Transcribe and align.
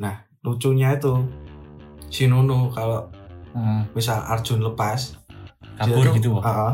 Nah, 0.00 0.24
lucunya 0.40 0.96
itu 0.96 1.20
si 2.08 2.24
Nunu 2.24 2.72
kalau 2.72 3.12
Heeh. 3.52 3.84
misal 3.92 4.24
Arjun 4.24 4.64
lepas, 4.64 5.20
kabur 5.76 6.00
dia 6.00 6.10
tuh, 6.10 6.16
gitu 6.16 6.28
Wak. 6.40 6.42
Heeh. 6.48 6.72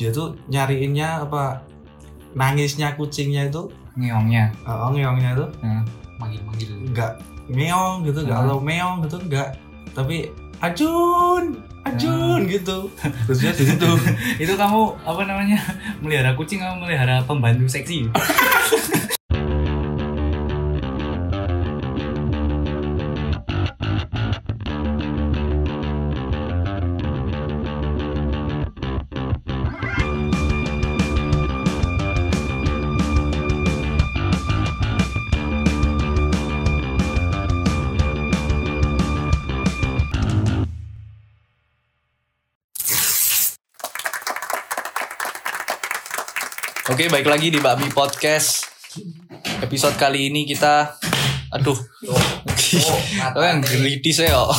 dia 0.00 0.08
tuh 0.08 0.32
nyariinnya 0.48 1.28
apa 1.28 1.60
nangisnya 2.32 2.96
kucingnya 2.96 3.52
itu 3.52 3.68
ngeongnya? 4.00 4.48
Uh, 4.64 4.88
ngeongnya 4.88 5.36
itu. 5.36 5.46
Heeh. 5.60 5.82
manggil-manggil. 6.16 6.68
Enggak 6.88 7.12
meong 7.50 8.06
gitu 8.06 8.22
enggak 8.22 8.38
kalau 8.46 8.62
meong 8.62 9.02
gitu 9.04 9.16
enggak 9.20 9.48
tapi 9.90 10.30
Ajun 10.62 11.58
Ajun 11.82 12.44
gitu. 12.46 12.92
Terus 13.26 13.38
dia 13.40 13.52
di 13.56 13.64
situ 13.66 13.90
itu 14.44 14.52
kamu 14.54 14.80
apa 15.02 15.22
namanya 15.26 15.58
melihara 15.98 16.36
kucing 16.36 16.60
kamu 16.60 16.86
melihara 16.86 17.24
pembantu 17.26 17.66
seksi 17.66 18.06
Oke, 47.00 47.08
baik 47.08 47.32
lagi 47.32 47.48
di 47.48 47.56
Babi 47.56 47.88
Podcast. 47.96 48.68
Episode 49.64 49.96
kali 49.96 50.28
ini 50.28 50.44
kita 50.44 51.00
aduh. 51.48 51.72
Oh, 53.32 53.40
yang 53.40 53.64
greedy 53.64 54.12
saya 54.12 54.36
kok. 54.36 54.52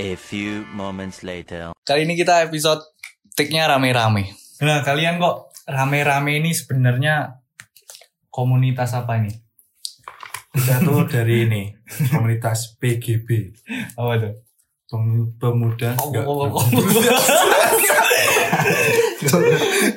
A 0.00 0.16
few 0.16 0.64
moments 0.72 1.20
later. 1.20 1.76
Kali 1.84 2.08
ini 2.08 2.16
kita 2.16 2.48
episode 2.48 2.80
take-nya 3.36 3.68
rame-rame. 3.68 4.32
Nah, 4.64 4.80
kalian 4.80 5.20
kok 5.20 5.52
rame-rame 5.68 6.40
ini 6.40 6.56
sebenarnya 6.56 7.44
komunitas 8.32 8.96
apa 8.96 9.20
ini? 9.20 9.36
kita 10.48 10.80
tuh 10.80 11.04
dari 11.04 11.44
ini 11.44 11.76
komunitas 12.08 12.80
PGB 12.80 13.52
Apa 14.00 14.16
tuh? 14.16 14.34
Pem- 14.88 15.28
pemuda 15.36 15.92
Oh, 16.00 16.08
enggak 16.08 16.24
oh, 16.24 16.48
oh, 16.48 16.56
oh. 16.56 17.52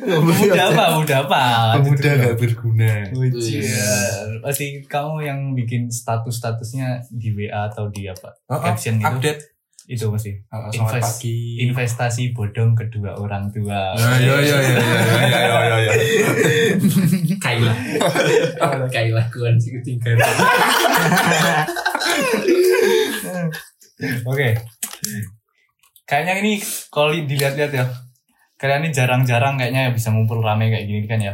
Pemuda 0.08 0.63
apa? 0.72 0.83
Pemuda 0.95 1.16
apa? 1.27 1.41
pemuda 1.75 2.09
enggak 2.16 2.36
berguna 2.39 2.91
Ujian. 3.11 4.27
Pasti 4.39 4.80
kamu 4.88 5.16
yang 5.22 5.39
bikin 5.52 5.91
status-statusnya 5.91 7.11
di 7.11 7.36
WA 7.36 7.67
atau 7.67 7.91
di 7.91 8.08
apa? 8.08 8.31
Oh, 8.47 8.55
oh, 8.55 8.59
Caption 8.64 8.95
gitu. 8.97 9.08
update 9.08 9.41
Itu. 9.88 10.11
Uh, 10.11 10.67
Invest- 10.75 11.23
pagi 11.23 11.64
Investasi 11.64 12.36
bodong 12.36 12.75
kedua 12.75 13.16
orang 13.16 13.47
tua. 13.52 13.95
Nah, 13.95 14.19
iya 14.19 14.36
iya 14.39 14.58
iya 14.59 14.80
iya 14.80 14.99
iya 15.23 15.59
iya 15.64 15.80
iya 15.80 15.94
Kaila 17.44 17.71
Kaila 18.92 19.23
kuan 19.31 19.55
sih 19.55 19.80
ketiga 19.80 20.11
Oke. 24.27 24.49
Kayaknya 26.03 26.33
ini 26.39 26.53
kalau 26.88 27.11
li- 27.11 27.23
dilihat-lihat 27.23 27.71
ya. 27.73 27.86
Kalian 28.58 28.81
ini 28.81 28.89
jarang-jarang 28.89 29.55
kayaknya 29.55 29.88
ya 29.88 29.91
bisa 29.91 30.09
ngumpul 30.09 30.41
rame 30.41 30.67
kayak 30.67 30.86
gini 30.86 31.05
kan 31.05 31.19
ya. 31.19 31.33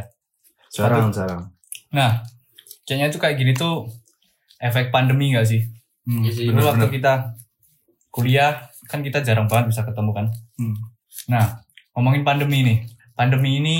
jarang 0.68 1.08
jarang 1.08 1.48
Nah, 1.88 2.20
kayaknya 2.82 3.08
tuh 3.08 3.18
kayak 3.18 3.36
gini 3.36 3.52
tuh 3.52 3.86
efek 4.58 4.90
pandemi 4.90 5.30
gak 5.30 5.46
sih? 5.46 5.62
Hmm, 6.02 6.20
Iya 6.20 6.30
sih, 6.30 6.44
Dulu 6.44 6.58
bener, 6.58 6.68
waktu 6.68 6.84
bener. 6.84 6.94
kita 6.94 7.12
kuliah 8.10 8.52
kan 8.84 9.00
kita 9.00 9.20
jarang 9.20 9.46
banget 9.46 9.70
bisa 9.70 9.82
ketemu 9.82 10.10
kan. 10.12 10.26
Hmm. 10.54 10.76
Nah, 11.26 11.62
ngomongin 11.92 12.22
pandemi 12.22 12.60
nih. 12.60 12.78
Pandemi 13.14 13.56
ini 13.56 13.76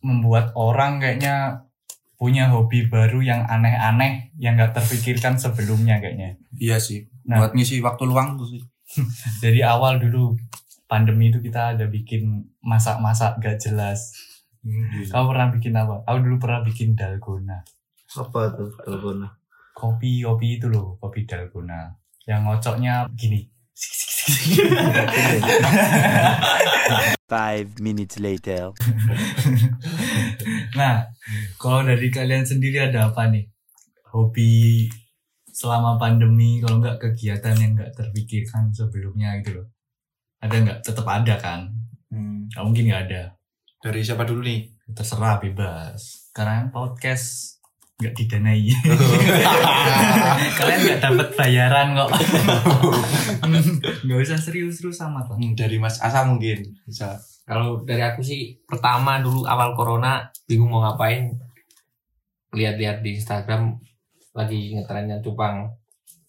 membuat 0.00 0.50
orang 0.54 0.98
kayaknya 0.98 1.62
punya 2.14 2.48
hobi 2.48 2.86
baru 2.86 3.20
yang 3.20 3.44
aneh-aneh 3.44 4.32
yang 4.34 4.56
gak 4.56 4.72
terpikirkan 4.74 5.36
sebelumnya 5.36 6.00
kayaknya. 6.00 6.40
iya 6.56 6.78
sih 6.78 7.04
Nah. 7.24 7.40
buat 7.40 7.52
ngisi 7.52 7.80
waktu 7.80 8.04
luang 8.04 8.36
tuh 8.36 8.44
sih 8.46 8.60
Dari 9.42 9.60
awal 9.60 9.96
dulu 9.96 10.36
pandemi 10.94 11.34
itu 11.34 11.42
kita 11.42 11.74
ada 11.74 11.90
bikin 11.90 12.54
masak-masak 12.62 13.42
gak 13.42 13.58
jelas. 13.58 14.14
Kamu 15.10 15.34
pernah 15.34 15.50
bikin 15.50 15.74
apa? 15.74 16.06
Aku 16.06 16.22
dulu 16.22 16.38
pernah 16.38 16.62
bikin 16.62 16.94
dalgona. 16.94 17.66
apa 18.14 18.40
tuh 18.54 18.70
telepon 18.78 19.26
Kopi, 19.74 20.22
kopi 20.22 20.62
itu 20.62 20.70
loh, 20.70 20.94
kopi 21.02 21.26
dalgona. 21.26 21.98
Yang 22.30 22.40
ngocoknya 22.46 23.10
gini. 23.18 23.42
Five 27.26 27.82
minutes 27.82 28.22
later. 28.22 28.70
nah, 30.78 31.10
kalau 31.58 31.82
dari 31.82 32.06
kalian 32.14 32.46
sendiri 32.46 32.86
ada 32.86 33.10
apa 33.10 33.26
nih? 33.34 33.50
Hobi 34.14 34.86
selama 35.50 35.98
pandemi, 35.98 36.62
kalau 36.62 36.78
nggak 36.78 37.02
kegiatan 37.02 37.58
yang 37.58 37.74
nggak 37.74 37.98
terpikirkan 37.98 38.70
sebelumnya 38.70 39.42
gitu 39.42 39.58
loh. 39.58 39.73
Ada 40.44 40.56
nggak? 40.60 40.78
Tetap 40.84 41.06
ada 41.08 41.34
kan? 41.40 41.60
Hmm. 42.12 42.52
Nggak 42.52 42.64
mungkin 42.68 42.84
nggak 42.92 43.02
ada. 43.08 43.22
dari 43.84 44.00
siapa 44.00 44.24
dulu 44.24 44.44
nih 44.44 44.64
Terserah 44.92 45.40
bebas. 45.40 46.28
Karena 46.36 46.68
podcast 46.68 47.56
nggak 47.96 48.12
didanai. 48.12 48.68
kalian 50.60 50.80
nggak 50.84 51.00
dapat 51.00 51.28
bayaran 51.32 51.96
kok. 51.96 52.10
Nggak 54.04 54.18
usah 54.20 54.36
serius-serius 54.36 55.00
sama 55.00 55.24
tuh. 55.24 55.40
Hmm, 55.40 55.56
dari 55.56 55.80
Mas 55.80 55.96
Asa 56.04 56.28
mungkin 56.28 56.76
bisa 56.84 57.16
Kalau 57.44 57.84
dari 57.84 58.00
aku 58.04 58.20
sih 58.24 58.60
pertama 58.64 59.20
dulu 59.20 59.48
awal 59.48 59.72
corona 59.76 60.28
bingung 60.48 60.72
mau 60.72 60.80
ngapain 60.84 61.32
lihat-lihat 62.56 63.04
di 63.04 63.16
Instagram 63.16 63.80
lagi 64.36 64.76
ngetrennya 64.76 65.24
cupang. 65.24 65.72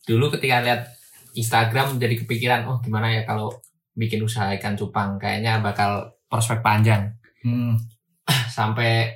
Dulu 0.07 0.31
ketika 0.35 0.63
lihat 0.63 0.87
Instagram 1.35 1.99
jadi 1.99 2.15
kepikiran 2.19 2.67
oh 2.71 2.79
gimana 2.79 3.11
ya 3.11 3.27
kalau 3.27 3.51
bikin 3.95 4.21
usaha 4.21 4.51
ikan 4.55 4.75
cupang 4.75 5.15
kayaknya 5.15 5.59
bakal 5.59 6.11
prospek 6.27 6.59
panjang. 6.59 7.15
Hmm. 7.41 7.75
sampai 8.51 9.11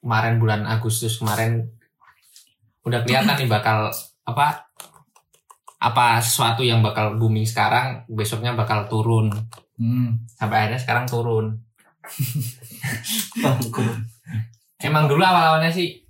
kemarin 0.00 0.38
bulan 0.38 0.62
Agustus 0.64 1.18
kemarin 1.18 1.66
udah 2.82 3.02
kelihatan 3.02 3.34
nih 3.36 3.50
bakal 3.50 3.90
apa 4.22 4.64
apa 5.76 6.18
sesuatu 6.18 6.62
yang 6.62 6.80
bakal 6.80 7.14
booming 7.14 7.44
sekarang 7.44 8.02
besoknya 8.08 8.54
bakal 8.54 8.86
turun 8.86 9.30
Hmm. 9.76 10.24
sampai 10.32 10.64
akhirnya 10.64 10.80
sekarang 10.80 11.04
turun 11.04 11.52
emang 14.80 15.04
dulu 15.04 15.20
awal-awalnya 15.20 15.68
sih 15.68 16.00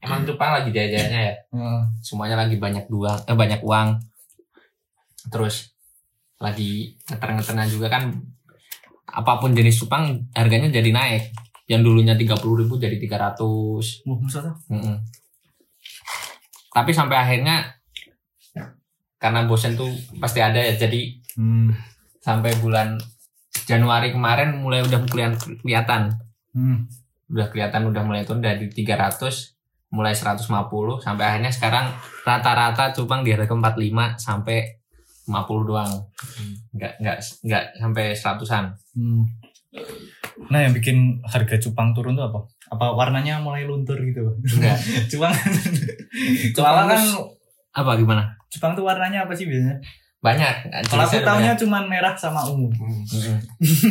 emang 0.00 0.24
cupang 0.24 0.56
lagi 0.56 0.70
jajannya 0.70 1.20
ya 1.20 1.34
Hmm. 1.52 1.84
semuanya 2.00 2.40
lagi 2.40 2.56
banyak 2.56 2.88
uang 2.88 3.28
eh 3.28 3.36
banyak 3.36 3.60
uang 3.60 4.00
terus 5.28 5.73
lagi 6.44 6.92
ngeter-ngeternya 7.08 7.66
juga 7.66 7.88
kan 7.88 8.12
apa 9.08 9.32
pun 9.38 9.56
jenis 9.56 9.80
cupang 9.80 10.20
harganya 10.32 10.68
jadi 10.68 10.90
naik 10.90 11.32
yang 11.64 11.80
dulunya 11.80 12.12
30.000 12.12 12.44
ribu 12.60 12.76
jadi 12.76 12.96
300 13.00 13.40
Wah, 14.04 14.18
masa 14.20 14.38
tuh? 14.42 14.54
Mm-mm. 14.68 14.96
tapi 16.70 16.90
sampai 16.90 17.16
akhirnya 17.16 17.72
karena 19.16 19.48
bosen 19.48 19.72
tuh 19.72 19.88
pasti 20.20 20.38
ada 20.38 20.60
ya 20.60 20.76
jadi 20.76 21.24
Hmm. 21.34 21.74
sampai 22.22 22.54
bulan 22.62 22.94
Januari 23.66 24.14
kemarin 24.14 24.54
mulai 24.54 24.86
udah 24.86 25.02
kelihatan 25.02 25.58
kelihatan 25.58 26.14
Hmm. 26.52 26.86
udah 27.26 27.50
kelihatan 27.50 27.90
udah 27.90 28.06
mulai 28.06 28.22
turun 28.22 28.38
dari 28.38 28.68
300 28.68 29.56
mulai 29.90 30.14
150 30.14 30.46
sampai 31.00 31.24
akhirnya 31.24 31.50
sekarang 31.50 31.90
rata-rata 32.22 32.92
cupang 32.92 33.22
di 33.22 33.34
harga 33.34 33.50
45 33.50 34.14
sampai 34.14 34.78
50 35.24 35.64
doang 35.64 35.88
nggak 36.70 36.92
nggak 36.98 37.16
nggak 37.42 37.62
sampai 37.74 38.04
seratusan 38.12 38.64
Hmm. 38.92 39.24
Nah, 40.46 40.60
yang 40.60 40.70
bikin 40.70 41.18
harga 41.20 41.58
cupang 41.58 41.90
turun 41.90 42.14
tuh 42.14 42.22
apa? 42.24 42.38
Apa 42.68 42.94
warnanya 42.94 43.38
mulai 43.38 43.66
luntur 43.66 43.98
gitu? 43.98 44.22
enggak 44.48 44.78
cupang. 45.10 45.34
Cupang 46.54 46.86
kan 46.86 47.02
apa 47.74 47.90
gimana 47.98 48.22
cupang 48.46 48.70
tuh 48.72 48.86
warnanya 48.86 49.26
apa 49.26 49.34
sih 49.34 49.50
biasanya? 49.50 49.82
banyak 50.22 50.54
Kalau 50.86 51.04
aku 51.04 51.18
banyak. 51.20 51.58
cuma 51.58 51.82
merah 51.84 52.14
sama 52.14 52.46
ungu. 52.46 52.70
Mm-mm. 52.72 53.36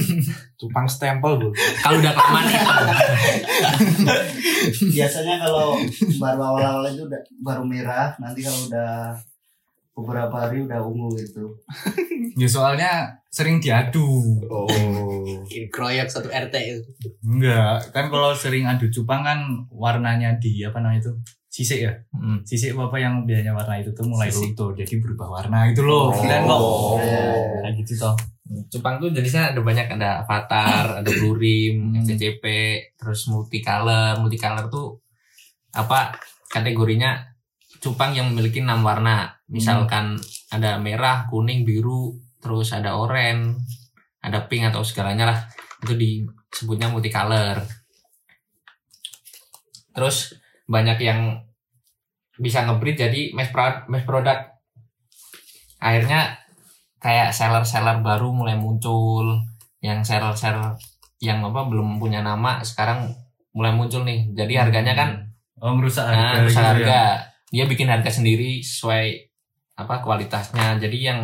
Cupang 0.58 0.88
stempel 0.88 1.38
bu 1.38 1.52
kalau 1.78 2.00
udah 2.00 2.10
kelamaan 2.10 2.48
hitam 2.48 2.86
biasanya 4.96 5.36
kalau 5.38 5.78
baru 6.18 6.42
awal-awal 6.42 6.84
itu 6.90 7.04
udah 7.04 7.22
baru 7.44 7.64
merah 7.64 8.16
nanti 8.18 8.42
kalau 8.42 8.60
udah 8.66 9.14
beberapa 9.94 10.34
hari 10.36 10.62
udah 10.62 10.82
ungu 10.82 11.14
gitu 11.16 11.54
Ya 12.34 12.50
soalnya 12.50 12.90
sering 13.30 13.58
diadu. 13.58 14.10
oh 14.44 14.66
kroyok 15.70 16.10
satu 16.10 16.28
RT 16.28 16.56
itu 16.58 16.90
Enggak, 17.22 17.94
kan 17.94 18.10
kalau 18.10 18.34
sering 18.34 18.66
adu 18.66 18.90
cupang 18.90 19.22
kan 19.22 19.40
warnanya 19.70 20.34
di 20.38 20.62
apa 20.62 20.78
namanya 20.78 20.98
itu 21.00 21.14
sisik 21.48 21.80
ya 21.80 21.94
Mm. 22.10 22.42
sisik 22.42 22.74
apa 22.74 22.98
yang 22.98 23.22
biasanya 23.22 23.54
warna 23.54 23.78
itu 23.78 23.92
tuh 23.92 24.02
mulai 24.04 24.26
Sisik. 24.28 24.58
runtuh 24.58 24.74
jadi 24.76 24.94
berubah 24.98 25.28
warna 25.32 25.70
gitu 25.70 25.86
loh 25.86 26.10
kalian 26.10 26.42
kok 26.44 26.58
Oh. 26.58 26.98
kayak 27.62 27.74
gitu 27.80 27.94
toh 28.00 28.16
Cupang 28.70 28.98
tuh 28.98 29.10
jenisnya 29.10 29.50
ada 29.50 29.62
banyak 29.62 29.88
ada 29.90 30.22
avatar, 30.22 31.00
ada 31.00 31.10
blue 31.10 31.34
rim, 31.34 31.90
Hmm. 31.90 32.04
SCCP, 32.04 32.44
terus 32.94 33.26
multicolor. 33.26 34.20
Multicolor 34.20 34.68
tuh 34.68 35.00
apa 35.72 36.14
kategorinya 36.48 37.18
cupang 37.80 38.14
yang 38.14 38.30
memiliki 38.30 38.62
enam 38.62 38.84
warna. 38.84 39.32
Misalkan 39.54 40.18
ada 40.50 40.82
merah, 40.82 41.30
kuning, 41.30 41.62
biru, 41.62 42.18
terus 42.42 42.74
ada 42.74 42.98
oranye, 42.98 43.54
ada 44.20 44.50
pink 44.50 44.74
atau 44.74 44.82
segalanya 44.82 45.30
lah. 45.30 45.40
Itu 45.86 45.94
disebutnya 45.94 46.90
multicolor. 46.90 47.62
Terus 49.94 50.34
banyak 50.66 50.98
yang 51.06 51.38
bisa 52.42 52.66
ngebreed 52.66 52.98
jadi 52.98 53.22
mass 53.38 53.54
product, 53.54 53.86
mass 53.94 54.06
product. 54.10 54.42
Akhirnya 55.78 56.42
kayak 56.98 57.30
seller-seller 57.30 58.02
baru 58.02 58.34
mulai 58.34 58.58
muncul 58.58 59.44
yang 59.84 60.00
seller-seller 60.02 60.80
yang 61.20 61.44
apa 61.44 61.68
belum 61.68 62.00
punya 62.00 62.24
nama 62.24 62.64
sekarang 62.64 63.12
mulai 63.52 63.76
muncul 63.76 64.08
nih 64.08 64.32
jadi 64.32 64.66
harganya 64.66 64.96
kan 64.96 65.10
oh 65.60 65.76
ngerusak 65.76 66.08
harga 66.08 66.24
nah, 66.24 66.44
rusak 66.44 66.56
gitu 66.56 66.60
harga 66.64 66.88
ya. 66.88 67.08
dia 67.52 67.66
bikin 67.68 67.88
harga 67.92 68.10
sendiri 68.10 68.64
sesuai 68.64 69.33
apa 69.74 70.00
kualitasnya 70.00 70.78
jadi 70.78 70.98
yang 71.04 71.20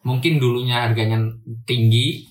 mungkin 0.00 0.38
dulunya 0.38 0.82
harganya 0.82 1.18
tinggi 1.62 2.22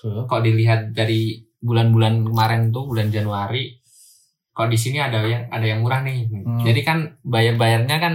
Huh? 0.00 0.28
kok 0.28 0.40
dilihat 0.40 0.92
dari 0.92 1.32
bulan-bulan 1.58 2.20
kemarin 2.22 2.68
tuh 2.68 2.84
bulan 2.84 3.08
Januari 3.08 3.72
kok 4.50 4.68
di 4.68 4.76
sini 4.76 5.00
ada 5.00 5.24
yang 5.24 5.48
ada 5.48 5.64
yang 5.64 5.80
murah 5.80 5.98
nih 6.00 6.28
Hmm. 6.28 6.60
jadi 6.60 6.80
kan 6.82 6.98
bayar-bayarnya 7.22 7.96
kan 7.98 8.14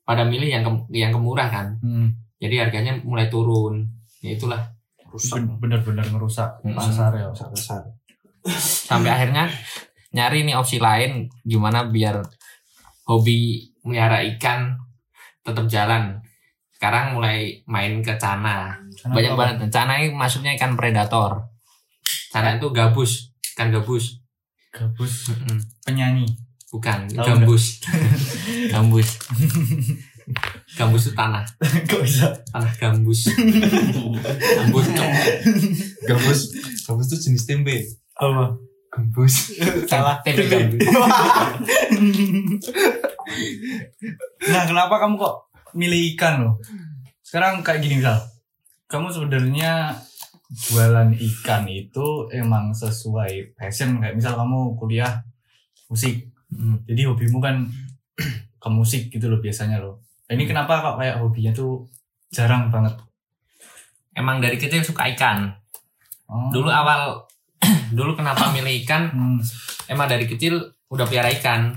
pada 0.00 0.22
milih 0.22 0.46
yang 0.46 0.62
ke- 0.62 0.94
yang 0.94 1.10
kemurah 1.10 1.48
kan 1.48 1.74
Hmm. 1.76 2.14
jadi 2.38 2.62
harganya 2.62 3.02
mulai 3.02 3.26
turun 3.26 3.82
ya 4.20 4.32
itulah 4.32 4.62
rusak 5.04 5.42
Ben- 5.42 5.58
bener-bener 5.58 6.06
ngerusak 6.06 6.54
Hmm. 6.60 6.72
pasar 6.72 7.10
ya 7.12 7.26
besar 7.28 7.82
sampai 8.86 9.10
akhirnya 9.10 9.50
nyari 10.10 10.42
nih 10.42 10.54
opsi 10.54 10.78
lain 10.78 11.26
gimana 11.42 11.84
biar 11.84 12.22
hobi 13.04 13.38
melihara 13.82 14.22
ikan 14.30 14.78
tetap 15.44 15.68
jalan. 15.68 16.18
Sekarang 16.74 17.14
mulai 17.16 17.62
main 17.70 18.02
ke 18.02 18.18
cana 18.18 18.74
Sana 18.98 19.14
banyak 19.14 19.32
apa? 19.36 19.40
banget. 19.40 19.70
Cana 19.70 19.92
ini 20.00 20.10
maksudnya 20.10 20.56
ikan 20.58 20.74
predator. 20.74 21.38
Cana 22.32 22.56
itu 22.58 22.66
gabus. 22.74 23.30
Ikan 23.54 23.70
gabus. 23.70 24.18
Gabus. 24.74 25.30
Penyanyi. 25.86 26.26
Bukan 26.74 27.06
Tahu 27.06 27.22
gambus. 27.22 27.78
Gambus. 28.74 29.22
Gambus 30.74 31.06
itu 31.06 31.14
tanah. 31.14 31.46
Kok 31.88 32.00
bisa? 32.02 32.34
Tanah 32.50 32.72
gambus. 32.82 33.30
Gambus 34.58 34.86
cok. 34.90 35.10
gabus 36.10 36.40
gabus 36.82 37.06
itu 37.14 37.30
jenis 37.30 37.46
tempe. 37.46 37.78
Apa? 38.18 38.58
Gambus. 38.90 39.54
Salah. 39.86 40.18
tempe 40.26 40.50
gambus 40.50 40.82
nah 44.52 44.62
kenapa 44.68 44.94
kamu 45.00 45.14
kok 45.16 45.36
milih 45.74 46.14
ikan 46.14 46.34
loh? 46.46 46.54
Sekarang 47.24 47.64
kayak 47.64 47.82
gini 47.82 47.98
misal 47.98 48.18
kamu 48.86 49.10
sebenarnya 49.10 49.96
jualan 50.54 51.10
ikan 51.18 51.66
itu 51.66 52.30
emang 52.30 52.70
sesuai 52.70 53.58
passion. 53.58 53.98
Kayak 53.98 54.16
misal 54.20 54.38
kamu 54.38 54.78
kuliah 54.78 55.24
musik. 55.90 56.30
Hmm. 56.54 56.78
jadi 56.86 57.10
hobimu 57.10 57.42
kan 57.42 57.66
ke 58.62 58.68
musik 58.70 59.10
gitu 59.10 59.26
loh 59.26 59.42
biasanya 59.42 59.82
loh. 59.82 60.06
Nah, 60.30 60.38
ini 60.38 60.46
kenapa 60.46 60.78
kok 60.78 60.96
kayak 61.02 61.18
hobinya 61.18 61.50
tuh 61.50 61.90
jarang 62.30 62.70
banget? 62.70 62.94
Emang 64.14 64.38
dari 64.38 64.54
kecil 64.54 64.86
suka 64.86 65.10
ikan. 65.18 65.50
Oh. 66.24 66.48
dulu 66.48 66.72
awal 66.72 67.26
dulu 67.98 68.14
kenapa 68.14 68.54
milih 68.54 68.86
ikan? 68.86 69.10
Hmm. 69.10 69.38
emang 69.90 70.06
dari 70.08 70.24
kecil 70.24 70.56
udah 70.88 71.04
pelihara 71.04 71.34
ikan 71.36 71.74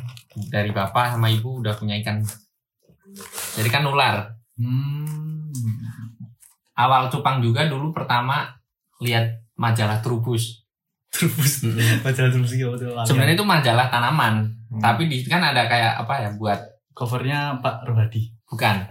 dari 0.49 0.69
bapak 0.69 1.17
sama 1.17 1.27
ibu 1.33 1.65
udah 1.65 1.73
punya 1.73 1.97
ikan. 2.01 2.21
Jadi 3.57 3.69
kan 3.73 3.81
nular. 3.81 4.37
Hmm. 4.57 5.53
awal 6.77 7.09
cupang 7.09 7.41
juga 7.41 7.65
dulu 7.65 7.89
pertama 7.89 8.53
lihat 9.01 9.41
majalah 9.57 9.97
Trubus. 10.01 10.61
Terus 11.09 11.65
majalah 12.05 12.29
terus 12.29 12.53
gitu 12.53 12.69
sebenarnya 13.05 13.33
itu 13.33 13.45
majalah 13.45 13.89
tanaman. 13.89 14.53
Hmm. 14.67 14.83
tapi 14.83 15.07
di 15.07 15.23
kan 15.23 15.39
ada 15.39 15.63
kayak 15.63 16.03
apa 16.03 16.27
ya 16.27 16.29
buat 16.35 16.59
covernya 16.91 17.63
Pak 17.63 17.87
Rohadi 17.87 18.35
bukan. 18.51 18.75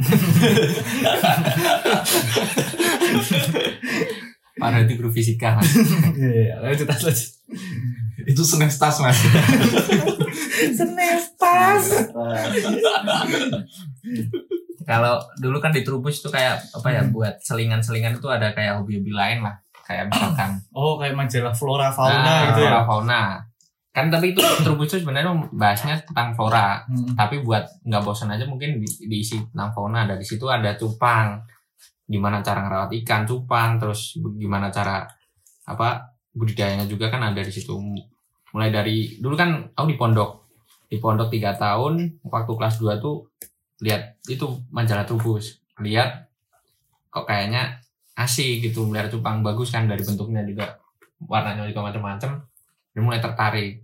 Pak 4.56 4.72
Rodi 4.72 4.96
guru 4.96 5.12
fisika 5.12 5.60
mas. 5.60 5.69
Iya, 6.16 6.64
lanjut 6.64 6.88
lanjut. 6.88 7.16
Itu 8.26 8.43
senestas 8.43 8.99
mas. 8.99 9.17
Kalau 14.87 15.19
dulu 15.43 15.58
kan 15.58 15.75
di 15.75 15.82
Trubus 15.82 16.23
itu 16.23 16.31
kayak 16.31 16.62
apa 16.70 16.88
ya 16.94 17.02
buat 17.11 17.43
selingan-selingan 17.43 18.23
itu 18.23 18.28
ada 18.31 18.55
kayak 18.55 18.78
hobi-hobi 18.82 19.11
lain 19.11 19.43
lah. 19.43 19.58
Kayak 19.82 20.11
misalkan 20.11 20.50
Oh, 20.75 20.99
kayak 20.99 21.14
majalah 21.14 21.55
flora 21.55 21.90
fauna 21.90 22.23
Nah, 22.23 22.38
gitu 22.50 22.61
ya. 22.62 22.70
flora 22.70 22.82
fauna. 22.87 23.20
Kan 23.90 24.06
tapi 24.11 24.31
itu 24.34 24.43
Trubus 24.67 24.87
itu 24.94 25.02
sebenarnya 25.02 25.31
bahasnya 25.50 25.99
tentang 26.06 26.34
flora. 26.38 26.87
Hmm. 26.87 27.14
tapi 27.19 27.43
buat 27.43 27.67
nggak 27.82 28.02
bosan 28.02 28.31
aja 28.31 28.46
mungkin 28.46 28.78
di, 28.78 28.87
diisi 29.11 29.43
tentang 29.50 29.75
fauna. 29.75 30.06
Ada 30.06 30.14
di 30.14 30.26
situ 30.26 30.46
ada 30.46 30.75
cupang. 30.78 31.43
Gimana 32.06 32.38
cara 32.43 32.62
ngerawat 32.62 32.90
ikan 33.02 33.26
cupang. 33.26 33.82
Terus 33.82 34.14
gimana 34.38 34.70
cara 34.70 35.02
apa 35.67 36.14
budidayanya 36.31 36.87
juga 36.87 37.11
kan 37.11 37.26
ada 37.26 37.43
di 37.43 37.50
situ 37.50 37.75
mulai 38.50 38.70
dari 38.70 39.19
dulu 39.19 39.34
kan 39.34 39.66
aku 39.72 39.87
di 39.90 39.98
pondok 39.98 40.31
di 40.87 40.96
pondok 40.98 41.28
tiga 41.28 41.54
tahun 41.54 42.22
waktu 42.22 42.52
kelas 42.52 42.78
2 42.78 43.02
tuh 43.02 43.26
lihat 43.82 44.16
itu 44.26 44.46
majalah 44.70 45.02
trubus 45.02 45.58
lihat 45.78 46.31
kok 47.10 47.26
kayaknya 47.26 47.76
asik 48.14 48.64
gitu 48.64 48.87
melihat 48.87 49.10
cupang 49.10 49.43
bagus 49.43 49.70
kan 49.70 49.84
dari 49.84 50.00
bentuknya 50.00 50.46
juga 50.46 50.78
warnanya 51.20 51.66
juga 51.66 51.84
macam-macam 51.84 52.31
dan 52.93 53.00
mulai 53.00 53.20
tertarik 53.20 53.82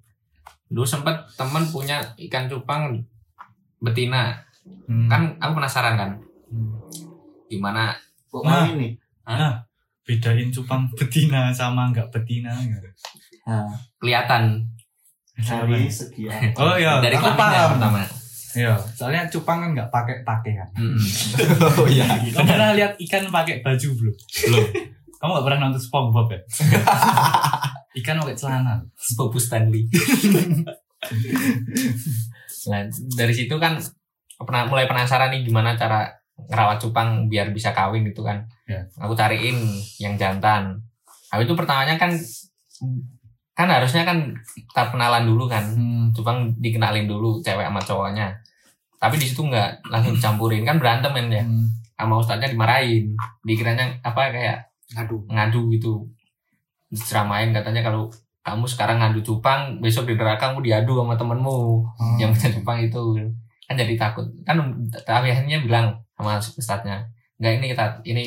dulu 0.66 0.88
sempet 0.88 1.16
temen 1.36 1.64
punya 1.68 2.00
ikan 2.28 2.48
cupang 2.48 3.00
betina 3.78 4.40
Hmm. 4.86 5.10
kan 5.10 5.22
aku 5.42 5.58
penasaran 5.58 5.98
kan 5.98 6.10
Hmm. 6.46 6.78
gimana 7.50 7.98
Kok 8.30 8.48
Nah. 8.48 8.64
ini? 8.64 8.96
Nah, 9.28 9.60
bedain 10.02 10.48
cupang 10.48 10.88
betina 10.96 11.52
sama 11.52 11.92
nggak 11.92 12.08
betina 12.08 12.48
gitu. 12.64 12.88
Nah, 13.44 13.68
kelihatan 14.02 14.66
dari 15.38 15.86
sekian. 15.86 16.50
Oh 16.60 16.74
iya, 16.74 16.98
dari 16.98 17.14
aku 17.14 17.24
kelaminnya 17.24 17.38
paham. 17.38 17.70
pertama 17.78 17.98
Iya, 18.52 18.74
soalnya 18.92 19.24
cupang 19.32 19.64
kan 19.64 19.70
nggak 19.72 19.88
pakai 19.88 20.16
pakaian. 20.20 20.68
Mm-mm. 20.76 21.00
oh 21.80 21.88
iya 21.88 22.04
Kamu 22.04 22.44
pernah 22.44 22.76
lihat 22.76 22.92
ikan 23.00 23.24
pakai 23.30 23.64
baju 23.64 23.88
belum? 23.96 24.12
belum 24.12 24.66
Kamu 25.22 25.30
nggak 25.32 25.46
pernah 25.48 25.58
nonton 25.64 25.80
SpongeBob 25.80 26.28
ya? 26.28 26.40
ikan 27.96 28.20
pakai 28.20 28.36
celana. 28.36 28.74
Bobu 29.16 29.38
Stanley 29.38 29.86
nah 32.62 32.86
dari 33.18 33.34
situ 33.34 33.58
kan 33.58 33.74
pernah 34.38 34.70
mulai 34.70 34.86
penasaran 34.86 35.34
nih 35.34 35.42
gimana 35.42 35.74
cara 35.74 36.06
ngerawat 36.46 36.78
cupang 36.78 37.26
biar 37.26 37.50
bisa 37.50 37.74
kawin 37.74 38.06
gitu 38.06 38.22
kan 38.22 38.42
Ya. 38.62 38.78
aku 38.96 39.12
cariin 39.12 39.58
yang 39.98 40.14
jantan 40.14 40.78
habis 41.28 41.44
itu 41.44 41.52
pertamanya 41.52 41.98
kan 41.98 42.14
kan 43.52 43.68
harusnya 43.68 44.02
kan 44.08 44.18
kita 44.54 44.82
kenalan 44.92 45.24
dulu 45.28 45.44
kan. 45.48 45.64
Hmm. 45.64 46.08
cupang 46.12 46.52
dikenalin 46.60 47.08
dulu 47.08 47.40
cewek 47.40 47.64
sama 47.64 47.80
cowoknya. 47.80 48.28
Tapi 49.00 49.16
di 49.16 49.26
situ 49.26 49.42
nggak 49.48 49.88
langsung 49.88 50.16
campurin 50.16 50.64
kan 50.64 50.76
berantem 50.76 51.12
kan 51.12 51.26
ya. 51.28 51.44
Hmm. 51.44 51.68
sama 51.96 52.20
ustadznya 52.20 52.52
dimarahin. 52.52 53.12
Dikiranya 53.44 54.00
apa 54.04 54.32
kayak 54.32 54.58
Ngadu. 54.92 55.24
ngadu 55.28 55.60
gitu. 55.72 56.04
Diceramain 56.92 57.48
katanya 57.52 57.80
kalau 57.80 58.12
kamu 58.42 58.66
sekarang 58.68 59.00
ngadu 59.00 59.22
cupang 59.24 59.78
besok 59.80 60.04
di 60.10 60.18
neraka 60.18 60.52
kamu 60.52 60.60
diadu 60.64 61.00
sama 61.00 61.14
temenmu. 61.16 61.58
Hmm. 61.96 62.16
yang 62.20 62.30
punya 62.32 62.50
cupang 62.60 62.78
itu. 62.84 63.02
Kan 63.68 63.74
jadi 63.76 63.94
takut. 63.96 64.26
Kan 64.44 64.60
tapi 64.92 65.32
akhirnya 65.32 65.64
bilang 65.64 65.96
sama 66.16 66.36
ustadznya 66.36 67.08
nggak 67.42 67.58
ini 67.58 67.66
kita 67.74 67.84
ini 68.06 68.24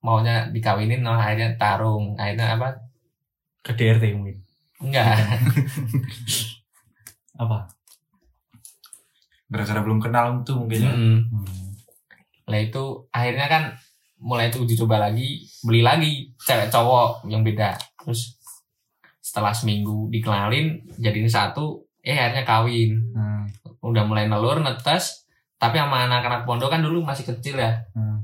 maunya 0.00 0.48
dikawinin 0.48 1.04
nah, 1.04 1.20
akhirnya 1.20 1.52
tarung. 1.60 2.16
Akhirnya 2.16 2.56
apa? 2.56 2.72
Ke 3.60 3.76
DRT 3.76 4.16
mungkin. 4.16 4.45
Enggak 4.80 5.16
Apa? 7.36 7.68
gara-gara 9.46 9.78
belum 9.78 10.02
kenal 10.02 10.42
itu 10.42 10.58
mungkin 10.58 10.80
ya. 10.82 10.90
Hmm. 10.90 11.22
Lah 12.50 12.58
itu 12.58 13.06
akhirnya 13.14 13.46
kan 13.46 13.62
mulai 14.18 14.50
itu 14.50 14.66
uji 14.66 14.74
coba 14.74 14.98
lagi, 14.98 15.46
beli 15.62 15.86
lagi 15.86 16.34
cewek 16.34 16.66
cowok 16.66 17.30
yang 17.30 17.46
beda. 17.46 17.78
Terus 18.02 18.34
setelah 19.22 19.54
seminggu 19.54 20.10
dikenalin 20.10 20.82
jadiin 20.98 21.30
satu, 21.30 21.78
eh 22.02 22.18
akhirnya 22.18 22.42
kawin. 22.42 22.98
Hmm. 23.14 23.46
udah 23.86 24.02
mulai 24.02 24.26
nelur 24.26 24.58
netes 24.58 25.30
tapi 25.56 25.78
sama 25.78 26.10
anak-anak 26.10 26.42
pondok 26.42 26.74
kan 26.74 26.82
dulu 26.82 27.06
masih 27.06 27.22
kecil 27.22 27.54
ya 27.54 27.70
Hmm. 27.94 28.15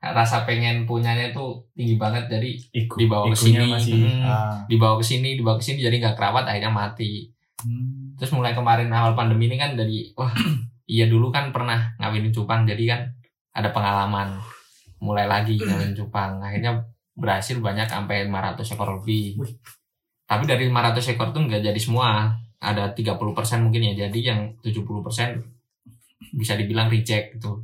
Rasa 0.00 0.42
pengen 0.42 0.82
punyanya 0.82 1.28
itu 1.28 1.44
tinggi 1.70 1.94
banget 1.94 2.24
jadi 2.26 2.50
Iku, 2.74 2.96
Dibawa 2.96 3.28
ke 3.28 3.36
sini. 3.36 3.68
masih 3.68 4.00
Hmm. 4.00 4.24
ah. 4.24 4.56
dibawa 4.64 4.96
ke 4.96 5.04
sini 5.04 5.36
dibawa 5.36 5.56
ke 5.56 5.64
sini 5.66 5.78
jadi 5.78 5.92
nggak 5.94 6.16
kerawat 6.16 6.44
akhirnya 6.44 6.72
mati 6.72 7.28
Hmm. 7.60 8.16
terus 8.16 8.32
mulai 8.32 8.50
kemarin 8.50 8.88
awal 8.88 9.12
pandemi 9.12 9.44
ini 9.44 9.54
kan 9.54 9.76
dari 9.76 10.08
wah 10.14 10.32
iya 10.88 11.04
dulu 11.04 11.28
kan 11.28 11.50
pernah 11.50 11.92
ngawinin 11.96 12.30
cupang 12.30 12.64
jadi 12.64 12.84
kan 12.88 13.00
ada 13.52 13.68
pengalaman 13.68 14.40
mulai 14.98 15.28
lagi 15.28 15.60
ngawinin 15.60 15.92
cupang 15.92 16.40
akhirnya 16.40 16.80
berhasil 17.12 17.60
banyak 17.60 17.84
sampai 17.84 18.24
500 18.24 18.64
ekor 18.64 18.96
lebih 18.96 19.36
tapi 20.24 20.48
dari 20.48 20.64
500 20.64 21.12
ekor 21.12 21.28
tuh 21.30 21.44
nggak 21.44 21.60
jadi 21.62 21.76
semua 21.76 22.32
ada 22.56 22.88
30% 22.88 23.20
mungkin 23.60 23.92
ya 23.92 24.08
jadi 24.08 24.20
yang 24.22 24.40
70% 24.56 25.36
bisa 26.32 26.54
dibilang 26.54 26.88
reject 26.88 27.36
gitu 27.36 27.60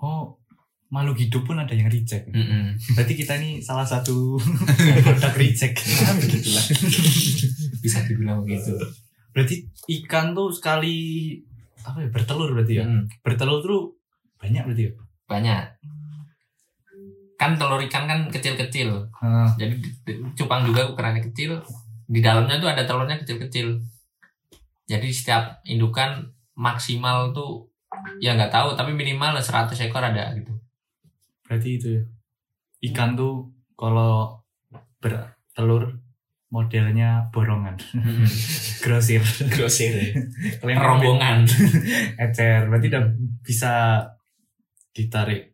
Oh, 0.00 0.39
makhluk 0.90 1.16
hidup 1.16 1.42
pun 1.42 1.56
ada 1.56 1.70
yang 1.70 1.86
reject. 1.86 2.26
Mm-mm. 2.28 2.74
Berarti 2.92 3.14
kita 3.14 3.34
ini 3.36 3.58
salah 3.58 3.82
satu 3.84 4.34
produk 5.04 5.32
reject. 5.34 5.78
Begitulah. 6.20 6.64
bisa 7.80 8.04
dibilang 8.04 8.42
begitu 8.42 8.74
Berarti 9.30 9.62
ikan 9.96 10.30
tuh 10.30 10.50
sekali 10.50 11.32
apa 11.80 11.98
ya 11.98 12.08
bertelur 12.08 12.52
berarti 12.52 12.74
ya? 12.74 12.84
Mm, 12.84 13.06
Bertelur 13.20 13.58
tuh 13.60 13.80
banyak 14.36 14.62
berarti 14.64 14.82
ya? 14.84 14.92
banyak 15.24 15.64
kan 17.36 17.56
telur 17.56 17.80
ikan 17.80 18.04
kan 18.04 18.20
kecil-kecil 18.28 19.08
Ah, 19.16 19.48
jadi 19.54 19.72
di- 19.72 19.96
di- 20.02 20.20
cupang 20.34 20.60
juga 20.62 20.84
ukurannya 20.84 21.24
kecil 21.24 21.56
di 22.04 22.20
dalamnya 22.20 22.58
tuh 22.58 22.68
ada 22.68 22.84
telurnya 22.84 23.16
kecil-kecil 23.16 23.80
jadi 24.84 25.08
setiap 25.08 25.44
indukan 25.64 26.28
maksimal 26.52 27.30
tuh 27.30 27.64
ya 28.18 28.34
nggak 28.34 28.50
tahu 28.50 28.74
tapi 28.74 28.92
minimal 28.92 29.32
100 29.34 29.72
ekor 29.80 30.02
ada 30.02 30.34
gitu 30.34 30.52
berarti 31.50 31.70
itu 31.74 31.88
ya. 31.98 32.02
Ikan 32.86 33.12
tuh 33.12 33.50
kalau 33.74 34.38
bertelur 35.02 35.98
modelnya 36.48 37.26
borongan. 37.28 37.74
Grosir. 38.82 39.20
grosir 39.50 39.92
Kalian 40.56 40.78
rombongan 40.78 41.38
ecer 42.22 42.64
berarti 42.66 42.86
udah 42.88 43.04
bisa 43.42 44.00
ditarik 44.90 45.52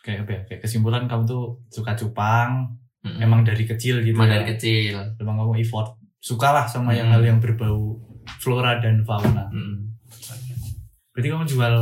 kayak 0.00 0.24
apa 0.24 0.30
ya 0.32 0.40
kayak 0.46 0.60
kesimpulan 0.62 1.06
kamu 1.06 1.24
tuh 1.24 1.44
suka 1.68 1.94
cupang 1.94 2.74
Mm-mm. 3.00 3.22
emang 3.22 3.42
dari 3.42 3.62
kecil 3.62 4.02
gitu 4.02 4.14
emang 4.14 4.28
ya. 4.28 4.34
dari 4.38 4.46
kecil 4.50 4.94
emang 5.16 5.38
kamu 5.38 5.58
effort 5.58 5.94
sukalah 6.18 6.66
sama 6.66 6.90
yang 6.90 7.06
Mm. 7.06 7.14
hal 7.14 7.22
yang 7.24 7.38
berbau 7.38 7.96
flora 8.38 8.78
dan 8.78 9.02
fauna 9.02 9.46
Mm-mm. 9.48 9.94
berarti 11.10 11.28
kamu 11.28 11.44
jual 11.46 11.74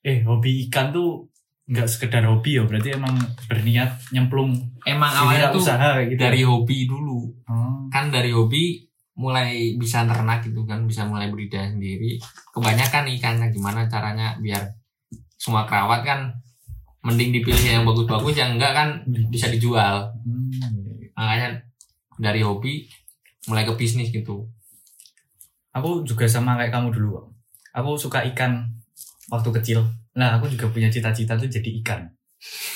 eh 0.00 0.24
hobi 0.24 0.66
ikan 0.66 0.90
tuh 0.90 1.28
nggak 1.66 1.88
sekedar 1.90 2.22
hobi 2.22 2.58
ya 2.58 2.62
berarti 2.62 2.94
emang 2.94 3.18
berniat 3.50 3.98
nyemplung 4.14 4.54
emang 4.86 5.10
awalnya 5.10 5.50
tuh 5.50 5.58
usaha 5.58 5.98
kayak 5.98 6.14
gitu 6.14 6.20
dari 6.22 6.40
hobi 6.46 6.86
dulu. 6.86 7.26
Oh. 7.50 7.90
kan 7.90 8.10
dari 8.14 8.30
hobi 8.30 8.86
mulai 9.18 9.74
bisa 9.74 10.06
ternak 10.06 10.46
gitu 10.46 10.62
kan 10.62 10.86
bisa 10.86 11.08
mulai 11.08 11.26
budidaya 11.32 11.72
sendiri. 11.72 12.20
Kebanyakan 12.54 13.10
ikannya 13.16 13.48
gimana 13.50 13.88
caranya 13.90 14.36
biar 14.38 14.62
semua 15.40 15.66
kerawat 15.66 16.06
kan 16.06 16.20
mending 17.02 17.34
dipilih 17.34 17.80
yang 17.80 17.84
bagus-bagus 17.86 18.34
yang 18.38 18.54
enggak 18.58 18.72
kan 18.76 18.88
bisa 19.30 19.50
dijual. 19.50 20.12
Hmm. 20.22 20.50
makanya 21.16 21.64
dari 22.20 22.44
hobi 22.44 22.86
mulai 23.48 23.64
ke 23.64 23.72
bisnis 23.74 24.12
gitu. 24.12 24.46
Aku 25.72 26.04
juga 26.04 26.28
sama 26.28 26.60
kayak 26.60 26.72
kamu 26.76 26.92
dulu 26.92 27.36
aku 27.76 28.00
suka 28.00 28.24
ikan 28.32 28.72
waktu 29.30 29.50
kecil. 29.60 29.80
Nah 30.16 30.38
aku 30.38 30.46
juga 30.50 30.70
punya 30.70 30.88
cita-cita 30.90 31.34
tuh 31.36 31.50
jadi 31.50 31.70
ikan. 31.82 32.06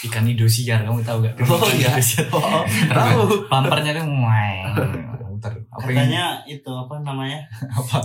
Ikan 0.08 0.24
Indosiar 0.24 0.82
kamu 0.88 1.04
tahu 1.04 1.20
gak 1.20 1.36
Oh, 1.44 1.68
iya. 1.76 1.92
Indosiar. 1.92 2.26
Oh, 2.32 2.64
tahu. 2.96 3.44
Bumpernya 3.46 3.92
tuh 3.92 4.04
apa 5.40 5.88
yang 5.88 6.04
katanya 6.04 6.24
itu 6.44 6.68
apa 6.68 7.00
namanya? 7.00 7.40
Apa? 7.80 8.04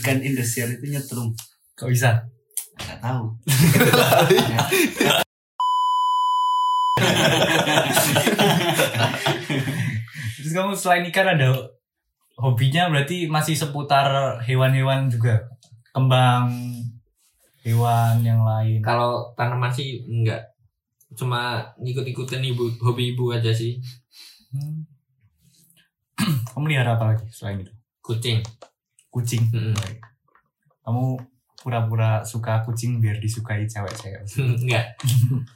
Ikan 0.00 0.18
Indosiar 0.18 0.66
itu 0.66 0.90
nyetrum. 0.90 1.30
Kok 1.78 1.86
bisa? 1.86 2.18
Nggak 2.74 2.98
tahu. 2.98 3.30
Terus 10.42 10.52
kamu 10.52 10.74
selain 10.74 11.06
ikan 11.14 11.38
ada 11.38 11.54
hobinya 12.34 12.90
berarti 12.90 13.30
masih 13.30 13.54
seputar 13.54 14.42
hewan-hewan 14.42 15.06
juga? 15.06 15.46
Kembang 15.94 16.50
hewan 17.62 18.22
yang 18.26 18.42
lain. 18.42 18.82
Kalau 18.82 19.30
tanaman 19.38 19.70
sih 19.70 20.02
enggak. 20.06 20.42
Cuma 21.14 21.62
ngikut-ikutin 21.78 22.42
ibu 22.54 22.70
hobi 22.82 23.14
ibu 23.14 23.30
aja 23.30 23.54
sih. 23.54 23.78
Hmm. 24.52 24.86
kamu 26.52 26.60
melihara 26.68 26.98
apa 26.98 27.14
lagi 27.14 27.24
selain 27.30 27.62
itu? 27.62 27.72
Kucing. 28.02 28.42
Kucing. 29.08 29.42
Mm-mm. 29.52 29.76
kamu 30.82 31.14
pura-pura 31.62 32.26
suka 32.26 32.58
kucing 32.66 32.98
biar 32.98 33.22
disukai 33.22 33.70
cewek-cewek? 33.70 34.26
Enggak. 34.66 34.98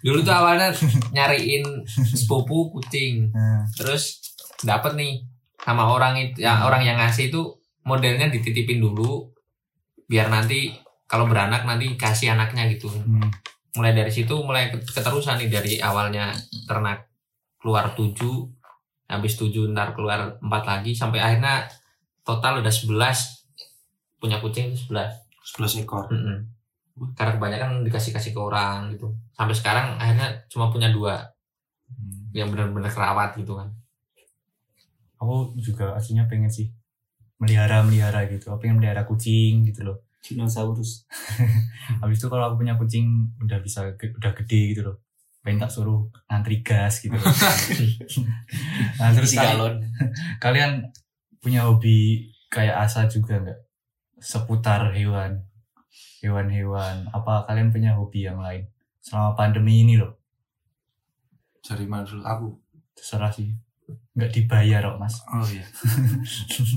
Dulu 0.07 0.23
tuh 0.23 0.35
awalnya 0.35 0.71
nyariin 1.11 1.67
sepupu 1.91 2.71
kucing. 2.71 3.35
Nah, 3.35 3.67
terus 3.79 4.23
dapat 4.63 4.95
nih 4.95 5.27
sama 5.67 5.91
orang 5.91 6.15
itu 6.15 6.47
ya 6.47 6.63
orang 6.63 6.87
yang 6.87 6.95
ngasih 7.03 7.35
itu 7.35 7.59
modelnya 7.83 8.31
dititipin 8.31 8.79
dulu. 8.79 9.35
Biar 10.07 10.31
nanti 10.31 10.71
kalau 11.07 11.27
beranak 11.27 11.63
nanti 11.63 11.95
kasih 11.95 12.35
anaknya 12.35 12.67
gitu 12.71 12.91
hmm. 12.91 13.31
mulai 13.79 13.95
dari 13.95 14.11
situ 14.11 14.35
mulai 14.43 14.71
ket- 14.71 14.87
keterusan 14.87 15.39
nih 15.39 15.51
dari 15.51 15.73
awalnya 15.79 16.35
ternak 16.67 17.07
keluar 17.59 17.95
tujuh 17.95 18.47
habis 19.07 19.39
tujuh 19.39 19.71
ntar 19.71 19.95
keluar 19.95 20.35
empat 20.43 20.63
lagi 20.67 20.91
sampai 20.93 21.23
akhirnya 21.23 21.67
total 22.27 22.59
udah 22.59 22.73
11 22.75 22.91
punya 24.19 24.43
kucing 24.43 24.75
itu 24.75 24.91
11 24.91 25.15
11 25.57 25.87
ekor. 25.87 26.11
Mm-mm. 26.11 26.39
karena 27.15 27.37
kebanyakan 27.37 27.71
dikasih 27.85 28.11
kasih 28.11 28.33
ke 28.33 28.41
orang 28.41 28.89
gitu 28.97 29.13
sampai 29.37 29.53
sekarang 29.53 29.87
akhirnya 29.97 30.33
cuma 30.49 30.71
punya 30.71 30.91
dua 30.91 31.23
Hmm. 31.87 32.35
yang 32.35 32.51
benar-benar 32.51 32.91
kerawat 32.91 33.39
gitu 33.39 33.55
kan 33.55 33.71
aku 35.17 35.55
juga 35.57 35.95
aslinya 35.95 36.27
pengen 36.27 36.51
sih 36.51 36.67
melihara 37.39 37.85
melihara 37.87 38.27
gitu 38.27 38.51
aku 38.51 38.67
pengen 38.67 38.83
melihara 38.83 39.07
kucing 39.07 39.63
gitu 39.63 39.87
loh 39.87 40.03
dinosaurus. 40.27 41.07
Habis 42.03 42.19
itu 42.19 42.27
kalau 42.27 42.51
aku 42.51 42.67
punya 42.67 42.75
kucing 42.75 43.31
udah 43.39 43.63
bisa 43.63 43.87
udah 43.95 44.33
gede 44.35 44.75
gitu 44.75 44.83
loh. 44.83 44.97
Pengen 45.47 45.63
tak 45.63 45.71
suruh 45.71 46.03
ngantri 46.27 46.61
gas 46.67 46.99
gitu 46.99 47.15
loh. 47.15 47.23
nah 48.99 49.15
terus 49.15 49.31
Isi 49.31 49.39
kali- 49.39 49.47
galon 49.55 49.75
kalian 50.43 50.73
punya 51.39 51.71
hobi 51.71 52.27
kayak 52.51 52.83
Asa 52.87 53.07
juga 53.07 53.39
nggak? 53.39 53.59
Seputar 54.19 54.91
hewan 54.91 55.47
hewan-hewan. 56.21 57.07
Apa 57.15 57.47
kalian 57.47 57.71
punya 57.71 57.95
hobi 57.95 58.27
yang 58.27 58.43
lain? 58.43 58.67
Selama 58.99 59.39
pandemi 59.39 59.87
ini 59.87 59.95
loh. 59.95 60.19
Dari 61.63 61.87
mana 61.87 62.03
dulu? 62.03 62.23
Aku. 62.27 62.49
terserah 62.97 63.29
sih. 63.29 63.53
Nggak 64.17 64.33
dibayar 64.33 64.81
kok 64.83 64.99
mas. 64.99 65.21
Oh 65.29 65.45
iya. 65.47 65.63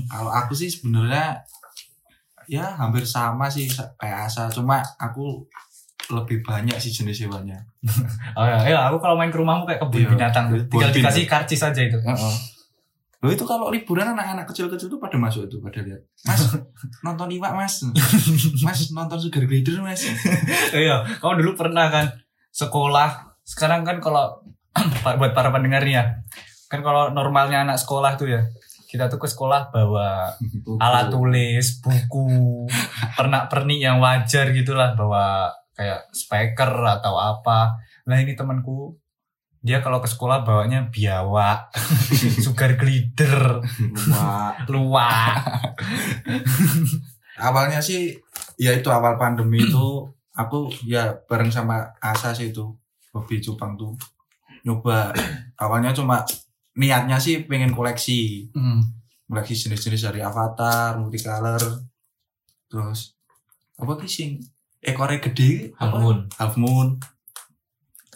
Kalau 0.06 0.30
aku 0.30 0.52
sih 0.52 0.68
sebenarnya 0.68 1.40
ya 2.50 2.66
hampir 2.74 3.06
sama 3.06 3.46
sih 3.46 3.70
kayak 3.70 4.26
Asa, 4.26 4.50
cuma 4.50 4.82
aku 4.98 5.46
lebih 6.10 6.42
banyak 6.42 6.74
sih 6.82 6.90
jenis 6.90 7.22
hewannya. 7.22 7.54
oh 8.38 8.42
ya, 8.42 8.58
ya 8.66 8.90
aku 8.90 8.98
kalau 8.98 9.14
main 9.14 9.30
ke 9.30 9.38
rumahmu 9.38 9.62
kayak 9.62 9.78
kebun 9.78 10.02
Iya, 10.02 10.08
binatang 10.10 10.44
tuh 10.50 10.58
tinggal 10.66 10.90
dikasih 10.90 11.24
karcis 11.30 11.62
aja 11.62 11.80
itu 11.86 11.98
Loh 13.20 13.28
itu 13.28 13.44
kalau 13.44 13.68
liburan 13.68 14.16
anak-anak 14.16 14.48
kecil-kecil 14.48 14.88
tuh 14.88 14.96
pada 14.96 15.20
masuk 15.20 15.44
itu 15.44 15.60
pada 15.60 15.84
lihat. 15.84 16.00
Mas 16.24 16.40
nonton 17.04 17.28
iwak 17.28 17.52
mas. 17.52 17.84
Mas 18.64 18.80
nonton 18.96 19.20
sugar 19.20 19.44
glider 19.44 19.76
mas. 19.84 20.08
iya 20.72 21.04
kamu 21.20 21.44
dulu 21.44 21.52
pernah 21.52 21.92
kan 21.92 22.08
sekolah 22.48 23.36
sekarang 23.44 23.84
kan 23.84 24.00
kalau 24.00 24.40
buat 25.20 25.36
para 25.36 25.52
pendengar 25.52 25.84
nih 25.84 26.00
ya 26.00 26.04
kan 26.72 26.80
kalau 26.80 27.12
normalnya 27.12 27.60
anak 27.68 27.76
sekolah 27.76 28.16
tuh 28.16 28.32
ya 28.32 28.40
kita 28.90 29.06
tuh 29.06 29.22
ke 29.22 29.30
sekolah 29.30 29.70
bawa 29.70 30.34
alat 30.82 31.14
tulis, 31.14 31.78
buku, 31.78 32.66
pernak-pernik 33.16 33.78
yang 33.78 34.02
wajar 34.02 34.50
gitulah 34.50 34.98
bawa 34.98 35.54
kayak 35.78 36.10
speaker 36.10 36.98
atau 36.98 37.14
apa. 37.14 37.78
Nah 38.10 38.18
ini 38.18 38.34
temanku 38.34 38.98
dia 39.62 39.78
kalau 39.78 40.02
ke 40.02 40.10
sekolah 40.10 40.42
bawanya 40.42 40.90
biawak, 40.90 41.70
sugar 42.44 42.74
glider, 42.74 43.62
Wah, 44.10 44.58
luwak. 44.66 45.38
awalnya 47.40 47.80
sih 47.80 48.12
ya 48.60 48.76
itu 48.76 48.92
awal 48.92 49.16
pandemi 49.16 49.64
itu 49.64 50.04
aku 50.36 50.68
ya 50.84 51.16
bareng 51.24 51.48
sama 51.48 51.88
Asa 51.98 52.36
sih 52.36 52.52
itu 52.52 52.68
hobi 53.16 53.40
cupang 53.40 53.80
tuh 53.80 53.96
nyoba 54.68 55.16
awalnya 55.56 55.96
cuma 55.96 56.20
niatnya 56.78 57.18
sih 57.18 57.46
pengen 57.46 57.74
koleksi. 57.74 58.50
Hmm. 58.54 58.82
koleksi 59.30 59.54
jenis-jenis 59.54 60.10
dari 60.10 60.20
avatar 60.26 60.98
multicolor 60.98 61.62
terus 62.66 63.14
apa 63.78 63.94
sing 64.10 64.42
ekornya 64.82 65.22
gede 65.22 65.70
Half 65.78 65.92
moon. 66.02 66.18
half 66.34 66.54
moon. 66.58 66.98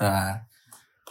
Nah 0.03 0.43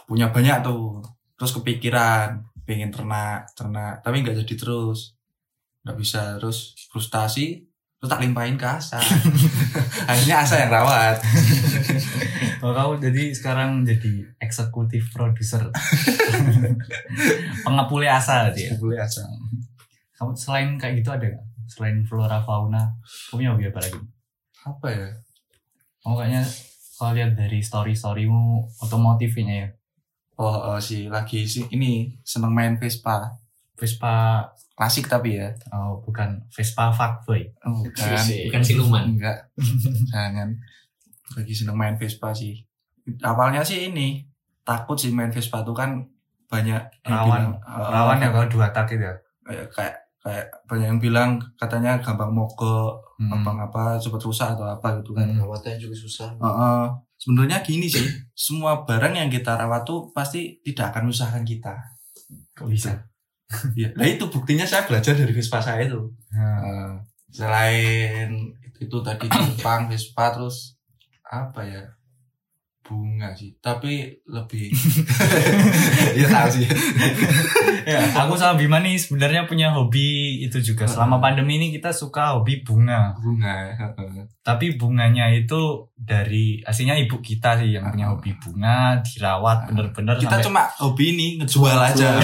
punya 0.04 0.28
banyak 0.28 0.60
tuh. 0.60 1.00
Terus 1.40 1.56
kepikiran 1.56 2.44
pengen 2.68 2.92
ternak 2.92 3.48
ternak 3.56 4.04
tapi 4.04 4.20
nggak 4.20 4.44
jadi 4.44 4.54
terus. 4.60 5.16
Nggak 5.88 5.96
bisa 5.96 6.36
terus 6.36 6.76
frustasi 6.92 7.64
terus 7.96 8.10
tak 8.12 8.20
limpahin 8.20 8.60
ke 8.60 8.66
Asa. 8.68 9.00
Akhirnya 10.10 10.44
Asa 10.44 10.60
yang 10.60 10.72
rawat 10.72 11.16
Oh, 12.64 12.72
kamu 12.72 12.96
jadi 12.96 13.28
sekarang 13.28 13.84
jadi 13.84 14.24
eksekutif 14.40 15.12
produser 15.12 15.68
pengepuli 17.64 18.08
asa 18.08 18.48
dia. 18.50 18.72
boleh 18.80 18.96
Asa 18.96 19.20
Kamu 20.16 20.32
selain 20.32 20.80
kayak 20.80 21.04
gitu 21.04 21.12
ada 21.12 21.28
nggak? 21.28 21.44
Selain 21.68 22.00
flora 22.08 22.40
fauna, 22.40 22.88
kamu 23.28 23.36
punya 23.36 23.48
hobi 23.52 23.64
apa 23.68 23.80
lagi? 23.84 24.00
apa 24.64 24.86
ya 24.88 25.08
Kamu 26.00 26.14
kayaknya 26.16 26.42
kalau 26.96 27.12
lihat 27.12 27.36
dari 27.36 27.60
story 27.60 27.92
storymu 27.92 28.64
otomotifnya 28.80 29.54
ya. 29.60 29.68
oh, 30.40 30.72
oh 30.72 30.80
si 30.80 31.04
lagi 31.12 31.44
si 31.44 31.68
ini 31.68 32.16
seneng 32.24 32.48
main 32.48 32.80
Vespa 32.80 33.28
Vespa 33.76 34.40
klasik 34.72 35.04
tapi 35.04 35.36
ya 35.36 35.52
oh, 35.68 36.00
bukan 36.00 36.48
Vespa 36.48 36.88
fuckboy. 36.88 37.44
oh, 37.68 37.84
bukan 37.84 38.24
Bukan 38.48 38.62
siluman. 38.64 39.04
enggak 39.12 39.52
jangan 40.16 40.48
lagi 41.34 41.52
seneng 41.52 41.74
main 41.74 41.94
Vespa 41.94 42.30
sih 42.30 42.58
awalnya 43.20 43.60
sih 43.60 43.88
ini 43.88 44.22
takut 44.62 44.94
sih 44.94 45.10
main 45.10 45.28
Vespa 45.28 45.60
tuh 45.60 45.72
kan 45.72 46.00
banyak 46.46 46.78
yang 47.02 47.12
Rawan. 47.18 47.26
bilang, 47.26 47.46
eh, 47.58 47.88
Rawan 47.90 48.16
ya 48.18 48.28
kalau 48.30 48.46
dua 48.48 48.66
tak 48.68 48.84
gitu 48.86 49.02
ya. 49.02 49.14
kayak 49.42 49.66
kayak 49.70 49.94
kayak 50.18 50.46
banyak 50.64 50.88
yang 50.88 51.00
bilang 51.00 51.30
katanya 51.54 51.98
gampang 51.98 52.30
mogok 52.30 53.02
Hmm. 53.14 53.30
gampang 53.30 53.62
apa 53.62 53.94
cepet 53.94 54.18
rusak 54.20 54.48
atau 54.50 54.66
apa 54.66 54.98
gitu 54.98 55.12
kan 55.12 55.22
Hmm. 55.24 55.38
Rawatnya 55.40 55.78
juga 55.78 55.94
susah. 55.94 56.34
Heeh. 56.34 56.82
sebenarnya 57.16 57.58
gini 57.60 57.86
sih 57.86 58.02
semua 58.34 58.82
barang 58.82 59.14
yang 59.14 59.28
kita 59.28 59.54
rawat 59.54 59.82
tuh 59.82 60.10
pasti 60.10 60.58
tidak 60.60 60.90
akan 60.90 61.06
menyusahkan 61.06 61.42
kita 61.42 61.72
Kok 62.52 62.66
bisa? 62.66 62.90
ya 63.74 63.86
nah 63.92 64.02
itu 64.04 64.26
buktinya 64.26 64.62
saya 64.62 64.82
belajar 64.82 65.14
dari 65.14 65.30
Vespa 65.30 65.58
saya 65.58 65.84
itu 65.84 66.00
Nah, 66.28 66.58
Eh, 66.60 66.92
selain 67.30 68.28
itu, 68.60 68.78
itu 68.82 68.96
tadi 69.00 69.26
Jepang 69.28 69.86
Vespa 69.86 70.32
terus 70.32 70.73
apa 71.24 71.60
ya 71.64 71.84
bunga 72.84 73.32
sih 73.32 73.56
tapi 73.64 74.12
lebih 74.28 74.68
ya 76.20 76.26
tahu 76.28 76.48
sih 76.52 76.68
ya, 77.88 78.00
aku 78.16 78.36
sama 78.36 78.60
Bima 78.60 78.80
nih 78.80 78.96
sebenarnya 78.96 79.44
punya 79.44 79.72
hobi 79.72 80.40
itu 80.44 80.58
juga. 80.60 80.88
Selama 80.88 81.20
pandemi 81.20 81.60
ini 81.60 81.68
kita 81.72 81.92
suka 81.92 82.36
hobi 82.36 82.64
bunga. 82.64 83.12
bunga 83.20 83.76
heeh. 83.76 84.24
Tapi 84.40 84.76
bunganya 84.76 85.32
itu 85.32 85.88
dari 85.96 86.60
aslinya 86.64 86.96
ibu 86.96 87.20
kita 87.20 87.60
sih 87.60 87.76
yang 87.76 87.88
punya 87.92 88.12
hobi 88.12 88.32
bunga, 88.40 89.00
dirawat 89.04 89.68
bener-bener 89.68 90.16
kita 90.16 90.40
sampai 90.40 90.46
cuma 90.48 90.62
hobi 90.80 91.04
ini 91.16 91.26
ngejual 91.40 91.78
aja 91.78 92.20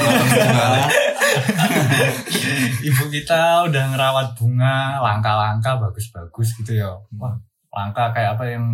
ibu 2.80 3.04
kita 3.12 3.64
udah 3.68 3.82
ngerawat 3.94 4.34
bunga 4.36 4.98
langka-langka 5.00 5.78
bagus-bagus 5.78 6.56
gitu 6.60 6.80
ya. 6.80 6.90
Wah, 7.20 7.36
langka 7.70 8.10
kayak 8.10 8.34
apa 8.34 8.44
yang 8.48 8.64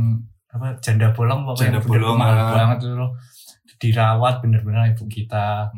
apa 0.49 0.73
janda 0.81 1.13
bolong 1.13 1.45
apa 1.45 1.53
Janda 1.55 1.81
bolong, 1.81 2.17
mahal 2.17 2.33
ah. 2.35 2.53
banget 2.55 2.77
tuh 2.83 2.97
loh. 2.97 3.13
Dirawat 3.77 4.41
bener-bener 4.41 4.89
ibu 4.89 5.05
kita. 5.05 5.69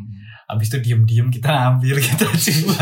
Habis 0.46 0.70
itu 0.70 0.78
diem-diem 0.80 1.28
kita 1.28 1.50
ambil 1.68 1.98
kita 1.98 2.24
jual. 2.30 2.78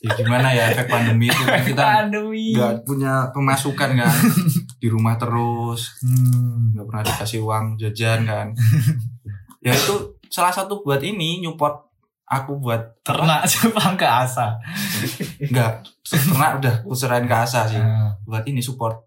ya 0.00 0.10
gimana 0.14 0.48
ya 0.50 0.68
efek 0.68 0.88
pandemi 0.88 1.28
itu 1.28 1.42
kan 1.42 1.60
kita 1.60 1.80
Pandemi. 2.02 2.52
nggak 2.52 2.82
punya 2.82 3.28
pemasukan 3.30 3.90
kan 3.94 4.12
di 4.82 4.88
rumah 4.88 5.14
terus 5.14 5.96
Hmm. 6.00 6.72
nggak 6.72 6.84
pernah 6.84 7.02
dikasih 7.02 7.40
uang 7.40 7.78
jajan 7.78 8.24
kan 8.24 8.46
ya 9.64 9.72
itu 9.72 9.94
salah 10.26 10.50
satu 10.50 10.80
buat 10.80 11.00
ini 11.00 11.40
nyupport 11.40 11.88
aku 12.26 12.58
buat 12.58 13.00
Ternak 13.00 13.44
Jepang 13.46 13.96
ke 14.00 14.04
asa. 14.04 14.56
nggak 15.40 15.72
ternak 16.02 16.52
udah 16.58 16.74
kuserain 16.82 17.24
ke 17.24 17.36
asa 17.38 17.64
sih 17.64 17.78
Nah. 17.78 18.12
buat 18.24 18.44
ini 18.44 18.60
support 18.60 19.00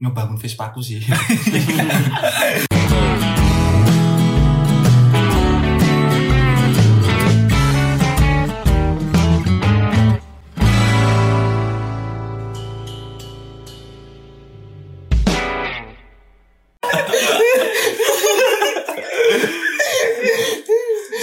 ngebangun 0.00 0.36
Vespaku 0.36 0.80
sih 0.84 1.00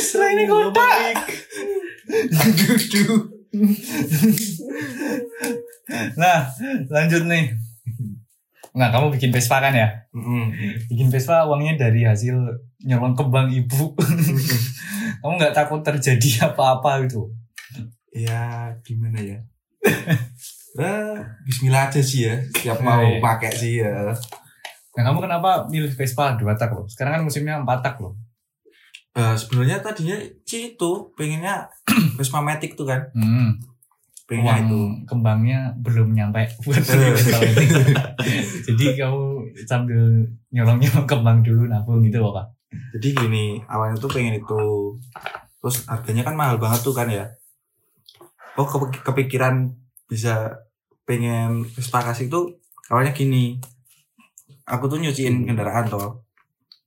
Selain 0.04 0.36
nah, 6.18 6.50
lanjut 6.90 7.24
nih. 7.26 7.63
Nah, 8.74 8.90
kamu 8.90 9.14
bikin 9.14 9.30
Vespa 9.30 9.58
kan 9.58 9.70
ya? 9.70 9.86
Mm-mm. 10.10 10.50
Bikin 10.88 11.08
Vespa 11.08 11.46
uangnya 11.46 11.78
dari 11.80 12.04
hasil 12.04 12.34
nyolong 12.82 13.14
kembang 13.14 13.48
ibu. 13.48 13.94
kamu 15.22 15.34
nggak 15.36 15.54
takut 15.54 15.82
terjadi 15.82 16.48
apa-apa 16.48 17.06
gitu? 17.06 17.30
ya 18.10 18.70
gimana 18.82 19.18
ya 19.18 19.42
Eh, 20.74 21.18
Bismillah 21.44 21.86
aja 21.86 21.98
sih 21.98 22.26
ya 22.26 22.38
Siap 22.52 22.78
mau 22.80 23.02
Iya. 23.02 23.18
pakai 23.20 23.52
sih 23.52 23.74
ya 23.80 24.14
Nah, 24.94 25.02
kamu 25.04 25.18
kenapa 25.20 25.66
milih 25.66 25.90
Vespa 25.92 26.34
dua 26.34 26.54
tak 26.54 26.70
loh? 26.70 26.86
Sekarang 26.86 27.18
kan 27.18 27.24
musimnya 27.24 27.58
empat 27.58 27.82
tak 27.82 27.98
loh. 27.98 28.14
Eh, 29.12 29.34
sebenarnya 29.34 29.82
tadinya 29.82 30.14
sih 30.44 30.74
itu 30.74 30.92
pengennya 31.14 31.66
Vespa 32.18 32.38
Matic 32.40 32.74
tuh 32.74 32.86
kan 32.86 33.02
Hmm. 33.14 33.58
Pengennya 34.24 34.56
Uang 34.56 34.64
itu. 34.64 34.80
kembangnya 35.06 35.60
belum 35.78 36.16
nyampe 36.16 36.48
buat. 36.64 36.80
Jadi 38.68 38.86
kamu 38.96 39.22
sambil 39.68 40.00
nyolong-nyolong 40.50 41.06
kembang 41.06 41.40
dulu 41.42 41.68
nabung 41.68 42.00
gitu 42.02 42.20
loh, 42.20 42.34
Pak. 42.34 42.48
jadi 42.74 43.14
gini 43.14 43.62
awalnya 43.70 44.02
tuh 44.02 44.10
pengen 44.10 44.34
itu 44.34 44.64
terus 45.62 45.86
harganya 45.86 46.26
kan 46.26 46.34
mahal 46.34 46.58
banget 46.58 46.82
tuh 46.82 46.90
kan 46.90 47.06
ya. 47.06 47.30
Oh 48.54 48.66
ke- 48.66 49.02
kepikiran 49.02 49.70
bisa 50.06 50.58
pengen 51.06 51.70
Vespa 51.70 52.02
kasih 52.02 52.34
tuh 52.34 52.58
awalnya 52.90 53.14
gini. 53.14 53.62
Aku 54.66 54.90
tuh 54.90 54.98
nyuciin 54.98 55.46
kendaraan 55.46 55.86
toh. 55.86 56.26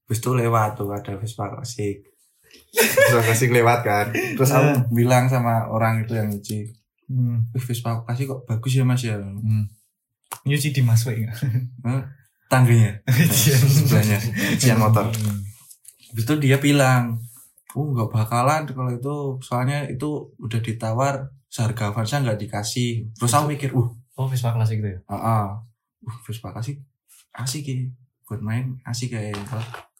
Terus 0.07 0.19
tuh 0.19 0.35
lewat 0.35 0.75
tuh 0.75 0.91
ada 0.91 1.15
Vespa 1.15 1.55
klasik 1.55 2.03
Vespa 2.75 3.23
klasik 3.27 3.55
lewat 3.55 3.87
kan. 3.87 4.07
Terus 4.11 4.51
aku 4.51 4.91
bilang 4.91 5.31
sama 5.31 5.71
orang 5.71 6.03
itu 6.03 6.19
yang 6.19 6.27
nyuci 6.27 6.67
Hmm. 7.07 7.47
"Wih, 7.55 7.63
Vespa 7.63 8.03
klasik 8.03 8.27
kok 8.27 8.43
bagus 8.45 8.73
ya 8.75 8.83
mas 8.83 9.03
ya 9.03 9.17
Hmm. 9.19 9.67
Nyuci 10.43 10.71
di 10.71 10.83
Mas 10.83 11.03
Wei 11.07 11.27
tangganya 12.47 13.03
sebelahnya 13.75 14.19
cucian 14.55 14.79
motor 14.79 15.11
Hmm. 15.11 15.43
Habis 16.07 16.23
itu 16.23 16.35
dia 16.39 16.57
bilang, 16.57 17.19
oh 17.75 17.91
nggak 17.93 18.09
bakalan 18.09 18.63
kalau 18.65 18.89
itu 18.95 19.15
soalnya 19.43 19.85
itu 19.85 20.31
udah 20.39 20.61
ditawar 20.63 21.29
seharga 21.51 21.91
Avanza 21.91 22.23
nggak 22.23 22.39
dikasih. 22.39 23.11
Terus 23.13 23.35
aku 23.35 23.51
mikir, 23.51 23.71
uh, 23.75 23.91
Oh, 24.17 24.27
Vespa 24.31 24.49
klasik 24.49 24.81
gitu 24.81 24.97
ya? 24.97 24.99
ah, 25.11 25.13
ah, 25.13 25.45
uh, 26.07 26.19
Vespa 26.25 26.49
kasih 26.55 26.81
asik 27.37 27.69
ya 27.69 27.77
buat 28.25 28.41
main 28.41 28.81
asik 28.89 29.13
kayak 29.13 29.37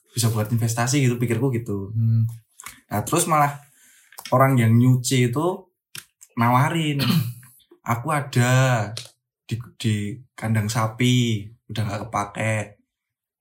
bisa 0.09 0.33
buat 0.33 0.49
investasi 0.49 1.05
gitu 1.05 1.21
pikirku 1.21 1.53
gitu. 1.53 1.93
Hmm. 1.93 2.25
Nah 2.89 3.05
terus 3.05 3.29
malah 3.29 3.61
orang 4.33 4.57
yang 4.57 4.73
nyuci 4.73 5.29
itu 5.29 5.66
nawarin, 6.37 7.01
aku 7.83 8.13
ada 8.13 8.53
di, 9.49 9.57
di 9.81 9.95
kandang 10.37 10.69
sapi 10.69 11.49
udah 11.73 11.83
nggak 11.83 12.03
kepake. 12.07 12.79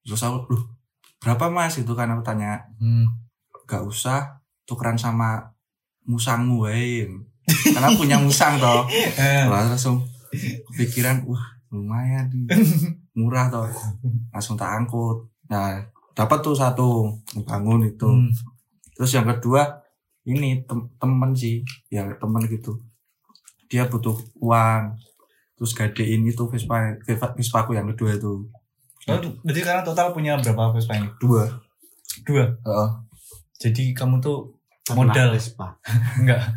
Terus 0.05 0.21
aku, 0.23 0.49
loh 0.49 0.63
berapa 1.19 1.49
mas? 1.49 1.75
Itu 1.81 1.97
kan 1.97 2.13
aku 2.13 2.21
tanya. 2.21 2.69
Hmm. 2.79 3.25
gak 3.65 3.81
usah 3.81 4.45
tukeran 4.69 4.93
sama 4.93 5.57
musangmu 6.05 6.69
wae 6.69 7.09
karena 7.73 7.89
punya 7.97 8.21
musang 8.21 8.61
toh. 8.61 8.85
Lah, 9.49 9.65
langsung 9.73 10.05
kepikiran 10.69 11.25
wah 11.25 11.57
lumayan 11.73 12.29
murah 13.17 13.49
toh. 13.49 13.65
Langsung 14.29 14.53
tak 14.53 14.69
angkut. 14.69 15.25
Nah 15.49 15.81
dapat 16.13 16.45
tuh 16.45 16.53
satu 16.53 17.09
bangun 17.41 17.89
itu. 17.89 18.05
Hmm. 18.05 18.29
terus 18.95 19.11
yang 19.11 19.27
kedua 19.27 19.84
ini 20.25 20.65
tem- 20.65 20.89
temen 20.97 21.31
sih 21.31 21.61
ya 21.87 22.09
temen 22.17 22.41
gitu 22.45 22.81
dia 23.65 23.85
butuh 23.85 24.17
uang 24.37 24.97
terus 25.55 25.71
gadein 25.71 26.25
itu 26.25 26.43
Vespa 26.45 26.97
Vespa 27.01 27.33
Vespaku 27.33 27.73
yang 27.73 27.87
kedua 27.93 28.13
itu 28.13 28.33
Oh, 29.05 29.21
berarti 29.45 29.61
sekarang 29.61 29.85
total 29.85 30.09
punya 30.11 30.33
berapa 30.33 30.73
Vespa 30.73 30.97
ini? 30.97 31.05
dua 31.21 31.45
Dua. 32.25 32.57
Heeh. 32.57 32.89
Jadi 33.61 33.93
kamu 33.93 34.17
tuh 34.17 34.54
Modal. 34.93 35.33
Vespa. 35.33 35.81
Enggak. 36.21 36.53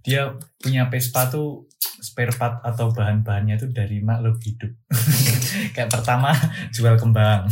Dia 0.00 0.32
punya 0.56 0.88
Vespa 0.88 1.28
tuh 1.28 1.68
spare 2.00 2.32
part 2.32 2.64
atau 2.64 2.88
bahan-bahannya 2.88 3.60
tuh 3.60 3.68
dari 3.68 4.00
makhluk 4.00 4.40
hidup. 4.40 4.72
Kayak 5.76 5.92
pertama 5.92 6.32
jual 6.72 6.96
kembang. 6.96 7.44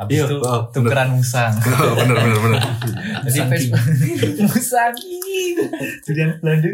Habis 0.00 0.12
Iya, 0.16 0.24
itu 0.32 0.36
oh, 0.40 0.72
tukeran 0.72 1.12
musang. 1.12 1.52
bener 2.00 2.16
bener 2.16 2.38
bener. 2.40 2.60
Jadi 3.28 3.38
Vespa 3.52 3.78
musang. 4.48 4.94
Durian 6.08 6.30
Belanda. 6.40 6.70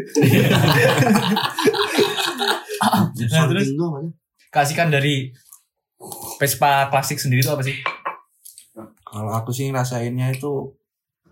Nah, 3.35 3.45
terus 3.51 3.67
tuh 3.75 4.15
kasihkan 4.47 4.87
dari 4.87 5.35
Vespa 6.39 6.87
klasik 6.87 7.19
sendiri 7.19 7.43
itu 7.43 7.51
apa 7.51 7.67
sih? 7.67 7.75
Kalau 9.03 9.31
aku 9.35 9.51
sih 9.51 9.67
ngerasainnya 9.67 10.31
itu 10.31 10.71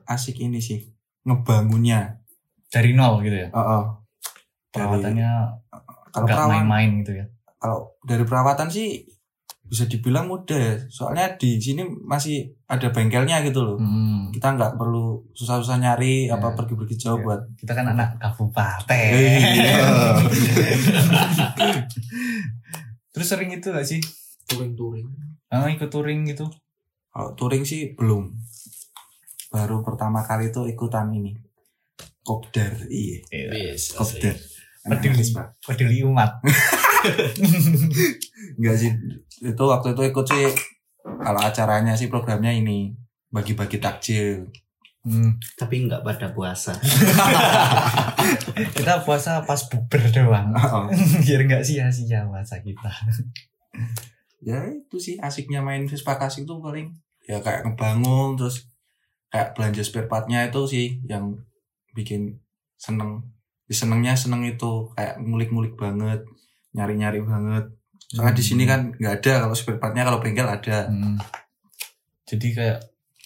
asik 0.03 0.43
ini 0.43 0.59
sih 0.59 0.93
ngebangunnya. 1.23 2.19
Dari 2.67 2.91
nol 2.93 3.21
gitu 3.21 3.38
ya. 3.38 3.49
Heeh. 3.51 3.83
Dari 4.73 4.83
Perawatannya 4.89 5.29
kalau 6.13 6.25
nggak 6.29 6.49
main-main 6.49 6.89
gitu 7.01 7.13
ya. 7.17 7.25
kalau 7.57 7.89
dari 8.03 8.27
perawatan 8.27 8.67
sih 8.67 9.07
bisa 9.63 9.88
dibilang 9.88 10.27
mudah 10.27 10.57
ya. 10.59 10.75
Soalnya 10.91 11.39
di 11.39 11.55
sini 11.57 11.81
masih 12.03 12.51
ada 12.67 12.91
bengkelnya 12.91 13.39
gitu 13.41 13.63
loh. 13.63 13.77
Hmm. 13.79 14.27
Kita 14.29 14.53
nggak 14.53 14.75
perlu 14.75 15.23
susah-susah 15.31 15.79
nyari 15.79 16.27
Iya. 16.27 16.36
apa 16.38 16.53
pergi-pergi 16.53 16.95
jauh 16.99 17.17
Iya. 17.17 17.25
buat 17.25 17.41
Kita 17.55 17.71
kan 17.71 17.86
anak 17.89 18.19
kabupaten. 18.19 19.13
Iya. 19.15 19.77
Terus 23.13 23.27
sering 23.29 23.53
itu 23.53 23.69
gak 23.69 23.86
sih? 23.86 24.01
Touring-touring. 24.49 25.05
Ah, 25.53 25.69
ikut 25.69 25.88
touring 25.88 26.25
gitu. 26.25 26.49
Kalau 27.13 27.31
touring 27.38 27.62
sih 27.62 27.93
belum. 27.93 28.33
Baru 29.54 29.86
pertama 29.86 30.26
kali 30.26 30.50
itu 30.50 30.66
ikutan 30.66 31.13
ini. 31.13 31.38
Kopdar, 32.26 32.74
iya. 32.89 33.22
Yes, 33.30 33.94
Kopdar. 33.94 34.34
Peduli. 34.84 35.24
Peduli 35.62 35.98
umat. 36.02 36.42
Enggak 38.58 38.76
sih. 38.82 38.92
Itu 39.46 39.63
waktu 39.70 39.94
itu 39.94 40.02
ikut 40.10 40.26
sih 40.26 40.50
kalau 41.04 41.39
acaranya 41.39 41.94
sih 41.94 42.10
programnya 42.10 42.50
ini 42.50 42.98
bagi-bagi 43.30 43.78
takjil. 43.78 44.50
Hmm. 45.04 45.36
Tapi 45.60 45.86
nggak 45.86 46.02
pada 46.02 46.32
puasa. 46.32 46.74
Kita 48.76 49.04
puasa 49.04 49.44
pas 49.44 49.62
buber 49.68 50.02
doang. 50.10 50.56
Oh. 50.56 50.88
Biar 51.24 51.44
nggak 51.44 51.63
sia-sia 51.63 52.26
puasa 52.26 52.63
kita. 52.63 52.89
ya 54.44 54.60
itu 54.68 55.00
sih 55.00 55.16
asiknya 55.24 55.63
main 55.63 55.88
Vespa 55.88 56.20
klasik 56.20 56.44
itu 56.44 56.60
paling 56.60 56.92
ya 57.24 57.39
kayak 57.39 57.63
ngebangun 57.63 58.36
terus 58.36 58.68
kayak 59.34 59.58
belanja 59.58 59.82
spare 59.82 60.06
partnya 60.06 60.46
itu 60.46 60.62
sih 60.69 61.02
yang 61.10 61.34
bikin 61.91 62.38
seneng 62.78 63.26
senengnya 63.65 64.13
seneng 64.13 64.46
itu 64.46 64.93
kayak 64.93 65.17
ngulik-ngulik 65.17 65.74
banget 65.74 66.22
nyari-nyari 66.72 67.26
banget 67.26 67.74
soalnya 68.13 68.38
di 68.38 68.43
sini 68.46 68.69
kan 68.69 68.93
nggak 68.93 69.26
ada 69.26 69.34
kalau 69.41 69.56
spare 69.58 69.82
partnya 69.82 70.06
kalau 70.06 70.22
bengkel 70.22 70.46
ada 70.46 70.86
Hmm. 70.86 71.17
Jadi 72.24 72.56
kayak 72.56 72.80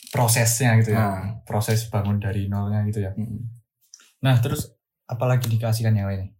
prosesnya 0.09 0.73
gitu 0.81 0.91
ya. 0.91 0.99
nah 0.99 1.19
Proses 1.45 1.85
bangun 1.87 2.17
dari 2.17 2.49
nolnya 2.49 2.81
gitu 2.89 3.05
ya. 3.05 3.11
mm. 3.13 3.39
Nah, 4.25 4.35
terus 4.41 4.73
apalagi 5.05 5.47
dikasihkan 5.47 5.93
yang 5.93 6.09
lain? 6.09 6.33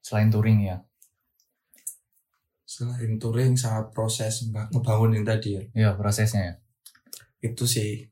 Selain 0.00 0.32
touring 0.32 0.64
ya. 0.64 0.78
selain 2.64 3.16
touring 3.16 3.56
sama 3.56 3.88
proses 3.90 4.44
ngebangun 4.50 5.16
yang 5.16 5.26
tadi 5.26 5.48
ya 5.56 5.62
Iya, 5.74 5.90
prosesnya 5.96 6.42
ya. 6.42 6.54
itu 7.42 7.64
sih 7.64 8.04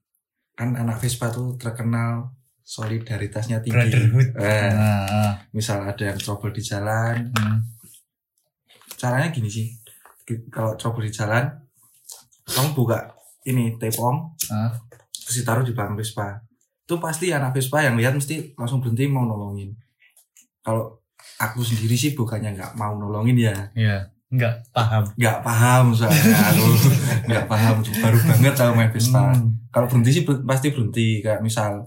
kan 0.57 0.73
anak 0.73 0.99
Vespa 0.99 1.29
tuh 1.29 1.55
terkenal 1.55 2.33
solidaritasnya 2.61 3.61
tinggi 3.61 3.77
Brotherhood. 3.79 4.29
Eh, 4.35 4.71
Nah, 4.73 5.05
ah. 5.07 5.33
misal 5.53 5.85
ada 5.85 6.03
yang 6.03 6.17
trouble 6.17 6.51
di 6.51 6.61
jalan 6.61 7.31
Hmm. 7.31 7.61
caranya 8.93 9.29
gini 9.29 9.47
sih 9.47 9.69
kalau 10.49 10.75
trouble 10.75 11.05
di 11.05 11.13
jalan 11.13 11.45
kamu 12.45 12.73
buka 12.73 13.13
ini 13.45 13.77
tepong 13.77 14.33
Ah. 14.49 14.73
terus 15.13 15.37
ditaruh 15.37 15.63
di 15.63 15.71
belakang 15.71 15.95
Vespa 15.95 16.41
itu 16.81 16.95
pasti 16.97 17.31
anak 17.31 17.53
Vespa 17.53 17.83
yang 17.83 17.95
lihat 17.95 18.15
mesti 18.15 18.55
langsung 18.55 18.81
berhenti 18.81 19.07
mau 19.07 19.23
nolongin 19.23 19.77
kalau 20.61 20.99
aku 21.37 21.61
sendiri 21.61 21.95
sih 21.95 22.13
bukannya 22.13 22.57
nggak 22.57 22.73
mau 22.75 22.97
nolongin 22.97 23.37
ya 23.37 23.55
Iya, 23.73 23.99
nggak 24.27 24.55
paham. 24.71 25.03
nggak 25.15 25.39
paham 25.41 25.85
soalnya 25.91 26.19
aku 26.51 26.67
nggak 27.25 27.45
paham 27.47 27.77
baru 27.79 28.19
banget 28.21 28.55
tahu 28.55 28.71
main 28.73 28.91
Vespa 28.91 29.23
Hmm. 29.31 29.55
kalau 29.71 29.87
berhenti 29.87 30.11
sih 30.13 30.23
pasti 30.25 30.67
berhenti 30.71 31.07
kayak 31.21 31.41
misal 31.41 31.87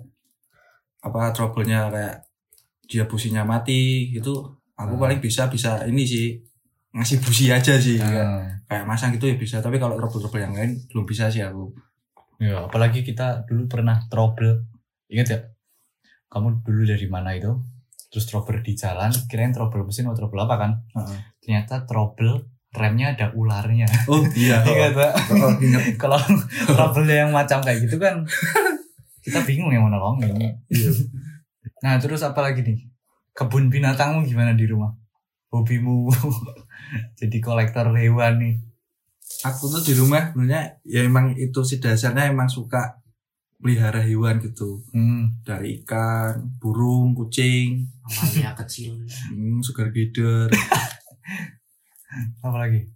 apa 1.00 1.32
trouble-nya 1.32 1.88
kayak 1.88 2.16
dia 2.86 3.04
businya 3.06 3.44
mati 3.44 4.10
itu 4.10 4.32
aku 4.74 4.94
Hmm. 4.96 5.02
paling 5.02 5.20
bisa 5.20 5.48
bisa 5.48 5.84
ini 5.84 6.04
sih 6.04 6.40
ngasih 6.90 7.20
busi 7.20 7.46
aja 7.50 7.76
sih 7.76 7.96
kayak, 7.96 8.26
Ah. 8.26 8.48
kayak 8.66 8.86
masang 8.86 9.12
gitu 9.12 9.28
ya 9.28 9.36
bisa 9.36 9.60
tapi 9.60 9.78
kalau 9.78 9.94
trouble-trouble 9.94 10.40
yang 10.40 10.54
lain 10.54 10.80
belum 10.88 11.04
bisa 11.04 11.28
sih 11.28 11.42
aku 11.42 11.72
Ya, 12.40 12.56
apalagi 12.64 13.04
kita 13.04 13.44
dulu 13.44 13.68
pernah 13.68 14.00
trouble. 14.08 14.64
Ingat 15.12 15.28
ya? 15.28 15.40
Kamu 16.26 16.64
dulu 16.64 16.88
dari 16.88 17.04
mana 17.04 17.36
itu? 17.36 17.52
Terus 18.08 18.26
trouble 18.26 18.64
di 18.64 18.72
jalan, 18.74 19.12
kirain 19.28 19.52
trouble 19.52 19.84
mesin 19.84 20.08
atau 20.08 20.24
trouble 20.24 20.40
apa 20.40 20.56
kan? 20.56 20.72
Heeh. 20.96 21.20
Ternyata 21.50 21.82
trouble 21.84 22.46
remnya 22.70 23.18
ada 23.18 23.34
ularnya. 23.34 23.90
oh 24.06 24.22
iya 24.38 24.62
Ingat 24.70 24.94
Pak? 24.94 25.14
oh, 25.34 25.54
ingat 25.58 25.84
Kalau 26.02 26.22
trouble 26.70 27.10
yang 27.10 27.34
macam 27.34 27.58
kayak 27.60 27.82
gitu 27.82 27.98
kan 27.98 28.22
kita 29.20 29.42
bingung 29.42 29.74
yang 29.74 29.82
mau 29.84 29.92
nolongin. 29.92 30.38
Iya. 30.70 30.92
Nah, 31.82 31.98
terus 31.98 32.22
apa 32.22 32.40
lagi 32.40 32.62
nih? 32.62 32.86
Kebun 33.34 33.68
binatangmu 33.68 34.22
gimana 34.24 34.54
di 34.54 34.64
rumah? 34.64 34.94
Hobimu 35.50 36.14
jadi 37.20 37.38
kolektor 37.40 37.90
hewan 37.92 38.38
nih. 38.38 38.56
aku 39.42 39.66
tuh 39.68 39.82
di 39.82 39.94
rumah 39.94 40.30
sebenarnya 40.30 40.78
ya 40.84 41.02
emang 41.02 41.34
itu 41.34 41.62
sih 41.64 41.78
dasarnya 41.78 42.30
emang 42.30 42.46
suka 42.46 43.02
pelihara 43.56 44.00
hewan 44.00 44.38
gitu 44.38 44.82
Hmm. 44.90 45.42
dari 45.42 45.82
ikan 45.82 46.38
burung 46.58 47.12
kucing 47.12 47.88
Amalia 48.02 48.54
kecil. 48.54 48.94
hmm, 49.30 49.58
sugar 49.60 49.90
glider 49.90 50.50
Apa 52.42 52.58
lagi? 52.58 52.90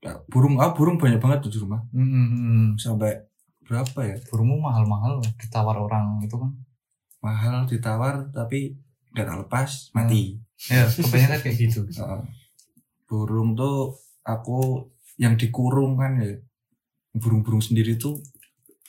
Ya, 0.00 0.20
burung 0.28 0.60
ah 0.60 0.72
burung 0.72 0.96
banyak 0.96 1.16
banget 1.16 1.38
tuh 1.40 1.50
di 1.50 1.58
rumah 1.58 1.80
Hmm, 1.88 2.04
hmm, 2.04 2.28
hmm. 2.28 2.68
sampai 2.76 3.24
berapa 3.64 3.96
ya 4.04 4.16
Burungmu 4.28 4.60
mahal-mahal 4.60 5.16
ditawar 5.40 5.80
orang 5.80 6.20
itu 6.20 6.36
kan. 6.36 6.52
mahal 7.18 7.64
ditawar 7.64 8.28
tapi 8.28 8.76
nggak 9.10 9.24
tak 9.24 9.38
lepas 9.40 9.70
mati 9.90 10.36
Ya, 10.68 10.84
kebanyakan 10.86 11.38
kayak 11.40 11.56
gitu. 11.58 11.80
Heeh. 11.98 12.20
burung 13.04 13.52
tuh 13.52 13.96
aku 14.22 14.84
yang 15.16 15.34
dikurung 15.34 15.96
kan 15.96 16.20
ya 16.20 16.36
burung-burung 17.12 17.60
sendiri 17.60 17.96
tuh 17.96 18.20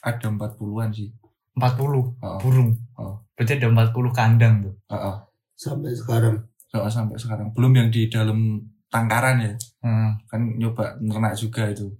ada 0.01 0.27
40-an 0.27 0.91
sih 0.91 1.10
40 1.53 2.19
Heeh. 2.19 2.39
burung. 2.39 2.69
Oh. 2.95 3.23
Berarti 3.34 3.55
ada 3.55 3.71
40 3.71 4.12
kandang 4.12 4.53
tuh. 4.62 4.75
Heeh. 4.86 5.15
Sampai 5.55 5.95
sekarang. 5.95 6.43
Soalnya 6.67 6.91
sampai 6.91 7.15
sekarang 7.15 7.47
belum 7.51 7.71
yang 7.73 7.88
di 7.88 8.12
dalam 8.12 8.60
tangkaran 8.95 9.43
ya. 9.43 9.53
Hmm. 9.84 10.15
kan 10.25 10.41
nyoba 10.55 10.95
ternak 10.95 11.36
juga 11.36 11.67
itu. 11.67 11.91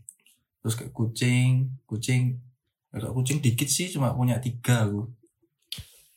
Terus 0.64 0.74
kayak 0.74 0.92
kucing 0.92 1.76
kucing. 1.84 2.40
Ya 2.90 3.04
kalau 3.04 3.14
kucing 3.14 3.44
dikit 3.44 3.68
sih 3.68 3.92
cuma 3.92 4.16
punya 4.16 4.40
tiga 4.40 4.88
aku 4.88 5.04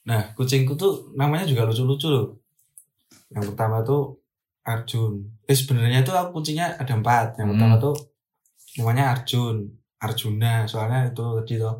nah 0.08 0.24
kucingku 0.32 0.72
tuh 0.72 1.12
namanya 1.12 1.44
juga 1.44 1.68
lucu-lucu 1.68 2.08
loh. 2.08 2.40
Yang 3.28 3.52
pertama 3.52 3.84
tuh 3.84 4.16
Arjun. 4.64 5.20
Eh 5.44 5.52
sebenarnya 5.52 6.00
tuh 6.00 6.16
aku 6.16 6.40
kucingnya 6.40 6.80
ada 6.80 6.96
empat. 6.96 7.36
Yang 7.36 7.44
Hmm. 7.44 7.52
pertama 7.52 7.74
tuh 7.76 7.94
namanya 8.78 9.04
Arjun. 9.12 9.68
Arjuna. 10.00 10.64
Soalnya 10.64 11.12
itu 11.12 11.20
tadi 11.36 11.54
tuh 11.58 11.76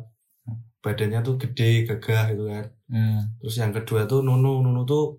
badannya 0.79 1.19
tuh 1.19 1.35
gede 1.37 1.71
gagah 1.83 2.23
gitu 2.29 2.43
kan. 2.45 2.65
Hmm. 2.85 3.21
Terus 3.41 3.55
yang 3.57 3.73
kedua 3.73 4.05
tuh 4.05 4.21
Nunu, 4.21 4.61
Nunu 4.61 4.85
tuh 4.85 5.17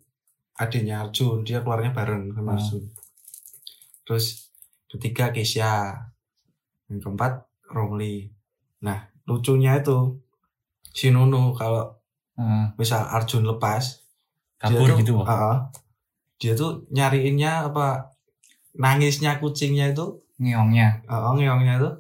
adiknya 0.55 1.03
Arjun, 1.03 1.43
dia 1.43 1.61
keluarnya 1.61 1.91
bareng 1.91 2.31
sama 2.31 2.47
Hmm. 2.47 2.59
Arjun. 2.63 2.83
Terus 4.11 4.51
ketiga 4.91 5.31
Keisha, 5.31 5.95
yang 6.91 6.99
keempat 6.99 7.47
Romli. 7.65 8.27
Nah 8.83 8.99
lucunya 9.23 9.79
itu 9.79 10.19
si 10.83 11.15
Nunu 11.15 11.55
kalau 11.55 11.95
Hmm. 12.35 12.73
misal 12.75 13.05
Arjun 13.07 13.45
lepas, 13.45 14.01
Kabur 14.57 14.83
dia 14.83 14.91
tuh, 14.91 14.99
gitu, 14.99 15.15
ah. 15.23 15.69
dia 16.41 16.57
tuh 16.57 16.89
nyariinnya 16.89 17.69
apa 17.69 18.17
nangisnya 18.73 19.37
kucingnya 19.37 19.93
itu, 19.93 20.19
Ngeongnya. 20.41 21.05
oh, 21.07 21.37
ngeongnya 21.37 21.77
itu 21.77 21.91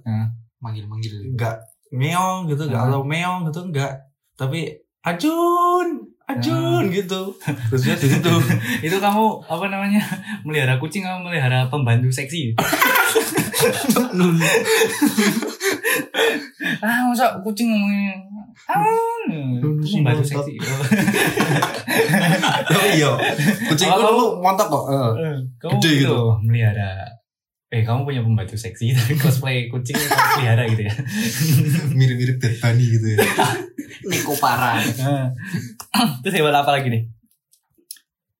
Manggil-manggil. 0.58 1.36
enggak 1.36 1.60
ngeong 1.92 2.48
gitu, 2.48 2.62
enggak 2.66 2.82
Ah. 2.82 2.88
atau 2.88 3.02
meong 3.04 3.40
gitu 3.46 3.60
enggak, 3.68 3.92
tapi 4.34 4.80
Arjun, 5.04 6.08
Arjun 6.30 6.84
gitu. 6.90 7.22
Terus 7.70 7.82
dia 7.82 7.96
di 7.98 8.08
situ. 8.08 8.34
itu 8.86 8.96
kamu 8.96 9.24
apa 9.44 9.64
namanya 9.70 10.02
melihara 10.46 10.78
kucing 10.78 11.02
kamu 11.02 11.26
melihara 11.30 11.66
pembantu 11.66 12.10
seksi 12.10 12.54
ah 16.80 17.00
masa 17.10 17.36
kucing 17.44 17.68
Hmm, 18.70 19.82
membantu 19.82 20.22
seksi. 20.22 20.54
Oh. 20.62 20.82
Oh 22.70 22.86
iya. 22.86 23.10
Kucingku 23.66 23.98
dulu 23.98 24.38
montok 24.38 24.70
kok. 24.70 24.84
Eh. 24.94 25.34
Kamu 25.58 25.74
Gede 25.80 25.90
gitu 25.98 26.06
gitu. 26.06 26.18
melihara 26.46 27.02
Eh 27.70 27.86
kamu 27.86 28.02
punya 28.02 28.20
pembantu 28.26 28.58
seksi 28.58 28.90
cosplay 29.22 29.70
kucing 29.70 29.94
kamu 29.94 30.26
pelihara 30.42 30.66
gitu 30.66 30.82
ya. 30.90 30.94
Mirip-mirip 31.98 32.42
Bad 32.42 32.54
Bunny 32.58 32.86
gitu 32.98 33.06
ya. 33.14 33.22
Niko 34.10 34.34
parah. 34.42 34.82
Terus 36.26 36.34
hewan 36.34 36.54
apa 36.58 36.74
lagi 36.74 36.90
nih? 36.90 37.02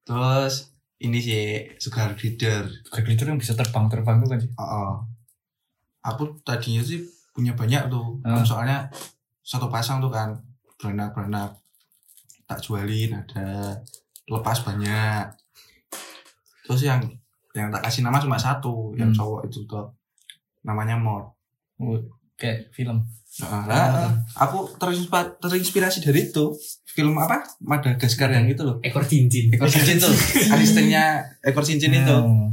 Terus 0.03 0.75
ini 0.99 1.23
sih 1.23 1.71
sugar 1.79 2.19
glider. 2.19 2.67
Glider 2.91 3.31
yang 3.31 3.39
bisa 3.39 3.55
terbang-terbang 3.55 4.19
tuh 4.19 4.29
kan 4.35 4.39
sih. 4.43 4.51
Oh, 4.59 5.07
Aku 6.03 6.43
tadinya 6.43 6.83
sih 6.83 7.07
punya 7.31 7.55
banyak 7.55 7.87
tuh. 7.87 8.19
Ah. 8.27 8.43
Kan 8.43 8.43
soalnya 8.43 8.79
satu 9.47 9.71
pasang 9.71 10.03
tuh 10.03 10.11
kan 10.11 10.35
beranak-beranak 10.75 11.55
tak 12.51 12.59
jualin 12.67 13.15
ada 13.15 13.79
lepas 14.27 14.59
banyak. 14.67 15.23
Terus 16.67 16.83
yang 16.83 17.20
yang 17.53 17.69
tak 17.69 17.83
kasih 17.83 18.01
nama 18.01 18.17
cuma 18.17 18.37
satu, 18.37 18.95
yang 18.95 19.11
Hmm. 19.11 19.17
cowok 19.17 19.41
itu 19.47 19.65
tuh 19.65 19.91
namanya 20.61 20.95
Mor. 20.95 21.35
Oh, 21.77 21.97
kayak 22.35 22.71
film. 22.71 23.03
Nah, 23.41 23.63
lah, 23.65 24.11
aku 24.37 24.75
terinspirasi, 24.75 25.39
terinspirasi 25.39 25.99
dari 26.01 26.27
itu 26.27 26.51
film 26.85 27.15
apa 27.15 27.41
Madagaskar 27.61 28.27
yang 28.29 28.45
itu 28.45 28.61
loh 28.61 28.77
Ekor 28.81 29.03
cincin. 29.03 29.49
ekor 29.49 29.67
cincin 29.67 29.97
tuh 29.97 30.11
asistennya 30.53 31.23
ekor 31.41 31.63
cincin 31.63 31.95
itu 31.95 32.11
Hmm. 32.11 32.51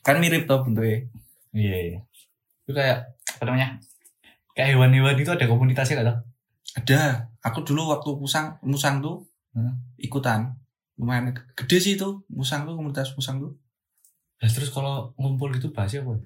kan 0.00 0.16
mirip 0.16 0.44
tuh 0.44 0.64
bentuknya 0.64 1.04
Iya, 1.50 1.76
iya. 1.84 1.98
Itu 2.64 2.72
kayak 2.72 2.98
apa 3.30 3.42
namanya? 3.44 3.76
Kayak 4.50 4.68
hewan-hewan 4.72 5.14
itu 5.14 5.28
ada 5.28 5.44
komunitasnya 5.44 6.00
gak 6.00 6.08
ada 6.72 7.00
aku 7.40 7.60
dulu 7.60 7.90
waktu 7.90 8.10
musang 8.16 8.56
musang 8.62 9.00
tuh 9.00 9.26
Hmm. 9.50 9.74
ikutan 9.96 10.54
lumayan 10.94 11.28
gede 11.54 11.76
sih 11.76 11.92
itu 11.94 12.08
musang 12.28 12.62
tuh 12.62 12.72
komunitas 12.72 13.12
musang 13.12 13.36
tuh 13.36 13.52
Nah, 14.40 14.48
terus 14.48 14.68
kalau 14.68 15.12
ngumpul 15.14 15.52
gitu 15.52 15.68
bahasnya 15.68 16.00
apa? 16.00 16.12
Ya, 16.12 16.20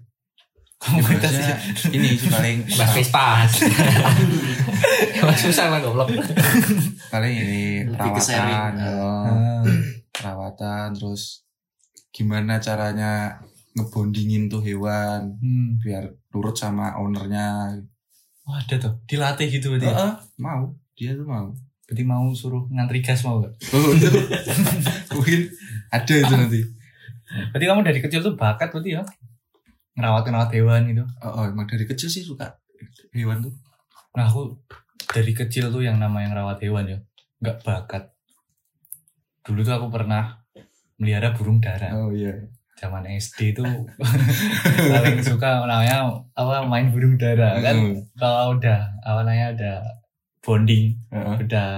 Komunitasnya. 0.76 1.56
bahasanya 1.56 1.56
ini 1.90 2.08
sih 2.12 2.28
paling 2.28 2.58
Bahas 2.78 2.92
Vespa. 2.92 3.26
Emang 5.16 5.38
susah 5.42 5.66
lah 5.66 5.80
goblok. 5.80 6.12
paling 7.08 7.32
ini 7.32 7.62
perawatan 7.88 8.72
oh, 8.92 9.24
Ah. 9.24 9.62
perawatan 10.10 10.92
terus 10.92 11.42
gimana 12.10 12.58
caranya 12.58 13.38
ngebondingin 13.72 14.46
tuh 14.46 14.60
hewan 14.60 15.34
Hmm. 15.36 15.78
biar 15.78 16.04
nurut 16.30 16.54
sama 16.54 16.94
ownernya 16.94 17.74
Wah, 18.44 18.60
ada 18.60 18.76
tuh. 18.76 18.92
Dilatih 19.04 19.48
gitu 19.48 19.72
berarti. 19.72 19.88
ya? 19.88 19.94
Heeh, 19.94 20.12
mau 20.38 20.68
dia 20.92 21.10
tuh 21.12 21.24
mau 21.24 21.48
Berarti 21.84 22.02
mau 22.02 22.28
suruh 22.30 22.64
ngantri 22.66 23.00
gas 23.00 23.20
mau 23.22 23.40
gak? 23.40 23.52
oh, 23.70 23.88
itu 23.90 24.08
mungkin 25.14 25.40
ada 25.90 26.12
itu 26.14 26.34
nanti 26.34 26.60
Berarti 27.50 27.64
kamu 27.66 27.80
dari 27.82 28.00
kecil 28.02 28.20
tuh 28.22 28.34
bakat 28.38 28.70
berarti 28.70 28.90
ya? 28.98 29.02
Ngerawat-ngerawat 29.94 30.50
hewan 30.54 30.82
gitu. 30.90 31.04
oh, 31.22 31.30
oh 31.30 31.44
emang 31.46 31.66
dari 31.70 31.86
kecil 31.86 32.10
sih 32.10 32.22
suka 32.26 32.50
hewan 33.14 33.38
tuh 33.46 33.54
Nah 34.14 34.30
aku 34.30 34.54
dari 35.10 35.34
kecil 35.34 35.74
tuh 35.74 35.82
yang 35.82 35.98
namanya 35.98 36.34
ngerawat 36.34 36.58
hewan 36.62 36.86
ya. 36.86 36.98
Nggak 37.42 37.56
bakat. 37.66 38.04
Dulu 39.44 39.60
tuh 39.66 39.74
aku 39.74 39.86
pernah 39.90 40.38
melihara 40.98 41.34
burung 41.34 41.58
dara. 41.58 41.90
oh 41.98 42.14
iya 42.14 42.30
Zaman 42.74 43.06
SD 43.06 43.54
tuh 43.54 43.70
paling 44.94 45.22
suka 45.22 45.62
namanya 45.62 46.10
apa 46.34 46.66
main 46.66 46.90
burung 46.90 47.14
dara 47.18 47.58
kan. 47.62 47.74
Hmm. 47.74 47.98
Kalau 48.18 48.58
udah 48.58 48.80
apa 49.02 49.20
namanya 49.22 49.48
udah 49.54 49.76
bonding, 50.42 50.98
Heeh. 51.10 51.36
udah 51.46 51.70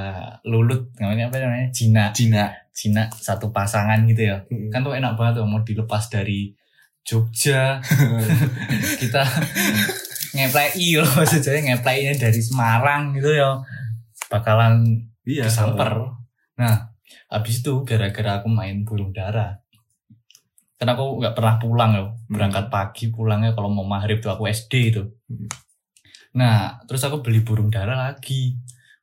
lulut 0.48 0.88
namanya 0.96 1.28
apa 1.28 1.36
namanya 1.40 1.68
Cina. 1.72 2.12
Cina 2.16 2.65
Cina 2.76 3.08
satu 3.08 3.48
pasangan 3.56 4.04
gitu 4.04 4.28
ya. 4.28 4.44
Hmm. 4.52 4.68
Kan 4.68 4.84
tuh 4.84 4.92
enak 4.92 5.16
banget 5.16 5.40
tuh 5.40 5.48
mau 5.48 5.64
dilepas 5.64 6.12
dari 6.12 6.52
Jogja. 7.00 7.80
Kita 9.00 9.24
ngeplay 10.36 11.00
loh 11.00 11.08
maksudnya 11.16 11.72
ngeplaynya 11.72 12.12
dari 12.20 12.40
Semarang 12.44 13.16
gitu 13.16 13.32
ya. 13.32 13.56
Bakalan 14.28 14.84
iya. 15.24 15.48
disamper. 15.48 16.12
Nah 16.60 16.92
habis 17.32 17.64
itu 17.64 17.80
gara-gara 17.88 18.44
aku 18.44 18.52
main 18.52 18.84
burung 18.84 19.16
dara. 19.16 19.56
Karena 20.76 20.92
aku 20.92 21.24
nggak 21.24 21.32
pernah 21.32 21.56
pulang 21.56 21.90
loh. 21.96 22.10
Berangkat 22.28 22.68
pagi 22.68 23.08
pulangnya 23.08 23.56
kalau 23.56 23.72
mau 23.72 23.88
maghrib 23.88 24.20
tuh 24.20 24.36
aku 24.36 24.44
SD 24.52 24.72
itu 24.92 25.02
Hmm. 25.26 25.48
nah 26.36 26.76
terus 26.84 27.00
aku 27.00 27.24
beli 27.24 27.40
burung 27.40 27.72
dara 27.72 27.96
lagi. 27.96 28.52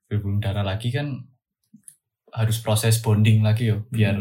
Beli 0.05 0.17
burung 0.21 0.38
dara 0.38 0.62
lagi 0.62 0.93
kan 0.93 1.32
harus 2.33 2.57
proses 2.59 2.97
bonding 2.97 3.41
lagi 3.41 3.69
yo 3.69 3.85
biar 3.87 4.17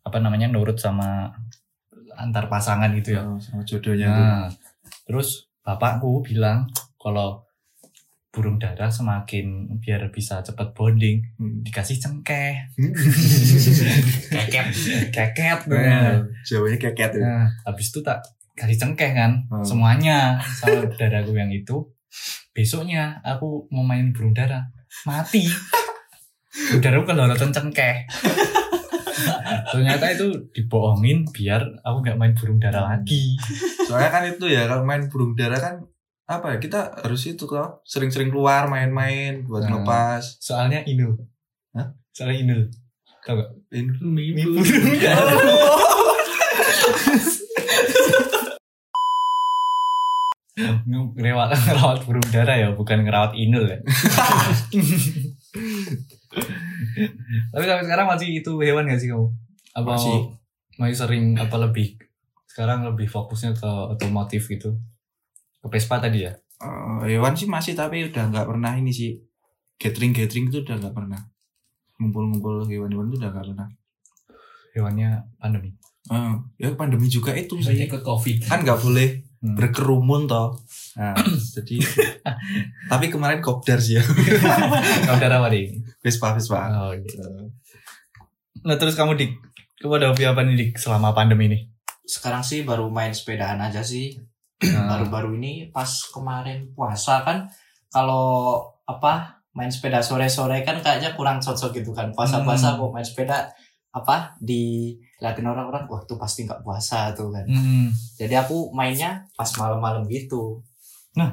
apa 0.00 0.16
namanya 0.18 0.46
nurut 0.46 0.76
sama 0.76 1.32
antar 2.14 2.46
pasangan 2.46 2.92
gitu 2.94 3.16
ya 3.16 3.24
Oh, 3.24 3.40
sama 3.40 3.64
jodohnya 3.64 4.08
Nah, 4.08 4.46
terus 5.02 5.48
bapakku 5.60 6.20
bilang 6.20 6.68
kalau 6.94 7.42
burung 8.28 8.58
dara 8.58 8.86
semakin 8.88 9.46
biar 9.78 10.10
bisa 10.10 10.38
cepet 10.40 10.70
bonding 10.72 11.22
Hmm. 11.34 11.62
dikasih 11.62 11.96
cengkeh, 11.96 12.54
Keket. 14.28 14.66
keket. 15.10 15.58
Nah, 15.66 16.18
Jawanya 16.42 16.78
keket 16.80 17.10
ya. 17.14 17.22
Nah, 17.22 17.46
habis 17.64 17.88
itu 17.88 18.00
tak 18.00 18.20
kasih 18.54 18.76
cengkeh 18.76 19.10
kan 19.10 19.46
Hmm. 19.48 19.62
semuanya 19.62 20.36
sama 20.52 20.82
daraku 20.92 21.34
yang 21.34 21.48
itu. 21.48 21.86
Besoknya 22.50 23.18
aku 23.22 23.66
mau 23.70 23.82
main 23.82 24.10
burung 24.10 24.30
dara 24.32 24.66
mati. 25.02 25.46
Burung 26.54 26.80
daraku 26.80 27.04
kelolotan 27.10 27.50
cengkeh. 27.50 27.96
Ternyata 29.74 30.06
itu 30.10 30.26
dibohongin 30.54 31.26
biar 31.34 31.62
aku 31.82 31.96
nggak 32.00 32.18
main 32.18 32.32
burung 32.32 32.62
dara 32.62 32.94
lagi. 32.94 33.34
Soalnya 33.84 34.10
kan 34.10 34.22
itu 34.24 34.46
ya 34.46 34.70
kalau 34.70 34.86
main 34.86 35.10
burung 35.10 35.34
dara 35.34 35.58
kan 35.58 35.82
apa 36.24 36.56
ya 36.56 36.58
kita 36.58 36.80
harus 37.04 37.26
itu 37.26 37.44
kok 37.44 37.82
sering-sering 37.84 38.30
keluar 38.30 38.64
main-main 38.64 39.44
buat 39.44 39.66
Nah. 39.66 39.76
ngelepas. 39.76 40.38
Soalnya 40.40 40.80
inul. 40.86 41.18
Hah? 41.74 41.90
Soalnya 42.14 42.38
inul. 42.40 42.60
Tau 43.20 43.34
gak? 43.34 43.50
Ini 43.72 43.90
Ini 43.98 44.42
burung 44.46 44.94
dara. 45.02 45.34
ngerawat 51.14 51.50
ngerawat 51.66 51.98
burung 52.06 52.28
dara 52.30 52.54
ya 52.54 52.68
bukan 52.74 53.02
ngerawat 53.02 53.34
inul 53.34 53.66
ya 53.66 53.78
tapi 57.54 57.64
sampai 57.64 57.84
sekarang 57.86 58.06
masih 58.10 58.28
itu 58.42 58.52
hewan 58.58 58.90
gak 58.90 58.98
sih 58.98 59.08
kamu? 59.10 59.30
Apa 59.74 59.98
Masih. 59.98 60.18
masih 60.78 60.96
sering 60.98 61.24
apa 61.38 61.54
lebih 61.58 61.98
sekarang 62.50 62.86
lebih 62.86 63.10
fokusnya 63.10 63.54
ke 63.58 63.66
otomotif 63.66 64.46
gitu? 64.50 64.78
Ke 65.62 65.66
Vespa 65.70 65.98
tadi 65.98 66.26
ya? 66.26 66.34
Eh, 66.62 67.18
hewan 67.18 67.34
sih 67.34 67.50
masih 67.50 67.74
tapi 67.74 68.06
udah 68.06 68.30
nggak 68.30 68.46
pernah 68.46 68.78
ini 68.78 68.94
sih. 68.94 69.18
Gathering 69.74 70.14
gathering 70.14 70.46
itu 70.50 70.62
udah 70.62 70.78
nggak 70.78 70.94
pernah. 70.94 71.20
Ngumpul-ngumpul 71.98 72.70
hewan-hewan 72.70 73.10
itu 73.10 73.16
udah 73.18 73.30
nggak 73.34 73.46
pernah. 73.50 73.68
hewannya 74.74 75.22
pandemi? 75.38 75.70
Eh, 76.10 76.34
ya 76.58 76.74
pandemi 76.74 77.06
juga 77.06 77.30
itu 77.34 77.58
sih. 77.62 77.86
ikut 77.86 78.02
covid. 78.02 78.50
kan 78.50 78.62
nggak 78.66 78.78
boleh 78.82 79.23
Hmm. 79.44 79.60
berkerumun 79.60 80.24
toh. 80.24 80.56
Nah, 80.96 81.12
jadi 81.60 81.76
tapi 82.88 83.12
kemarin 83.12 83.44
kopdar 83.44 83.76
sih 83.76 84.00
ya. 84.00 84.04
kamu 85.04 85.18
dara 85.20 85.44
apa 85.44 85.52
nih 85.52 85.68
Vespa 86.00 86.32
Vespa. 86.32 86.64
oh, 86.72 86.96
gitu. 86.96 87.20
nah 88.64 88.80
terus 88.80 88.96
kamu 88.96 89.20
dik 89.20 89.36
kamu 89.76 90.00
ada 90.00 90.08
hobi 90.08 90.24
apa 90.24 90.40
nih 90.40 90.56
dik 90.56 90.70
selama 90.80 91.12
pandemi 91.12 91.52
ini 91.52 91.58
Sekarang 92.04 92.40
sih 92.40 92.64
baru 92.64 92.88
main 92.88 93.12
sepedaan 93.12 93.60
aja 93.60 93.80
sih. 93.80 94.12
Nah, 94.64 94.88
Baru-baru 94.88 95.36
ini 95.36 95.68
pas 95.68 95.88
kemarin 96.08 96.72
puasa 96.72 97.20
kan 97.20 97.48
kalau 97.88 98.60
apa 98.84 99.44
main 99.52 99.68
sepeda 99.68 100.00
sore-sore 100.00 100.64
kan 100.64 100.80
kayaknya 100.80 101.12
kurang 101.12 101.40
cocok 101.40 101.72
gitu 101.72 101.92
kan. 101.92 102.12
Puasa-puasa 102.12 102.76
Hmm. 102.76 102.80
kok 102.80 102.90
main 102.92 103.04
sepeda 103.04 103.48
apa 103.94 104.34
dilihatin 104.38 105.46
orang-orang 105.46 105.86
wah 105.86 106.02
tuh 106.02 106.18
pasti 106.18 106.42
nggak 106.42 106.60
puasa 106.60 107.14
tuh 107.14 107.30
kan. 107.30 107.46
hmm. 107.46 107.94
Jadi 108.18 108.34
aku 108.34 108.68
mainnya 108.70 109.22
pas 109.32 109.46
malam-malam 109.54 110.02
gitu. 110.06 110.58
kamu 111.14 111.30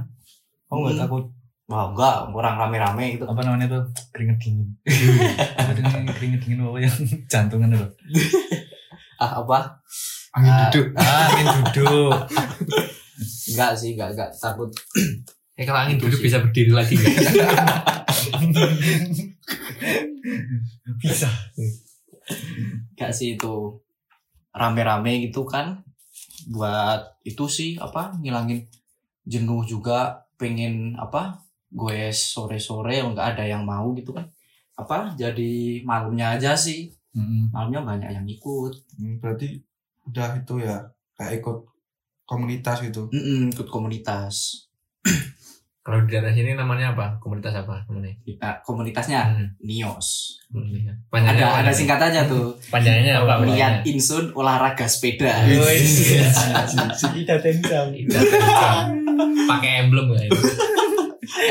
nggak 0.80 0.95
Hmm. 0.95 1.04
takut 1.04 1.26
Wah 1.65 1.88
enggak, 1.88 2.28
orang 2.30 2.60
rame-rame 2.60 3.15
gitu. 3.15 3.24
apa 3.24 3.41
namanya 3.41 3.65
tuh 3.65 3.84
keringet 4.12 4.38
dingin 4.38 4.67
keringet 6.12 6.41
dingin 6.43 6.62
apa 6.62 6.78
yang 6.78 6.95
jantungan 7.32 7.71
itu 7.71 7.88
Ah 9.24 9.39
apa? 9.39 9.80
Angin 10.32 10.52
Ah. 10.52 10.67
duduk. 10.67 10.88
ah 10.95 11.26
angin 11.30 11.47
duduk 11.71 12.12
Enggak 13.52 13.71
sih, 13.74 13.93
enggak 13.93 14.10
enggak 14.13 14.30
takut. 14.36 14.67
Eh 15.56 15.63
kalau 15.63 15.80
angin 15.80 15.95
duduk 15.95 16.19
bisa 16.19 16.39
berdiri 16.39 16.71
lagi 16.71 16.95
bisa 20.97 21.28
Enggak 22.96 23.12
sih 23.13 23.36
itu 23.39 23.80
rame-rame 24.52 25.28
gitu 25.30 25.44
kan. 25.48 25.84
Buat 26.50 27.22
itu 27.24 27.46
sih 27.48 27.70
apa 27.78 28.17
ngilangin 28.20 28.65
jenuh 29.24 29.62
juga 29.63 30.26
pengen 30.41 30.98
apa 30.98 31.38
gue 31.72 32.10
sore-sore 32.12 33.00
nggak 33.00 33.38
ada 33.38 33.46
yang 33.48 33.63
mau 33.63 33.94
gitu 33.94 34.12
kan 34.12 34.28
apa 34.76 35.13
jadi 35.15 35.80
malamnya 35.86 36.36
aja 36.36 36.58
sih 36.58 36.89
Mm-mm. 37.13 37.54
malamnya 37.54 37.80
banyak 37.86 38.10
yang 38.17 38.28
ikut 38.28 38.74
Hmm, 38.98 39.22
berarti 39.22 39.62
udah 40.10 40.41
itu 40.41 40.54
ya 40.60 40.82
kayak 41.15 41.39
ikut 41.39 41.58
komunitas 42.26 42.82
gitu 42.82 43.08
Mm-mm, 43.13 43.54
ikut 43.54 43.70
komunitas 43.70 44.65
Kalau 45.82 45.98
di 46.06 46.13
daerah 46.13 46.30
sini 46.30 46.54
namanya 46.54 46.94
apa? 46.94 47.17
Komunitas 47.17 47.58
apa 47.58 47.82
namanya? 47.89 48.13
kita 48.22 48.62
komunitasnya 48.62 49.20
Hmm. 49.26 49.50
Nios 49.60 50.38
Panjangnya 51.10 51.41
ada 51.41 51.58
apa 51.58 51.60
ada 51.65 51.72
singkat 51.74 52.00
aja 52.00 52.22
tuh 52.30 52.54
Panjangnya 52.74 53.17
apa? 53.17 53.41
niat 53.41 53.82
insun 53.84 54.30
olahraga 54.32 54.86
sepeda 54.86 55.41
Kita. 57.89 58.20
Pakai 59.48 59.72
emblem 59.82 60.06
nggak 60.08 60.30
itu? 60.30 60.41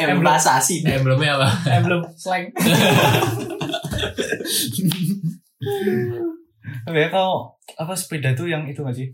emblasasi 0.07 0.85
Emblemnya 0.85 1.35
apa? 1.35 1.49
belum 1.81 2.03
slang. 2.15 2.47
Oke, 6.87 6.99
ya, 6.99 7.09
kalau 7.09 7.55
apa 7.77 7.93
sepeda 7.93 8.33
tuh 8.33 8.49
yang 8.49 8.65
itu 8.65 8.81
gak 8.81 8.97
sih? 8.97 9.09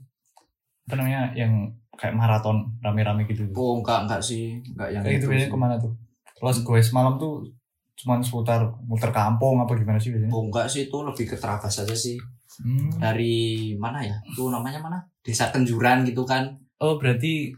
Apa 0.87 0.95
namanya? 0.97 1.35
Yang 1.35 1.75
kayak 1.97 2.15
maraton 2.15 2.71
rame-rame 2.79 3.25
gitu. 3.25 3.49
oh 3.53 3.81
enggak 3.81 4.05
enggak 4.05 4.21
sih 4.21 4.61
enggak 4.73 4.89
yang 4.93 5.03
Kayak 5.03 5.15
gitu 5.17 5.25
itu 5.25 5.33
biasanya 5.33 5.53
ke 5.53 5.59
mana 5.59 5.75
tuh? 5.77 5.93
Kalau 6.37 6.53
gue 6.53 6.81
semalam 6.81 7.15
tuh 7.17 7.35
cuman 7.97 8.21
seputar 8.21 8.61
muter 8.85 9.09
kampung 9.09 9.57
apa 9.59 9.73
gimana 9.73 9.97
sih 9.97 10.13
biasanya? 10.13 10.29
oh 10.31 10.43
enggak 10.45 10.69
sih 10.69 10.87
itu 10.87 10.97
lebih 11.01 11.25
ke 11.27 11.37
Trabas 11.37 11.81
aja 11.81 11.97
sih 11.97 12.17
Hmm. 12.57 12.89
dari 12.97 13.75
mana 13.77 14.01
ya 14.01 14.17
itu 14.25 14.49
namanya 14.49 14.81
mana 14.81 14.97
desa 15.21 15.53
Kenjuran 15.53 16.09
gitu 16.09 16.25
kan 16.25 16.57
Oh 16.81 16.97
berarti 16.97 17.53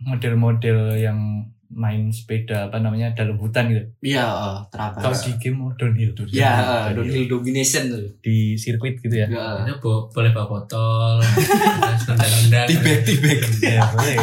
model-model 0.00 0.96
yang 0.96 1.44
main 1.72 2.10
sepeda 2.10 2.66
apa 2.66 2.76
namanya 2.76 3.14
dalam 3.14 3.34
hutan 3.34 3.68
gitu. 3.68 3.86
iya 4.02 4.26
eh, 4.26 4.58
Trabas 4.68 4.98
Kalau 4.98 5.16
di 5.22 5.32
game 5.38 5.58
oh, 5.60 5.72
downhill 5.72 6.10
tuh. 6.12 6.26
ya 6.26 6.50
eh, 6.90 6.92
downhill 6.92 7.26
domination 7.28 7.86
tuh 7.86 8.04
di 8.18 8.54
sirkuit 8.54 8.98
gitu 8.98 9.14
ya. 9.14 9.24
Ya, 9.24 9.62
Itu 9.62 9.78
bo- 9.78 10.06
boleh 10.08 10.30
bawa 10.30 10.46
botol, 10.50 11.22
tendang-tendang. 12.02 12.66
tibek 12.66 12.98
tibek 13.02 13.38
ya 13.60 13.86
boleh. 13.88 14.18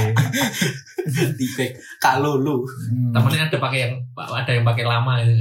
tibek 1.40 1.72
kalau 1.98 2.36
lu 2.36 2.68
Hmm. 2.84 3.16
Temennya 3.16 3.48
ada 3.48 3.58
pakai 3.58 3.80
yang 3.82 3.94
ada 4.14 4.52
yang 4.52 4.66
pakai 4.66 4.84
lama 4.84 5.14
itu. 5.22 5.34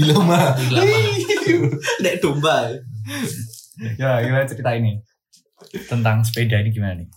ilma 0.00 0.54
Yang 0.56 0.72
lama. 0.72 0.98
nek 2.02 2.14
domba 2.18 2.56
Ya, 3.98 4.20
gimana 4.20 4.46
cerita 4.46 4.70
ini 4.72 5.02
tentang 5.84 6.22
sepeda 6.22 6.54
ini 6.56 6.70
gimana 6.70 6.94
nih? 6.94 7.08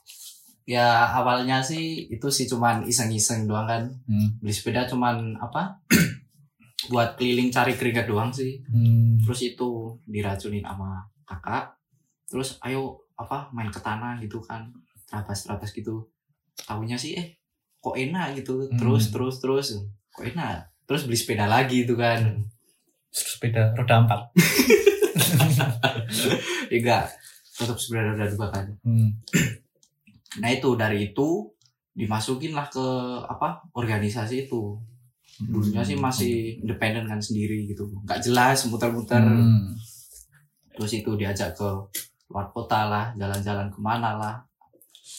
Ya 0.65 1.13
awalnya 1.13 1.61
sih 1.61 2.09
itu 2.09 2.27
sih 2.33 2.49
cuman 2.49 2.83
iseng-iseng 2.89 3.45
doang 3.45 3.69
kan. 3.69 3.85
Hmm. 4.09 4.41
beli 4.41 4.51
sepeda 4.53 4.89
cuman 4.89 5.37
apa? 5.37 5.77
Buat 6.91 7.17
keliling 7.17 7.53
cari 7.53 7.77
keringat 7.77 8.09
doang 8.09 8.33
sih. 8.33 8.65
Hmm. 8.65 9.21
terus 9.21 9.45
itu 9.45 9.95
diracunin 10.09 10.65
sama 10.65 11.05
kakak. 11.23 11.77
Terus 12.25 12.57
ayo 12.65 13.05
apa 13.15 13.53
main 13.53 13.69
ke 13.69 13.79
tanah 13.79 14.17
gitu 14.19 14.41
kan. 14.41 14.73
Terabas 15.05 15.45
terabas 15.45 15.69
gitu. 15.69 16.09
Tahunya 16.65 16.97
sih 16.97 17.13
eh 17.13 17.37
kok 17.77 17.95
enak 17.95 18.41
gitu. 18.41 18.65
Hmm. 18.65 18.77
terus 18.81 19.13
terus 19.13 19.35
terus. 19.37 19.67
Kok 20.11 20.25
enak? 20.33 20.73
Terus 20.89 21.05
beli 21.05 21.17
sepeda 21.17 21.45
lagi 21.45 21.85
gitu 21.85 21.93
kan. 21.93 22.41
Terus 23.13 23.37
sepeda 23.37 23.69
roda 23.77 24.01
empat. 24.01 24.21
ya 26.73 26.77
enggak 26.81 27.05
tetap 27.55 27.77
sepeda 27.77 28.17
roda 28.17 28.25
dua 28.33 28.47
kan. 28.49 28.65
Hmm. 28.81 29.13
nah 30.41 30.49
itu 30.51 30.75
dari 30.75 31.11
itu 31.11 31.47
dimasukin 31.95 32.51
lah 32.51 32.67
ke 32.67 32.85
apa 33.25 33.63
organisasi 33.71 34.47
itu. 34.47 34.75
Dulunya 35.35 35.83
sih 35.83 35.99
masih 35.99 36.63
independen 36.63 37.07
kan 37.07 37.19
sendiri 37.19 37.67
gitu. 37.67 37.87
Nggak 38.03 38.23
jelas 38.23 38.67
muter-muter. 38.67 39.23
Hmm. 39.23 39.75
terus 40.75 40.91
itu 40.91 41.15
diajak 41.15 41.55
ke 41.55 41.69
luar 42.27 42.51
kota 42.51 42.91
lah 42.91 43.05
jalan-jalan 43.15 43.71
ke 43.71 43.79
mana 43.79 44.19
lah. 44.19 44.35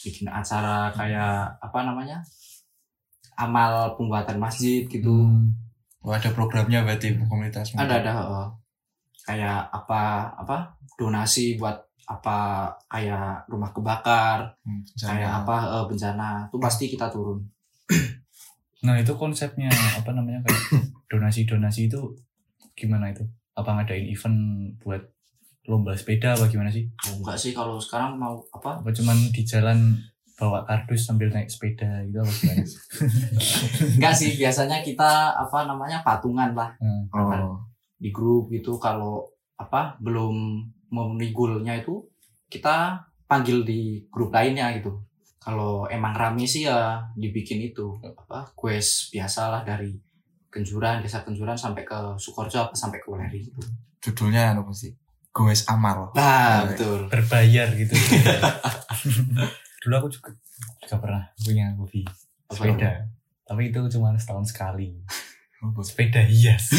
Bikin 0.05 0.29
acara 0.29 0.93
kayak 0.93 1.57
apa 1.57 1.79
namanya 1.81 2.21
amal 3.37 3.97
pembuatan 3.97 4.37
masjid 4.37 4.85
gitu. 4.85 5.09
Hmm. 5.09 5.53
oh, 6.05 6.13
ada 6.13 6.29
programnya 6.33 6.85
berarti 6.85 7.17
komunitas 7.25 7.73
ada 7.73 7.99
ada 8.01 8.13
kayak 9.27 9.69
apa 9.73 10.31
apa 10.39 10.77
donasi 10.95 11.59
buat 11.59 11.86
apa 12.07 12.37
kayak 12.87 13.43
rumah 13.45 13.69
kebakar 13.69 14.55
Hmm, 14.63 14.79
kayak 14.95 15.43
apa 15.43 15.55
eh, 15.69 15.85
bencana 15.85 16.47
itu 16.47 16.57
pasti 16.57 16.87
kita 16.87 17.07
turun 17.07 17.43
Nah 18.77 18.95
itu 18.95 19.11
konsepnya 19.13 19.67
apa 19.69 20.11
namanya 20.11 20.39
kayak 20.41 20.61
donasi-donasi 21.11 21.87
itu 21.87 21.99
gimana 22.73 23.09
itu? 23.09 23.25
Apa 23.51 23.73
ngadain 23.73 24.05
event 24.05 24.37
buat 24.77 25.01
lomba 25.65 25.91
sepeda 25.91 26.31
apa 26.31 26.47
gimana 26.47 26.69
sih? 26.69 26.87
oh, 27.09 27.19
enggak 27.19 27.35
sih 27.35 27.51
kalau 27.51 27.75
sekarang 27.75 28.15
mau 28.15 28.39
apa 28.53 28.79
Apa 28.79 28.89
cuman 28.93 29.17
di 29.33 29.43
jalan 29.43 29.97
bawa 30.37 30.61
kardus 30.63 31.03
sambil 31.03 31.27
naik 31.27 31.49
sepeda 31.49 32.05
gitu 32.05 32.21
apa 32.21 32.31
gimana? 32.31 32.63
enggak 33.97 34.13
sih 34.13 34.31
biasanya 34.35 34.79
kita 34.79 35.09
apa 35.33 35.65
namanya 35.65 35.99
patungan 36.01 36.53
lah 36.53 36.71
Hmm. 36.77 37.09
oh 37.11 37.57
di 37.97 38.13
grup 38.13 38.47
gitu 38.47 38.77
kalau 38.77 39.25
apa 39.57 39.97
belum 39.97 40.61
memenuhi 40.89 41.31
goalnya 41.35 41.77
itu 41.77 42.03
kita 42.47 43.03
panggil 43.27 43.67
di 43.67 44.07
grup 44.07 44.31
lainnya 44.31 44.71
gitu 44.79 45.03
kalau 45.37 45.87
emang 45.87 46.15
rame 46.15 46.43
sih 46.43 46.67
ya 46.67 47.03
dibikin 47.15 47.63
itu 47.63 47.95
apa 48.03 48.51
quest 48.55 49.11
biasa 49.11 49.51
lah 49.51 49.61
dari 49.63 49.95
Kenjuran 50.47 51.03
desa 51.03 51.27
Kenjuran 51.27 51.59
sampai 51.59 51.83
ke 51.83 52.15
Sukorjo 52.15 52.71
apa 52.71 52.73
sampai 52.73 53.03
ke 53.03 53.07
Weleri 53.11 53.39
gitu 53.51 53.61
judulnya 53.99 54.55
apa 54.55 54.71
sih 54.71 54.95
goes 55.35 55.67
amal 55.67 56.15
nah 56.15 56.63
Oke. 56.63 56.73
betul 56.73 56.99
Berbayar 57.11 57.67
gitu. 57.77 57.93
Dulu 59.87 59.93
aku 60.03 60.09
juga, 60.11 60.29
juga 60.83 60.95
pernah 60.99 61.23
punya 61.39 61.71
hobi 61.79 62.03
Apa 62.03 62.51
sepeda. 62.51 62.91
Tapi 63.47 63.71
itu 63.71 63.79
cuma 63.95 64.11
setahun 64.19 64.51
sekali. 64.51 64.99
Sepeda 65.81 66.21
hias. 66.21 66.69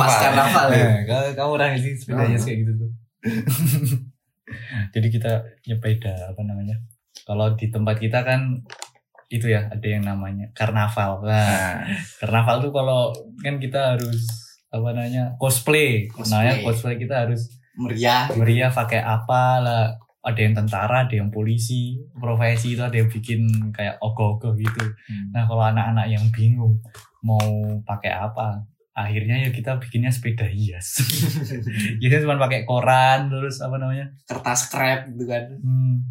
pas 0.00 0.14
karnaval 0.20 0.68
ya 0.72 0.84
Nah, 0.84 1.00
kalau 1.08 1.28
kamu 1.32 1.50
orang 1.56 1.70
sih 1.80 1.92
sepeda 1.96 2.24
hias 2.28 2.44
kayak 2.44 2.58
gitu 2.64 2.72
tuh. 2.76 2.90
Jadi 4.94 5.08
kita 5.12 5.32
nyepeda 5.64 6.32
apa 6.32 6.40
namanya? 6.44 6.76
Kalau 7.24 7.56
di 7.56 7.68
tempat 7.68 7.96
kita 8.00 8.24
kan 8.24 8.64
itu 9.28 9.52
ya 9.52 9.68
ada 9.68 9.84
yang 9.84 10.04
namanya 10.04 10.48
karnaval. 10.56 11.20
Nah, 11.24 11.28
nah 11.28 11.72
karnaval 12.20 12.64
tuh 12.64 12.72
kalau 12.72 13.12
kan 13.44 13.60
kita 13.60 13.96
harus 13.96 14.24
apa 14.68 14.88
namanya 14.92 15.36
cosplay. 15.36 16.08
Cosplay. 16.08 16.32
Namanya 16.32 16.54
cosplay 16.64 16.96
kita 16.96 17.28
harus 17.28 17.48
meriah 17.76 18.28
meriah 18.36 18.72
pakai 18.72 19.00
apa 19.00 19.42
lah. 19.60 19.84
Ada 20.18 20.44
yang 20.44 20.54
tentara, 20.60 21.08
ada 21.08 21.14
yang 21.14 21.30
polisi, 21.32 21.96
profesi 22.12 22.76
itu 22.76 22.82
ada 22.84 22.92
yang 22.92 23.08
bikin 23.08 23.48
kayak 23.72 23.96
ogoh-ogoh 24.02 24.52
gitu. 24.60 24.84
Hmm. 24.84 25.32
Nah 25.32 25.48
kalau 25.48 25.64
anak-anak 25.64 26.10
yang 26.10 26.24
bingung 26.34 26.76
mau 27.28 27.48
pakai 27.84 28.16
apa, 28.16 28.64
akhirnya 28.96 29.44
ya 29.44 29.50
kita 29.52 29.76
bikinnya 29.76 30.08
sepeda 30.08 30.48
hias. 30.48 31.04
Jadi 32.00 32.24
cuma 32.24 32.40
pakai 32.40 32.64
koran 32.64 33.28
terus 33.28 33.60
apa 33.60 33.76
namanya? 33.76 34.08
kertas 34.24 34.72
krep 34.72 35.12
gitu 35.12 35.28
kan 35.28 35.44
Hmm. 35.60 36.08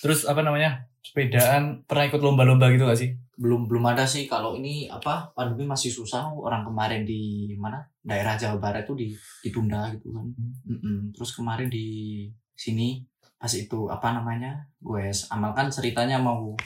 Terus 0.00 0.24
apa 0.24 0.40
namanya? 0.40 0.88
Sepedaan 1.04 1.84
pernah 1.84 2.08
ikut 2.08 2.20
lomba-lomba 2.24 2.72
gitu 2.72 2.88
gak 2.88 2.96
sih? 2.96 3.12
belum 3.36 3.68
belum 3.68 3.84
ada 3.92 4.08
sih 4.08 4.24
kalau 4.24 4.56
ini 4.56 4.88
apa 4.88 5.28
pandemi 5.36 5.68
masih 5.68 5.92
susah 5.92 6.32
orang 6.32 6.64
kemarin 6.64 7.04
di 7.04 7.52
mana 7.60 7.84
daerah 8.00 8.32
Jawa 8.32 8.56
Barat 8.56 8.88
itu 8.88 8.96
di 8.96 9.08
ditunda 9.44 9.92
gitu 9.92 10.08
kan 10.08 10.24
Mm-mm. 10.64 11.12
terus 11.12 11.36
kemarin 11.36 11.68
di 11.68 12.24
sini 12.56 13.04
pas 13.36 13.52
itu 13.52 13.92
apa 13.92 14.16
namanya 14.16 14.64
gue 14.80 15.12
amal 15.28 15.52
kan 15.52 15.68
ceritanya 15.68 16.16
mau 16.16 16.56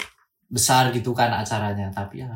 besar 0.46 0.94
gitu 0.94 1.10
kan 1.10 1.34
acaranya 1.34 1.90
tapi 1.90 2.22
ya 2.22 2.30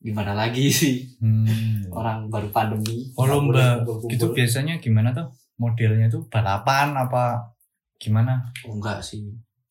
gimana 0.00 0.32
lagi 0.32 0.72
sih 0.72 1.04
Hmm. 1.20 1.84
orang 1.90 2.26
baru 2.26 2.48
pandemi 2.48 3.12
Oh 3.14 3.24
lomba 3.24 3.84
gitu 4.06 4.32
biasanya 4.32 4.76
gimana 4.78 5.12
tuh? 5.12 5.28
Modelnya 5.56 6.08
tuh 6.08 6.24
balapan 6.26 6.96
apa 6.96 7.52
gimana? 7.96 8.40
oh, 8.64 8.74
enggak 8.74 8.98
sih 8.98 9.20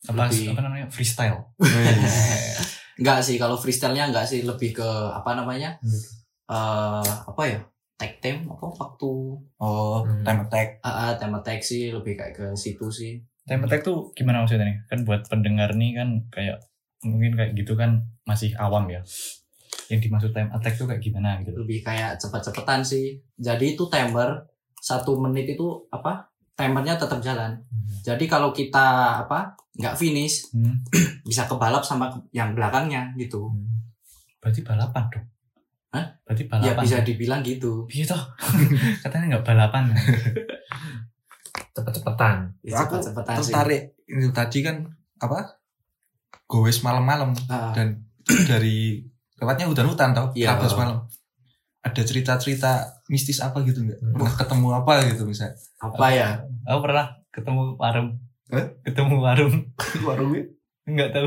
Apa 0.01 0.25
Lebih- 0.25 0.53
apa 0.53 0.61
namanya? 0.61 0.85
Freestyle. 0.87 1.49
enggak 2.99 3.19
sih 3.19 3.35
kalau 3.35 3.55
freestyle-nya 3.55 4.07
enggak 4.07 4.23
sih 4.23 4.43
lebih 4.43 4.71
ke 4.73 4.85
apa 5.09 5.33
namanya 5.33 5.75
Hmm. 5.79 6.01
eh 6.49 7.03
apa 7.25 7.41
ya 7.43 7.59
tag 7.95 8.15
team 8.19 8.47
apa 8.47 8.65
waktu 8.69 9.11
oh 9.57 9.97
Hmm. 10.01 10.23
time 10.23 10.41
attack 10.41 10.79
ah, 10.79 10.91
ah, 11.01 11.11
tema 11.13 11.39
tag 11.39 11.59
sih 11.59 11.89
lebih 11.89 12.15
kayak 12.15 12.33
ke 12.33 12.45
situ 12.53 12.87
sih 12.89 13.19
Time 13.41 13.65
attack 13.65 13.81
tuh 13.81 14.13
gimana 14.13 14.39
maksudnya 14.39 14.61
nih? 14.63 14.77
Kan 14.85 14.99
buat 15.03 15.25
pendengar 15.25 15.73
nih 15.73 15.97
kan 15.97 16.21
kayak 16.29 16.61
mungkin 17.01 17.33
kayak 17.33 17.57
gitu 17.57 17.73
kan 17.73 17.97
masih 18.23 18.53
awam 18.55 18.85
ya. 18.85 19.01
Yang 19.89 19.99
dimaksud 20.05 20.31
time 20.31 20.49
attack 20.49 20.77
tuh 20.77 20.85
kayak 20.85 21.01
gimana 21.01 21.41
gitu. 21.41 21.57
lebih 21.57 21.81
kayak 21.81 22.15
cepet-cepetan 22.15 22.79
sih. 22.79 23.17
Jadi 23.35 23.73
itu 23.73 23.89
timer 23.89 24.45
satu 24.77 25.17
menit 25.17 25.49
itu 25.49 25.65
apa? 25.89 26.29
Timernya 26.53 26.95
tetap 26.95 27.17
jalan. 27.19 27.57
Jadi 27.99 28.25
kalau 28.25 28.51
kita 28.51 29.19
apa 29.25 29.55
nggak 29.75 29.95
finish 29.95 30.51
Hmm. 30.51 30.75
bisa 31.27 31.47
kebalap 31.47 31.81
sama 31.81 32.07
yang 32.29 32.53
belakangnya 32.53 33.09
gitu. 33.15 33.49
Berarti 34.37 34.61
balapan 34.61 35.03
dong. 35.09 35.25
Hah? 35.89 36.05
Berarti 36.21 36.43
ya 36.45 36.49
balapan. 36.77 36.83
bisa 36.85 36.97
dibilang 37.01 37.41
gitu 37.41 37.89
Iya 37.89 38.05
toh. 38.05 38.21
Katanya 39.03 39.25
nggak 39.35 39.45
balapan. 39.47 39.89
cepet-cepetan 41.73 42.35
ya, 42.61 42.75
aku 42.83 42.99
cepet-cepetan 42.99 43.33
sih 43.35 43.43
tertarik 43.49 43.83
itu 44.05 44.29
tadi 44.31 44.59
kan 44.59 44.83
apa 45.19 45.59
gowes 46.43 46.81
malam-malam 46.81 47.31
Ah, 47.47 47.71
dan 47.71 48.03
dari 48.51 48.99
lewatnya 49.39 49.65
hutan-hutan 49.65 50.11
tau 50.11 50.27
Iya. 50.31 50.53
Trabas 50.53 50.75
malam 50.75 50.97
ada 51.79 52.01
cerita-cerita 52.03 52.71
mistis 53.07 53.39
apa 53.39 53.63
gitu 53.63 53.79
nggak 53.79 53.97
Hmm. 53.97 54.13
pernah 54.13 54.35
ketemu 54.35 54.67
apa 54.75 54.91
gitu 55.07 55.23
misalnya 55.23 55.55
apa 55.79 56.05
ya 56.11 56.29
Aku 56.67 56.79
pernah 56.83 57.05
ketemu 57.29 57.61
warung. 57.75 58.09
Eh? 58.49 58.65
Ketemu 58.83 59.15
warung. 59.17 59.53
warungnya 60.07 60.43
Enggak 60.83 61.13
tahu. 61.13 61.25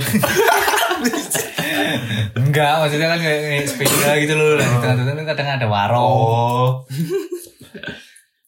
Enggak, 2.34 2.72
maksudnya 2.78 3.08
kan 3.08 3.20
kayak, 3.20 3.40
kayak 3.40 3.64
sepeda 3.64 4.10
gitu 4.18 4.34
loh. 4.34 4.58
Nah, 4.58 4.78
tengah-tengah 4.82 5.14
kan 5.14 5.26
kadang 5.28 5.48
ada 5.54 5.66
warung. 5.66 6.02
oh 6.02 6.70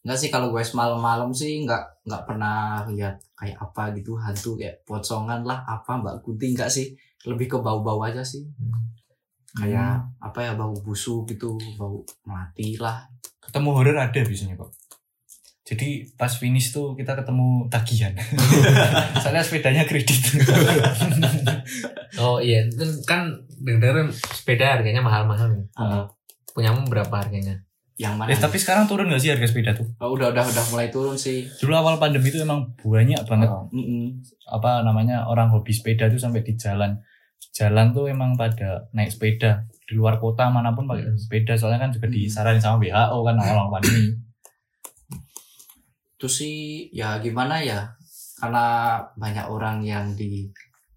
Enggak 0.04 0.18
sih 0.18 0.28
kalau 0.28 0.52
gue 0.52 0.60
malam-malam 0.74 1.32
sih 1.32 1.64
enggak 1.64 1.80
enggak 2.04 2.22
pernah 2.28 2.84
lihat 2.84 3.16
kayak 3.32 3.56
apa 3.56 3.96
gitu 3.96 4.12
hantu 4.14 4.52
kayak 4.54 4.84
pocongan 4.84 5.40
lah 5.40 5.64
apa 5.64 5.96
Mbak 5.96 6.20
Kunti 6.20 6.52
enggak 6.52 6.68
sih 6.68 6.92
lebih 7.24 7.48
ke 7.48 7.56
bau-bau 7.56 7.96
aja 8.04 8.20
sih 8.20 8.44
kayak 9.54 10.02
apa 10.18 10.38
ya 10.40 10.52
bau 10.54 10.74
busuk 10.76 11.24
gitu 11.26 11.54
bau 11.74 12.02
mati 12.24 12.74
lah 12.76 13.06
Ketemu 13.38 13.70
horor 13.70 13.94
ada 13.94 14.18
biasanya 14.18 14.56
kok. 14.56 14.72
Jadi 15.64 16.16
pas 16.16 16.28
finish 16.28 16.72
tuh 16.72 16.92
kita 16.92 17.12
ketemu 17.14 17.68
tagihan. 17.68 18.12
Soalnya 19.22 19.40
sepedanya 19.40 19.84
kredit. 19.84 20.16
oh 22.18 22.38
iya 22.38 22.64
itu 22.64 22.84
kan 23.04 23.30
dengerin 23.60 24.08
sepeda 24.10 24.78
harganya 24.78 25.00
mahal-mahal 25.00 25.50
nih 25.50 25.64
Ah, 25.74 26.06
punyamu 26.52 26.86
berapa 26.86 27.10
harganya 27.10 27.58
yang 27.94 28.18
mana 28.18 28.30
eh 28.30 28.38
tapi 28.38 28.58
sekarang 28.58 28.90
turun 28.90 29.06
gak 29.06 29.22
sih 29.22 29.30
harga 29.30 29.46
sepeda 29.46 29.70
tuh? 29.70 29.86
Oh, 30.02 30.14
udah 30.14 30.34
udah 30.34 30.42
udah 30.42 30.64
mulai 30.68 30.90
turun 30.90 31.14
sih 31.14 31.46
Dulu 31.46 31.70
awal 31.72 31.94
pandemi 31.96 32.26
itu 32.26 32.42
emang 32.42 32.66
banyak 32.80 33.22
banget 33.22 33.48
Oh. 33.50 33.66
Apa 34.50 34.82
namanya 34.82 35.26
orang 35.26 35.46
hobi 35.48 35.70
sepeda 35.70 36.06
tuh 36.06 36.18
sampai 36.18 36.42
di 36.42 36.54
jalan. 36.54 36.98
Jalan 37.52 37.92
tuh 37.92 38.08
emang 38.08 38.38
pada 38.38 38.88
naik 38.94 39.12
sepeda. 39.12 39.66
Di 39.84 39.92
luar 39.92 40.16
kota 40.16 40.48
mana 40.48 40.72
pun 40.72 40.88
pakai 40.88 41.12
sepeda 41.18 41.52
soalnya 41.58 41.84
kan 41.84 41.90
juga 41.92 42.08
Hmm. 42.08 42.16
disaranin 42.16 42.62
sama 42.62 42.80
WHO 42.80 43.18
kan 43.20 43.36
awal 43.36 43.68
pandemi. 43.68 44.16
itu 46.14 46.30
sih 46.30 46.88
ya 46.88 47.20
gimana 47.20 47.60
ya 47.60 47.84
karena 48.40 48.96
banyak 49.12 49.44
orang 49.44 49.84
yang 49.84 50.16
di 50.16 50.48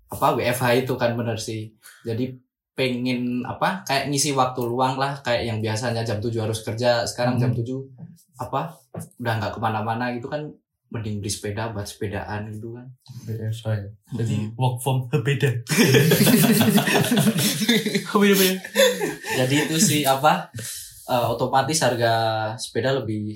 apa 0.07 0.39
WFH 0.39 0.87
itu 0.87 0.93
kan 0.95 1.19
bener 1.19 1.35
sih. 1.35 1.67
Jadi 2.07 2.31
pengen 2.71 3.43
apa 3.43 3.81
kayak 3.83 4.07
ngisi 4.07 4.31
waktu 4.31 4.61
luang 4.63 4.95
lah 4.95 5.19
kayak 5.25 5.43
yang 5.49 5.59
biasanya 5.59 6.05
jam 6.05 6.21
7 6.21 6.31
harus 6.37 6.61
kerja 6.63 7.03
sekarang 7.03 7.35
jam 7.41 7.51
7 7.51 7.65
apa 8.37 8.77
udah 9.17 9.33
nggak 9.41 9.51
ke 9.57 9.59
mana-mana 9.59 10.13
gitu 10.13 10.29
kan 10.29 10.45
mending 10.87 11.19
beli 11.19 11.27
sepeda 11.27 11.69
buat 11.69 11.83
sepedaan 11.83 12.47
gitu 12.49 12.71
kan 12.71 12.87
BSA 13.23 13.71
ya. 13.75 13.89
Jadi 14.15 14.33
Mm. 14.37 14.55
work 14.55 14.79
from 14.79 15.03
beda. 15.11 15.51
jadi 19.37 19.55
itu 19.63 19.75
sih 19.77 20.01
apa 20.03 20.47
eh, 21.05 21.25
otomatis 21.27 21.79
harga 21.79 22.13
sepeda 22.55 22.95
lebih 22.95 23.35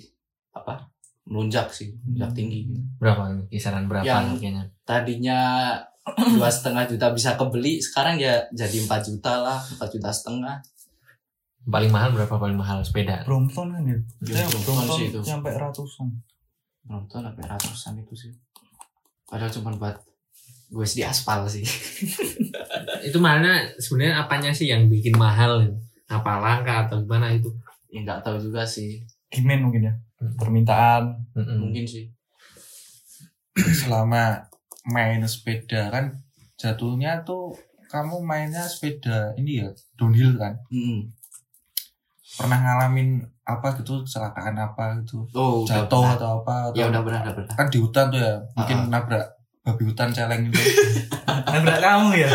apa 0.51 0.87
melunjak 1.23 1.71
sih 1.71 1.91
melunjak 2.01 2.31
tinggi 2.33 2.59
berapa 2.97 3.47
kisaran 3.47 3.85
berapa 3.85 4.03
Yang- 4.03 4.29
harganya 4.35 4.63
tadinya 4.83 5.39
dua 6.33 6.49
setengah 6.49 6.87
juta 6.87 7.13
bisa 7.13 7.37
kebeli 7.37 7.77
sekarang 7.77 8.17
ya 8.17 8.41
jadi 8.51 8.81
4 8.81 8.89
juta 9.05 9.37
lah 9.37 9.59
4 9.77 9.85
juta 9.91 10.09
setengah 10.09 10.57
paling 11.61 11.93
mahal 11.93 12.09
berapa 12.11 12.35
paling 12.35 12.57
mahal 12.57 12.81
sepeda 12.81 13.21
Brompton 13.21 13.69
kan 13.69 13.83
ya? 13.85 13.97
Ya, 14.25 14.49
Brompton 14.49 14.97
sih 14.97 15.13
itu. 15.13 15.21
sampai 15.21 15.53
ratusan. 15.53 16.09
Nonton 16.87 17.21
sampai 17.25 17.45
ratusan 17.45 17.93
itu 18.01 18.13
sih 18.17 18.31
padahal 19.29 19.51
cuma 19.53 19.71
buat 19.77 19.97
gue 20.71 20.87
di 20.87 21.03
aspal 21.03 21.43
sih 21.51 21.67
itu 23.07 23.17
mana 23.19 23.67
sebenarnya 23.75 24.23
apanya 24.23 24.51
sih 24.55 24.71
yang 24.71 24.87
bikin 24.87 25.13
mahal 25.19 25.67
apa 26.07 26.31
langka 26.39 26.87
atau 26.87 27.03
gimana 27.03 27.31
itu 27.31 27.51
ya 27.91 28.03
nggak 28.07 28.23
tahu 28.23 28.39
juga 28.39 28.63
sih 28.63 29.03
Demand 29.31 29.63
mungkin 29.63 29.87
ya. 29.87 29.93
Permintaan. 30.35 31.23
Mm-mm. 31.39 31.57
mungkin 31.59 31.87
sih 31.87 32.11
selama 33.83 34.47
main 34.87 35.23
sepeda 35.27 35.91
kan 35.91 36.19
jatuhnya 36.59 37.23
tuh 37.23 37.55
kamu 37.91 38.23
mainnya 38.23 38.63
sepeda 38.67 39.35
ini 39.35 39.63
ya 39.63 39.71
downhill 39.99 40.35
kan 40.39 40.55
Mm-mm. 40.71 41.11
pernah 42.39 42.59
ngalamin 42.63 43.23
apa 43.57 43.67
gitu 43.79 44.03
kecelakaan 44.05 44.55
apa 44.55 44.95
gitu. 45.03 45.25
Oh 45.35 45.63
jatuh 45.67 46.03
pernah. 46.03 46.15
atau 46.15 46.29
apa 46.43 46.53
atau 46.71 46.77
ya 46.79 46.85
udah 46.87 47.01
pernah 47.03 47.19
udah 47.27 47.33
pernah. 47.35 47.53
Kan 47.57 47.67
di 47.67 47.79
hutan 47.81 48.05
tuh 48.07 48.19
ya 48.19 48.33
mungkin 48.55 48.77
Ah, 48.77 48.85
ah. 48.85 48.89
nabrak 48.91 49.25
babi 49.61 49.83
hutan 49.85 50.09
celeng 50.09 50.41
gitu. 50.49 50.57
Nabrak 51.51 51.79
kamu 51.81 52.09
ya? 52.17 52.29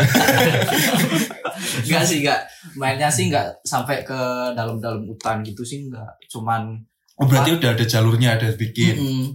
Enggak 1.85 2.03
sih 2.07 2.23
enggak. 2.23 2.41
Mainnya 2.79 3.09
sih 3.11 3.27
enggak 3.27 3.49
sampai 3.65 4.03
ke 4.05 4.19
dalam-dalam 4.55 5.03
hutan 5.03 5.43
gitu 5.43 5.63
sih 5.65 5.87
enggak. 5.87 6.07
Cuman 6.31 6.75
oh 7.17 7.25
berarti 7.25 7.57
udah 7.57 7.73
ada 7.75 7.85
jalurnya 7.87 8.37
ada 8.39 8.47
bikin? 8.55 8.95
Mm-mm. 8.95 9.25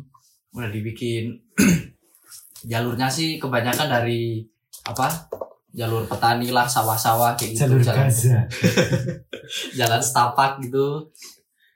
udah 0.57 0.71
dibikin. 0.71 1.37
Jalurnya 2.71 3.11
sih 3.11 3.43
kebanyakan 3.43 3.91
dari 3.91 4.39
apa 4.87 5.11
jalur 5.73 6.05
petani 6.05 6.53
lah 6.53 6.69
sawah-sawah 6.69 7.33
kayak 7.33 7.57
gitu 7.57 7.81
jalan 7.81 8.07
jalan 9.79 10.01
setapak 10.05 10.61
gitu 10.61 11.01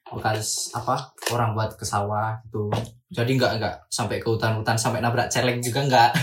bekas 0.06 0.70
apa 0.70 1.10
orang 1.34 1.56
buat 1.58 1.74
ke 1.74 1.82
sawah 1.82 2.38
gitu. 2.46 2.70
Jadi 3.10 3.38
nggak 3.38 3.52
nggak 3.58 3.74
sampai 3.90 4.22
ke 4.22 4.28
hutan-hutan 4.30 4.78
sampai 4.78 5.02
nabrak 5.02 5.26
celeng 5.30 5.58
juga 5.62 5.82
nggak. 5.86 6.12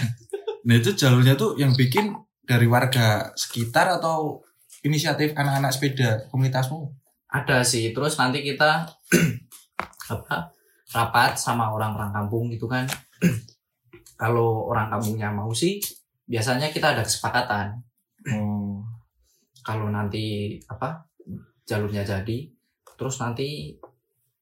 Nah 0.63 0.79
itu 0.79 0.95
jalurnya 0.95 1.35
tuh 1.35 1.59
yang 1.59 1.75
bikin 1.75 2.15
dari 2.47 2.71
warga 2.71 3.35
sekitar 3.35 3.99
atau 3.99 4.39
inisiatif 4.79 5.35
anak-anak 5.35 5.75
sepeda 5.75 6.09
komunitasmu? 6.31 6.87
Ada 7.27 7.67
sih. 7.67 7.91
Terus 7.91 8.15
nanti 8.15 8.47
kita 8.47 8.87
apa 10.15 10.55
rapat 10.95 11.35
sama 11.35 11.67
orang-orang 11.67 12.15
kampung 12.15 12.47
gitu 12.47 12.71
kan. 12.71 12.87
Kalau 14.21 14.71
orang 14.71 14.87
kampungnya 14.87 15.35
mau 15.35 15.51
sih 15.51 15.83
biasanya 16.31 16.71
kita 16.71 16.95
ada 16.95 17.03
kesepakatan. 17.03 17.83
Oh. 18.31 18.79
Kalau 19.67 19.91
nanti 19.91 20.55
apa 20.71 21.11
jalurnya 21.67 22.07
jadi 22.07 22.52
terus 23.03 23.19
nanti 23.19 23.75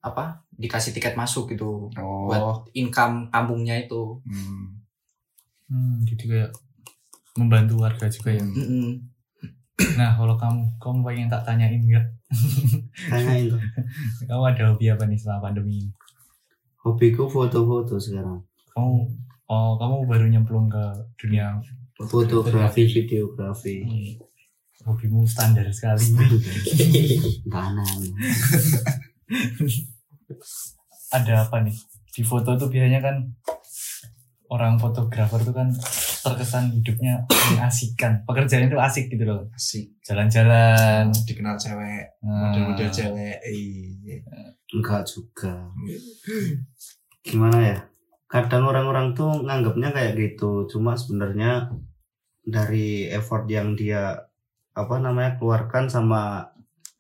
apa 0.06 0.46
dikasih 0.54 0.94
tiket 0.94 1.18
masuk 1.18 1.50
gitu 1.50 1.90
oh 1.98 2.30
buat 2.30 2.70
income 2.78 3.34
kampungnya 3.34 3.82
itu 3.82 4.22
hmm. 4.22 4.82
Hmm, 5.72 6.04
jadi 6.04 6.24
kayak 6.28 6.52
membantu 7.40 7.80
warga 7.80 8.12
juga 8.12 8.36
ya. 8.36 8.44
Mm-mm. 8.44 9.08
Nah, 9.96 10.20
kalau 10.20 10.36
kamu, 10.36 10.62
kamu 10.84 10.98
pengen 11.08 11.28
tak 11.32 11.48
tanyain 11.48 11.80
nggak? 11.80 12.06
Tanyain 13.08 13.56
tuh. 13.56 13.62
Kamu 14.30 14.44
ada 14.52 14.72
hobi 14.72 14.92
apa 14.92 15.04
nih 15.08 15.16
setelah 15.16 15.48
pandemi 15.48 15.84
ini? 15.84 15.92
Hobiku 16.84 17.32
foto-foto 17.32 17.98
sekarang. 17.98 18.44
Kamu, 18.76 18.92
oh 19.48 19.72
kamu 19.80 19.96
baru 20.08 20.26
nyemplung 20.32 20.68
ke 20.72 20.86
dunia 21.20 21.60
Fotografi, 22.02 22.88
videografi. 22.88 23.84
hmm, 23.84 24.12
hobimu 24.86 25.28
standar 25.28 25.66
sekali. 25.70 26.12
Tanam. 27.54 28.00
ada 31.18 31.34
apa 31.48 31.58
nih? 31.64 31.76
Di 32.12 32.24
foto 32.24 32.60
tuh 32.60 32.68
biasanya 32.68 33.00
kan 33.00 33.16
orang 34.52 34.76
fotografer 34.76 35.40
tuh 35.48 35.56
kan 35.56 35.72
terkesan 36.22 36.76
hidupnya 36.76 37.24
mengasihkan. 37.56 38.28
Pekerjaan 38.28 38.68
itu 38.68 38.78
asik 38.78 39.08
gitu 39.10 39.24
loh. 39.24 39.48
asik 39.56 39.88
Jalan-jalan. 40.04 41.08
dikenal 41.24 41.56
cewek 41.56 42.20
Nah, 42.22 42.52
model-model 42.52 42.90
cewek 42.92 43.40
iya 43.48 44.20
Enggak 44.72 45.04
juga. 45.08 45.72
Gimana 47.24 47.58
ya? 47.60 47.78
Kadang 48.32 48.68
orang-orang 48.68 49.12
tuh 49.12 49.44
nganggapnya 49.44 49.92
kayak 49.92 50.16
gitu. 50.16 50.68
Cuma 50.72 50.96
sebenarnya 50.96 51.72
dari 52.44 53.12
effort 53.12 53.48
yang 53.52 53.76
dia 53.76 54.31
apa 54.72 54.96
namanya 54.98 55.36
keluarkan 55.36 55.88
sama 55.88 56.48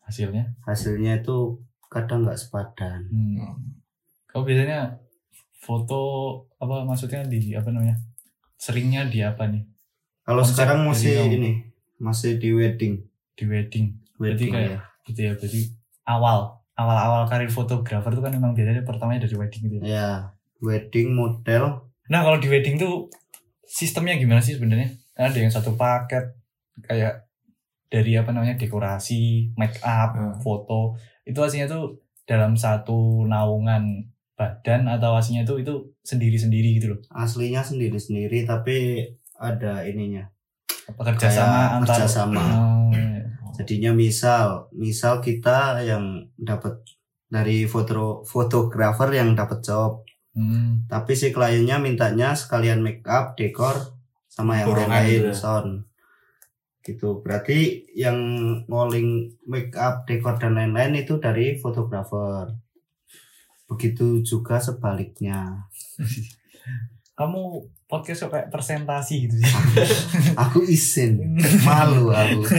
hasilnya. 0.03 0.51
hasilnya 0.67 1.23
itu 1.23 1.59
kadang 1.87 2.27
nggak 2.27 2.39
sepadan. 2.39 3.07
Hmm. 3.07 3.55
Kau 4.27 4.43
biasanya 4.43 4.99
foto 5.55 5.99
apa 6.57 6.83
maksudnya 6.83 7.23
di 7.27 7.55
apa 7.55 7.71
namanya? 7.71 7.95
Seringnya 8.57 9.07
di 9.07 9.23
apa 9.23 9.47
nih? 9.47 9.63
Kalau 10.21 10.43
Konsep 10.43 10.55
sekarang 10.57 10.79
masih 10.85 11.15
kamu. 11.17 11.33
ini 11.37 11.51
masih 11.97 12.37
di 12.37 12.49
wedding. 12.51 12.93
Di 13.35 13.43
wedding. 13.47 13.85
Wedding 14.19 14.51
kayak- 14.51 14.71
ya. 14.71 14.79
Gitu 15.07 15.19
ya. 15.21 15.31
Berarti 15.35 15.61
awal 16.05 16.39
awal-awal 16.75 17.27
karir 17.29 17.51
fotografer 17.51 18.11
tuh 18.11 18.23
kan 18.23 18.33
memang 18.33 18.51
biasanya 18.53 18.81
pertamanya 18.81 19.25
dari 19.25 19.35
wedding 19.37 19.61
gitu 19.63 19.75
ya. 19.79 19.83
Ya, 19.83 20.09
wedding 20.59 21.13
model 21.13 21.87
Nah, 22.11 22.27
kalau 22.27 22.43
di 22.43 22.51
wedding 22.51 22.75
tuh 22.75 23.07
sistemnya 23.63 24.19
gimana 24.19 24.43
sih 24.43 24.59
sebenarnya? 24.59 24.91
Kan 25.15 25.31
ada 25.31 25.39
yang 25.39 25.47
satu 25.47 25.79
paket 25.79 26.35
kayak 26.83 27.23
dari 27.91 28.15
apa 28.15 28.31
namanya 28.31 28.55
dekorasi, 28.55 29.51
make 29.53 29.75
up, 29.81 30.15
Hmm. 30.15 30.33
foto 30.37 30.95
itu 31.21 31.35
aslinya 31.37 31.67
tuh 31.67 31.99
dalam 32.23 32.55
satu 32.55 32.95
naungan 33.25 34.07
badan 34.33 34.87
atau 34.87 35.13
aslinya 35.13 35.43
tuh 35.43 35.59
itu 35.59 35.73
sendiri-sendiri 36.01 36.79
gitu 36.79 36.87
loh. 36.89 36.99
aslinya 37.11 37.61
sendiri-sendiri 37.61 38.43
tapi 38.43 39.05
ada 39.35 39.83
ininya 39.83 40.25
Apa 40.87 41.11
kerjasama 41.11 41.51
Kayak 41.51 41.75
antar 41.77 41.93
kerjasama. 41.93 42.41
Oh, 42.41 42.89
iya. 42.89 43.21
jadinya 43.53 43.91
misal 43.91 44.47
misal 44.71 45.19
kita 45.19 45.77
yang 45.81 46.03
dapat 46.35 46.79
dari 47.27 47.63
foto 47.63 48.23
fotografer 48.23 49.11
yang 49.13 49.35
dapat 49.35 49.61
job 49.61 50.01
Hmm. 50.31 50.87
tapi 50.87 51.11
si 51.11 51.29
kliennya 51.29 51.75
mintanya 51.77 52.31
sekalian 52.33 52.79
make 52.79 53.03
up 53.03 53.35
dekor 53.35 53.75
sama 54.25 54.57
yang 54.57 54.71
Borongan 54.71 55.03
lain 55.03 55.11
gitu 55.21 55.27
ya. 55.27 55.35
sound 55.35 55.71
gitu 56.81 57.21
berarti 57.21 57.85
yang 57.93 58.17
ngoling 58.65 59.37
make 59.45 59.73
up 59.77 60.05
dekor 60.09 60.37
dan 60.41 60.57
lain-lain 60.57 61.05
itu 61.05 61.21
dari 61.21 61.57
fotografer 61.57 62.49
begitu 63.69 64.25
juga 64.25 64.57
sebaliknya 64.57 65.69
Kamu 67.21 67.61
podcast 67.85 68.31
kayak 68.31 68.49
presentasi 68.49 69.29
gitu 69.29 69.35
sih. 69.37 69.53
aku 70.41 70.65
izin 70.65 71.37
malu 71.61 72.09
aku 72.09 72.49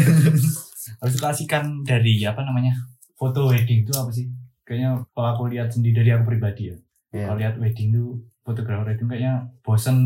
Harus 1.03 1.17
kasihkan 1.19 1.83
dari 1.83 2.23
apa 2.23 2.47
namanya 2.47 2.71
foto 3.19 3.51
wedding 3.51 3.83
itu 3.83 3.91
apa 3.97 4.15
sih? 4.15 4.31
Kayaknya 4.63 5.03
kalau 5.11 5.29
aku 5.35 5.43
lihat 5.51 5.75
sendiri 5.75 6.05
dari 6.05 6.11
aku 6.15 6.31
pribadi 6.31 6.71
ya. 6.71 6.77
ya 7.11 7.27
Kalau 7.27 7.39
lihat 7.43 7.55
wedding 7.59 7.91
tuh 7.91 8.23
fotografer 8.47 8.95
wedding 8.95 9.09
kayaknya 9.11 9.35
bosen 9.67 9.99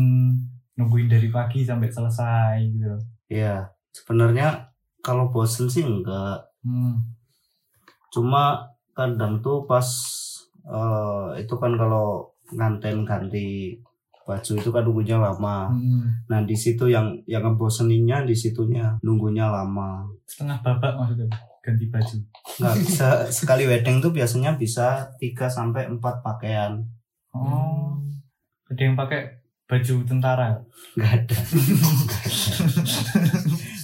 nungguin 0.73 1.05
dari 1.05 1.29
pagi 1.29 1.61
sampai 1.61 1.89
selesai 1.93 2.57
gitu 2.73 2.97
loh. 2.97 3.01
ya 3.29 3.65
sebenarnya 3.91 4.71
kalau 4.99 5.27
bosen 5.27 5.65
sih 5.65 5.81
enggak 5.81 6.39
Hmm. 6.59 6.99
cuma 8.09 8.65
kadang 8.91 9.39
tuh 9.39 9.63
pas 9.63 9.85
eh, 10.63 11.25
itu 11.37 11.53
kan 11.53 11.73
kalau 11.73 12.33
nganten 12.49 13.01
ganti 13.01 13.73
baju 14.21 14.49
itu 14.53 14.67
kan 14.67 14.81
nunggunya 14.81 15.17
lama 15.17 15.69
Hmm. 15.69 16.05
nah 16.25 16.41
di 16.41 16.53
situ 16.53 16.85
yang 16.85 17.13
yang 17.23 17.41
ngeboseninnya 17.41 18.23
di 18.23 18.33
situnya 18.33 18.91
nunggunya 18.99 19.47
lama 19.47 20.03
Setengah 20.25 20.59
babak 20.59 20.93
maksudnya 20.93 21.25
ganti 21.61 21.87
baju. 21.87 22.15
nggak 22.57 22.73
bisa 22.77 23.05
sekali 23.29 23.63
wedding 23.63 23.97
tuh 23.97 24.09
biasanya 24.09 24.53
bisa 24.53 25.07
3 25.15 25.47
sampai 25.47 25.87
4 25.87 26.19
pakaian 26.19 26.81
Oh. 27.31 27.93
Ada 28.65 28.81
yang 28.81 28.95
pakai 28.95 29.37
baju 29.63 29.93
tentara. 30.03 30.57
nggak 30.93 31.09
ada 31.13 31.35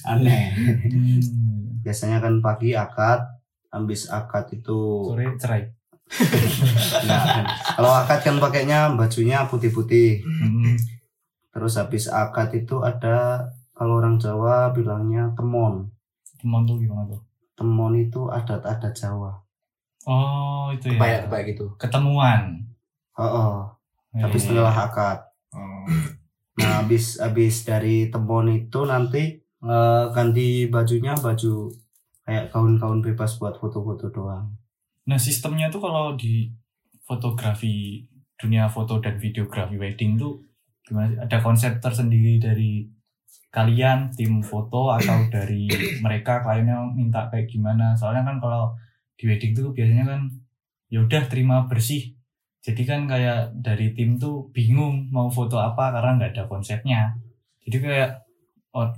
aneh 0.06 0.52
Hmm. 0.84 1.80
biasanya 1.80 2.18
kan 2.18 2.40
pagi 2.40 2.72
akad 2.74 3.20
habis 3.68 4.08
akad 4.08 4.48
itu 4.52 4.80
Sore 5.06 5.36
cerai. 5.36 5.64
Nah, 7.04 7.42
kalau 7.74 7.92
akad 7.92 8.20
kan 8.22 8.38
pakainya 8.38 8.94
bajunya 8.94 9.44
putih-putih 9.44 10.22
Hmm. 10.22 10.78
terus 11.50 11.76
habis 11.76 12.06
akad 12.06 12.54
itu 12.54 12.80
ada 12.80 13.48
kalau 13.72 13.98
orang 13.98 14.18
Jawa 14.18 14.72
bilangnya 14.72 15.34
temon 15.34 15.90
Teman 16.36 16.64
tuh 16.64 16.76
gimana 16.76 17.08
tuh? 17.08 17.22
temon 17.54 17.94
itu 17.96 18.28
adat-adat 18.28 18.94
Jawa 18.94 19.40
Oh 20.04 20.68
itu 20.70 20.90
ya. 20.90 21.00
Kayak 21.00 21.22
kayak 21.28 21.46
gitu. 21.50 21.66
Ketemuan. 21.78 22.68
oh, 23.14 23.24
oh. 23.24 23.54
tapi 24.12 24.36
Iya. 24.36 24.44
setelah 24.44 24.76
akad 24.82 25.20
Oh. 25.52 25.86
nah 26.56 26.80
habis 26.80 27.18
habis 27.18 27.62
dari 27.62 28.08
temon 28.08 28.50
itu 28.52 28.80
nanti 28.84 29.43
eh, 29.64 30.06
ganti 30.12 30.68
bajunya 30.68 31.16
baju 31.16 31.72
kayak 32.24 32.52
gaun-gaun 32.52 33.00
bebas 33.04 33.40
buat 33.40 33.56
foto-foto 33.60 34.12
doang 34.12 34.52
Nah 35.04 35.20
sistemnya 35.20 35.68
tuh 35.68 35.84
kalau 35.84 36.16
di 36.16 36.48
fotografi 37.04 38.08
dunia 38.40 38.72
foto 38.72 39.00
dan 39.04 39.20
videografi 39.20 39.76
wedding 39.76 40.16
tuh 40.16 40.40
gimana 40.84 41.12
sih? 41.12 41.20
Ada 41.20 41.38
konsep 41.44 41.72
tersendiri 41.84 42.40
dari 42.40 42.88
kalian 43.54 44.16
tim 44.16 44.40
foto 44.40 44.92
atau 44.92 45.28
dari 45.36 45.68
mereka 46.00 46.40
kliennya 46.44 46.96
minta 46.96 47.28
kayak 47.28 47.52
gimana? 47.52 47.96
Soalnya 48.00 48.24
kan 48.32 48.38
kalau 48.40 48.72
di 49.20 49.28
wedding 49.28 49.52
tuh 49.56 49.76
biasanya 49.76 50.06
kan 50.08 50.22
ya 50.88 51.04
udah 51.04 51.24
terima 51.28 51.68
bersih. 51.68 52.16
Jadi 52.64 52.88
kan 52.88 53.04
kayak 53.12 53.60
dari 53.60 53.92
tim 53.92 54.16
tuh 54.16 54.48
bingung 54.56 55.12
mau 55.12 55.28
foto 55.28 55.60
apa 55.60 55.92
karena 55.92 56.16
nggak 56.16 56.32
ada 56.32 56.44
konsepnya. 56.48 57.12
Jadi 57.68 57.78
kayak 57.84 58.23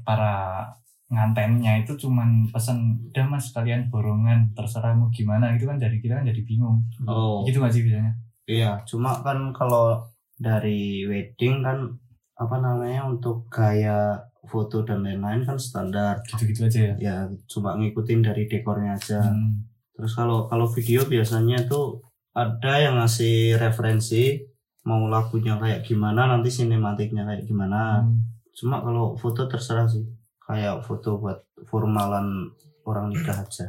para 0.08 0.66
ngantennya 1.06 1.86
itu 1.86 1.94
cuman 1.96 2.50
pesen 2.50 2.98
udah 3.14 3.26
mas 3.30 3.54
kalian 3.54 3.92
borongan 3.94 4.50
terserah 4.58 4.98
mau 4.98 5.12
gimana. 5.14 5.54
Itu 5.54 5.70
kan 5.70 5.78
dari 5.78 6.02
kita 6.02 6.22
kan 6.22 6.26
jadi 6.26 6.42
bingung. 6.42 6.82
Oh. 7.06 7.46
Gitu 7.46 7.62
gak 7.62 7.74
sih 7.76 7.86
biasanya? 7.86 8.14
Iya 8.46 8.72
cuma 8.86 9.22
kan 9.22 9.54
kalau 9.54 10.02
dari 10.38 11.06
wedding 11.06 11.62
kan 11.66 11.98
apa 12.36 12.60
namanya 12.60 13.08
untuk 13.08 13.48
gaya 13.48 14.20
foto 14.46 14.86
dan 14.86 15.06
lain-lain 15.06 15.46
kan 15.46 15.58
standar. 15.58 16.22
Gitu-gitu 16.26 16.66
aja 16.66 16.80
ya? 16.80 16.96
Ya 16.98 17.16
cuma 17.50 17.78
ngikutin 17.78 18.22
dari 18.26 18.50
dekornya 18.50 18.98
aja. 18.98 19.22
Hmm. 19.22 19.66
Terus 19.96 20.14
kalau 20.14 20.50
kalau 20.50 20.68
video 20.68 21.06
biasanya 21.06 21.66
tuh 21.70 22.02
ada 22.36 22.82
yang 22.82 23.00
ngasih 23.00 23.56
referensi 23.56 24.44
mau 24.86 25.08
lagunya 25.10 25.58
kayak 25.58 25.82
gimana 25.88 26.30
nanti 26.30 26.52
sinematiknya 26.52 27.26
kayak 27.26 27.48
gimana. 27.48 28.04
Hmm. 28.04 28.35
Cuma 28.56 28.80
kalau 28.80 29.14
foto 29.14 29.46
terserah 29.46 29.86
sih. 29.86 30.04
Kayak 30.42 30.82
foto 30.82 31.20
buat 31.20 31.44
formalan 31.68 32.50
orang 32.86 33.10
nikah 33.10 33.36
aja. 33.36 33.68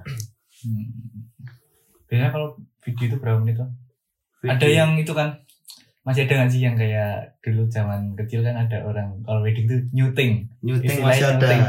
Hmm. 0.57 0.89
biasanya 2.07 2.33
kalau 2.33 2.57
video 2.81 3.05
itu 3.13 3.17
berapa 3.19 3.39
menit 3.43 3.61
tuh 3.61 3.69
ada 4.47 4.65
yang 4.65 4.97
itu 4.97 5.11
kan 5.11 5.37
masih 6.01 6.23
ada 6.25 6.39
nggak 6.39 6.51
sih 6.55 6.63
yang 6.63 6.79
kayak 6.79 7.35
dulu 7.43 7.67
zaman 7.67 8.15
kecil 8.15 8.41
kan 8.41 8.55
ada 8.55 8.79
orang 8.87 9.21
kalau 9.21 9.43
wedding 9.43 9.67
tuh 9.67 9.83
nyuting 9.91 10.47
nyuting 10.63 11.03
masih 11.03 11.27
ada. 11.29 11.43
nyuting. 11.43 11.61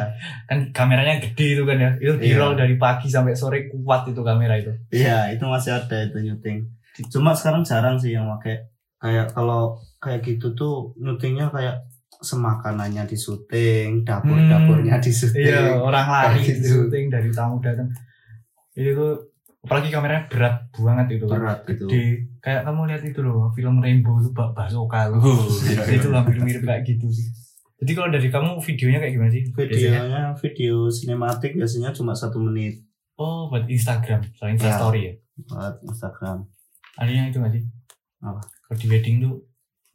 kan 0.46 0.58
kameranya 0.72 1.18
gede 1.18 1.58
itu 1.58 1.64
kan 1.66 1.78
ya 1.82 1.90
itu 1.98 2.14
di 2.22 2.30
Iya. 2.32 2.38
roll 2.38 2.54
dari 2.54 2.78
pagi 2.78 3.10
sampai 3.10 3.34
sore 3.34 3.66
kuat 3.68 4.06
itu 4.08 4.22
kamera 4.22 4.56
itu 4.56 4.70
Iya, 4.94 5.34
itu 5.34 5.42
masih 5.44 5.74
ada 5.74 5.98
itu 6.06 6.18
nyuting. 6.22 6.58
Cuma 7.10 7.34
sekarang 7.34 7.66
jarang 7.66 7.98
sih 7.98 8.14
yang 8.14 8.30
pakai 8.38 8.62
kayak 9.02 9.34
kalau 9.34 9.74
kayak 9.98 10.22
gitu 10.22 10.54
tuh 10.54 10.94
nyutingnya 10.96 11.50
kayak 11.50 11.82
semakanannya 12.20 13.04
di 13.04 13.16
syuting, 13.16 14.02
dapur-dapurnya 14.02 14.98
di 14.98 15.10
syuting. 15.10 15.46
iya 15.46 15.76
orang 15.76 16.06
lari 16.06 16.40
Kayak 16.40 16.46
di 16.46 16.52
gitu. 16.58 16.68
syuting 16.84 17.06
dari 17.08 17.30
tamu 17.30 17.58
datang 17.58 17.88
itu 18.74 18.92
tuh 18.92 19.14
apalagi 19.60 19.90
kameranya 19.90 20.24
berat 20.28 20.56
banget 20.72 21.08
itu 21.14 21.26
Berat 21.26 21.60
gitu. 21.66 21.86
gede 21.86 22.06
kayak 22.40 22.62
kamu 22.64 22.82
lihat 22.86 23.04
itu 23.04 23.20
loh 23.20 23.50
film 23.52 23.78
Rainbow 23.78 24.16
itu 24.18 24.30
Bak 24.32 24.54
Basoka 24.54 25.10
loh 25.10 25.20
iya, 25.66 25.82
itu 25.92 26.08
hampir 26.10 26.38
mirip 26.38 26.62
kayak 26.62 26.86
gitu 26.86 27.08
sih 27.08 27.28
jadi 27.78 27.92
kalau 27.94 28.10
dari 28.10 28.28
kamu 28.28 28.58
videonya 28.58 29.00
kayak 29.00 29.14
gimana 29.14 29.30
sih 29.30 29.44
biasanya 29.46 29.68
Videonya 30.00 30.24
video 30.36 30.76
sinematik 30.88 31.52
biasanya 31.54 31.90
cuma 31.92 32.14
satu 32.14 32.38
menit 32.40 32.80
oh 33.16 33.48
buat 33.48 33.66
Instagram 33.66 34.24
soal 34.32 34.52
Insta 34.52 34.68
Ya. 34.68 34.78
Story 34.78 35.02
ya 35.04 35.14
buat 35.44 35.76
Instagram. 35.84 36.38
adanya 36.96 37.24
itu 37.28 37.38
nggak 37.38 37.54
sih 37.54 37.64
Apa? 38.20 38.42
kalau 38.64 38.78
di 38.78 38.88
wedding 38.88 39.16
tuh 39.20 39.34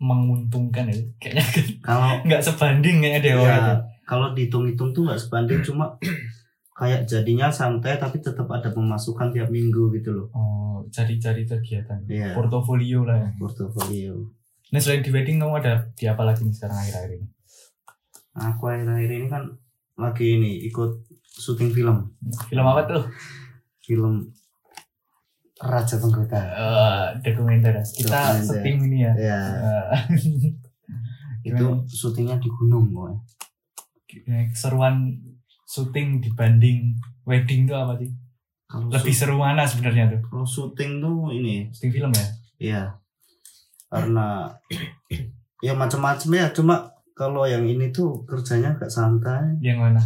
menguntungkan 0.03 0.84
ya 0.84 0.98
kayaknya 1.16 1.44
kan 1.46 1.64
Kalau 1.80 2.09
nggak 2.26 2.42
sebanding 2.42 2.96
kayaknya 2.98 3.20
deh 3.20 3.32
ya, 3.32 3.57
kalau 4.03 4.34
dihitung-hitung 4.34 4.90
tuh 4.90 5.07
nggak 5.07 5.16
sebanding 5.16 5.62
cuma 5.62 5.94
kayak 6.74 7.07
jadinya 7.07 7.46
santai 7.46 7.94
tapi 7.96 8.18
tetap 8.18 8.48
ada 8.48 8.68
pemasukan 8.68 9.30
tiap 9.30 9.48
minggu 9.48 9.94
gitu 9.94 10.11
loh. 10.11 10.26
oh 10.32 10.61
cari-cari 10.88 11.46
kegiatan 11.46 12.03
Iya. 12.05 12.34
portofolio 12.34 13.07
lah 13.07 13.16
ya 13.16 13.30
Portofolio. 13.36 14.18
nah 14.68 14.78
selain 14.78 15.00
di 15.00 15.09
wedding 15.09 15.38
kamu 15.38 15.62
ada 15.62 15.86
di 15.92 16.05
apa 16.05 16.22
lagi 16.22 16.42
nih 16.42 16.53
sekarang 16.53 16.76
akhir-akhir 16.76 17.11
ini 17.14 17.26
aku 18.34 18.62
akhir-akhir 18.66 19.11
ini 19.12 19.26
kan 19.28 19.42
lagi 19.94 20.26
ini 20.32 20.66
ikut 20.66 20.90
syuting 21.22 21.70
film. 21.70 22.11
film 22.48 22.66
apa 22.66 22.82
tuh 22.84 23.05
Film 23.78 24.26
Raja 25.63 25.95
Penggoda. 25.97 26.41
Eh, 26.43 27.07
dokumenter. 27.23 27.79
Kita 27.81 28.11
Dokumenter. 28.35 28.43
setim 28.43 28.77
ini 28.91 28.99
ya. 29.07 29.13
Ya, 29.15 29.41
Eh, 29.63 30.01
itu 31.49 31.67
syutingnya 31.87 32.43
di 32.43 32.51
gunung. 32.51 32.91
Eh, 34.11 34.51
keseruan 34.51 35.15
syuting 35.65 36.21
dibanding 36.21 36.99
wedding 37.25 37.65
tuh 37.65 37.79
apa 37.79 37.97
sih? 37.97 38.11
Kalau 38.67 38.89
lebih 38.89 39.15
seru 39.15 39.37
mana 39.39 39.63
sebenarnya 39.63 40.11
tuh? 40.17 40.21
Kalau 40.27 40.47
syuting 40.49 40.99
tuh 40.99 41.31
ini. 41.31 41.71
Syuting 41.71 41.93
film 41.93 42.11
ya? 42.13 42.27
Iya. 42.59 42.83
Karena 43.87 44.49
ya 45.61 45.73
macam-macam 45.77 46.31
ya, 46.33 46.47
cuma 46.51 46.91
kalau 47.13 47.45
yang 47.45 47.63
ini 47.69 47.93
tuh 47.93 48.25
kerjanya 48.25 48.73
agak 48.75 48.89
santai, 48.89 49.61
yang 49.61 49.79
mana 49.79 50.01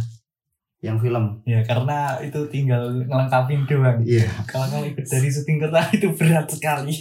yang 0.77 1.01
film. 1.01 1.41
ya 1.41 1.65
karena 1.65 2.21
itu 2.21 2.37
tinggal 2.53 3.01
ngelengkapin 3.01 3.65
doang 3.65 3.97
Iya. 4.05 4.29
kalau 4.45 4.69
kamu 4.69 4.93
ikut 4.93 5.05
dari 5.09 5.25
syuting 5.25 5.57
kota 5.57 5.81
itu 5.97 6.07
berat 6.13 6.45
sekali 6.45 6.93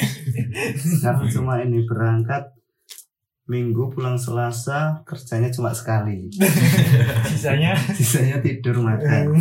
Karena 0.99 1.25
cuma 1.29 1.61
ini 1.61 1.85
berangkat 1.85 2.57
Minggu 3.47 3.95
pulang 3.95 4.19
Selasa 4.19 5.07
kerjanya 5.07 5.47
cuma 5.55 5.71
sekali. 5.71 6.27
Sisanya 7.31 7.79
Sisanya 7.95 8.43
tidur 8.43 8.83
makan. 8.83 9.39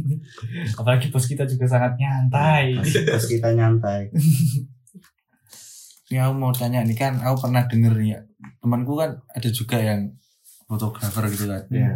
apalagi 0.80 1.12
bos 1.12 1.28
kita 1.28 1.44
juga 1.44 1.68
sangat 1.68 2.00
nyantai. 2.00 2.80
Terus 2.80 3.28
kita 3.28 3.52
nyantai. 3.52 4.08
Ini 6.08 6.16
aku 6.24 6.32
mau 6.32 6.48
tanya 6.56 6.80
nih 6.80 6.96
kan, 6.96 7.20
aku 7.20 7.44
pernah 7.44 7.68
denger 7.68 7.92
nih 7.92 8.08
ya, 8.14 8.20
temanku 8.62 8.96
kan 8.96 9.20
ada 9.28 9.48
juga 9.52 9.84
yang 9.84 10.16
fotografer 10.64 11.28
gitu 11.28 11.44
kan. 11.44 11.62
Ya. 11.68 11.92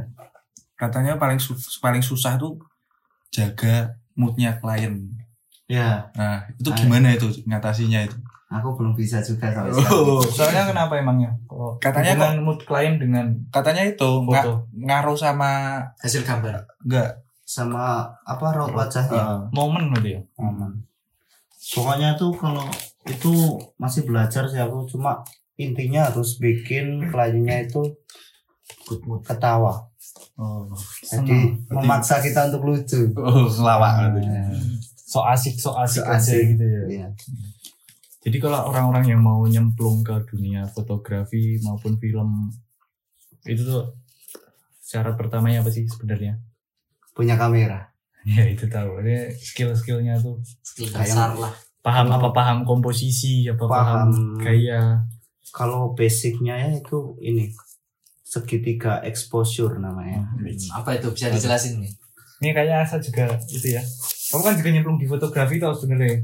Katanya 0.80 1.14
paling 1.14 1.36
su- 1.36 1.52
paling 1.78 2.00
susah 2.00 2.34
tuh 2.34 2.56
jaga 3.28 3.92
moodnya 4.14 4.56
klien. 4.56 4.96
Ya, 5.68 6.08
Nah, 6.12 6.48
itu 6.52 6.66
Ah. 6.66 6.74
gimana 6.74 7.12
itu 7.12 7.28
ngatasinya 7.44 8.00
itu? 8.02 8.16
aku 8.50 8.74
belum 8.74 8.90
bisa 8.92 9.22
juga 9.22 9.46
sampai 9.46 9.70
sekarang. 9.78 10.02
Oh, 10.10 10.18
Soalnya 10.18 10.66
kenapa 10.66 10.98
emangnya? 10.98 11.30
Kalau 11.46 11.78
Katanya 11.78 12.18
hubungan 12.18 12.38
mood 12.42 12.60
klien 12.60 12.98
dengan 12.98 13.30
katanya 13.46 13.86
itu 13.86 14.10
foto 14.26 14.66
ngaruh 14.74 15.14
sama 15.14 15.50
hasil 15.96 16.24
gambar 16.24 16.58
enggak 16.80 17.14
Sama 17.44 18.02
apa 18.20 18.46
raut 18.50 18.72
wajahnya. 18.72 19.14
uh, 19.14 19.42
momen 19.50 19.90
berarti 19.90 20.10
ya. 20.12 20.20
aman. 20.36 20.82
Pokoknya 21.70 22.16
tuh 22.16 22.32
kalau 22.32 22.66
itu 23.04 23.30
masih 23.76 24.02
belajar 24.02 24.42
sih 24.44 24.58
aku 24.58 24.82
cuma 24.88 25.22
intinya 25.54 26.10
harus 26.10 26.34
bikin 26.36 27.06
kliennya 27.06 27.62
itu 27.64 27.86
good 28.84 29.02
mood 29.04 29.22
ketawa. 29.22 29.86
Oh, 30.36 30.66
Jadi 31.00 31.30
Senang. 31.30 31.60
memaksa 31.68 32.18
kita 32.18 32.48
untuk 32.48 32.62
lucu. 32.66 33.10
oh 33.14 33.46
ngelawak 33.48 34.14
gitu. 34.14 34.28
So 35.00 35.22
asik, 35.22 35.56
so 35.56 35.74
asik, 35.74 36.00
So 36.00 36.06
aja 36.06 36.16
asik. 36.16 36.54
gitu 36.54 36.64
ya. 36.64 36.82
Iya. 36.86 37.06
Jadi 38.20 38.36
kalau 38.36 38.68
orang-orang 38.68 39.04
yang 39.08 39.20
mau 39.20 39.40
nyemplung 39.42 40.00
ke 40.00 40.12
dunia 40.26 40.66
fotografi 40.66 41.56
maupun 41.60 41.96
film 41.96 42.52
itu 43.42 43.60
tuh 43.60 43.96
cara 44.84 45.14
pertamanya 45.14 45.60
apa 45.60 45.70
sih 45.70 45.84
sebenarnya? 45.84 46.38
Punya 47.10 47.34
kamera. 47.34 47.86
Ya 48.20 48.44
itu 48.44 48.68
tahu. 48.68 49.00
Ini 49.00 49.32
skill-skillnya 49.32 50.20
tuh 50.20 50.36
skill 50.60 50.92
dasar 50.92 51.32
lah 51.34 51.56
paham 51.80 52.12
Oh. 52.12 52.20
apa 52.20 52.28
paham 52.30 52.58
komposisi 52.62 53.48
apa 53.48 53.64
paham, 53.64 54.12
Paham. 54.12 54.36
gaya. 54.36 55.00
Kalau 55.50 55.96
basicnya 55.96 56.52
ya 56.54 56.68
itu 56.76 57.16
ini 57.18 57.48
segitiga 58.30 59.02
exposure 59.02 59.74
namanya. 59.82 60.22
Hmm, 60.38 60.46
apa 60.78 60.94
itu 60.94 61.10
bisa 61.10 61.34
dijelasin 61.34 61.82
nih 61.82 61.90
Ini 62.40 62.54
kayaknya 62.54 62.76
Asa 62.80 62.96
juga 62.96 63.26
itu 63.50 63.68
ya. 63.68 63.82
Kamu 64.30 64.40
kan 64.40 64.54
juga 64.54 64.70
nyemplung 64.70 64.96
di 64.96 65.04
fotografi 65.04 65.58
tau 65.58 65.74
sebenarnya. 65.74 66.22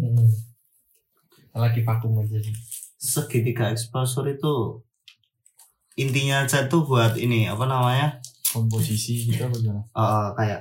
lagi 1.50 1.80
vakum 1.82 2.20
aja 2.20 2.36
sih 2.36 2.52
Segitiga 2.96 3.68
exposure 3.68 4.28
itu 4.30 4.80
intinya 5.96 6.44
aja 6.44 6.68
tuh 6.68 6.84
buat 6.84 7.16
ini 7.16 7.48
apa 7.48 7.64
namanya? 7.64 8.20
Komposisi 8.46 9.26
gitu 9.26 9.42
apa 9.42 9.56
gimana? 9.56 9.82
eh, 9.82 10.28
kayak 10.36 10.60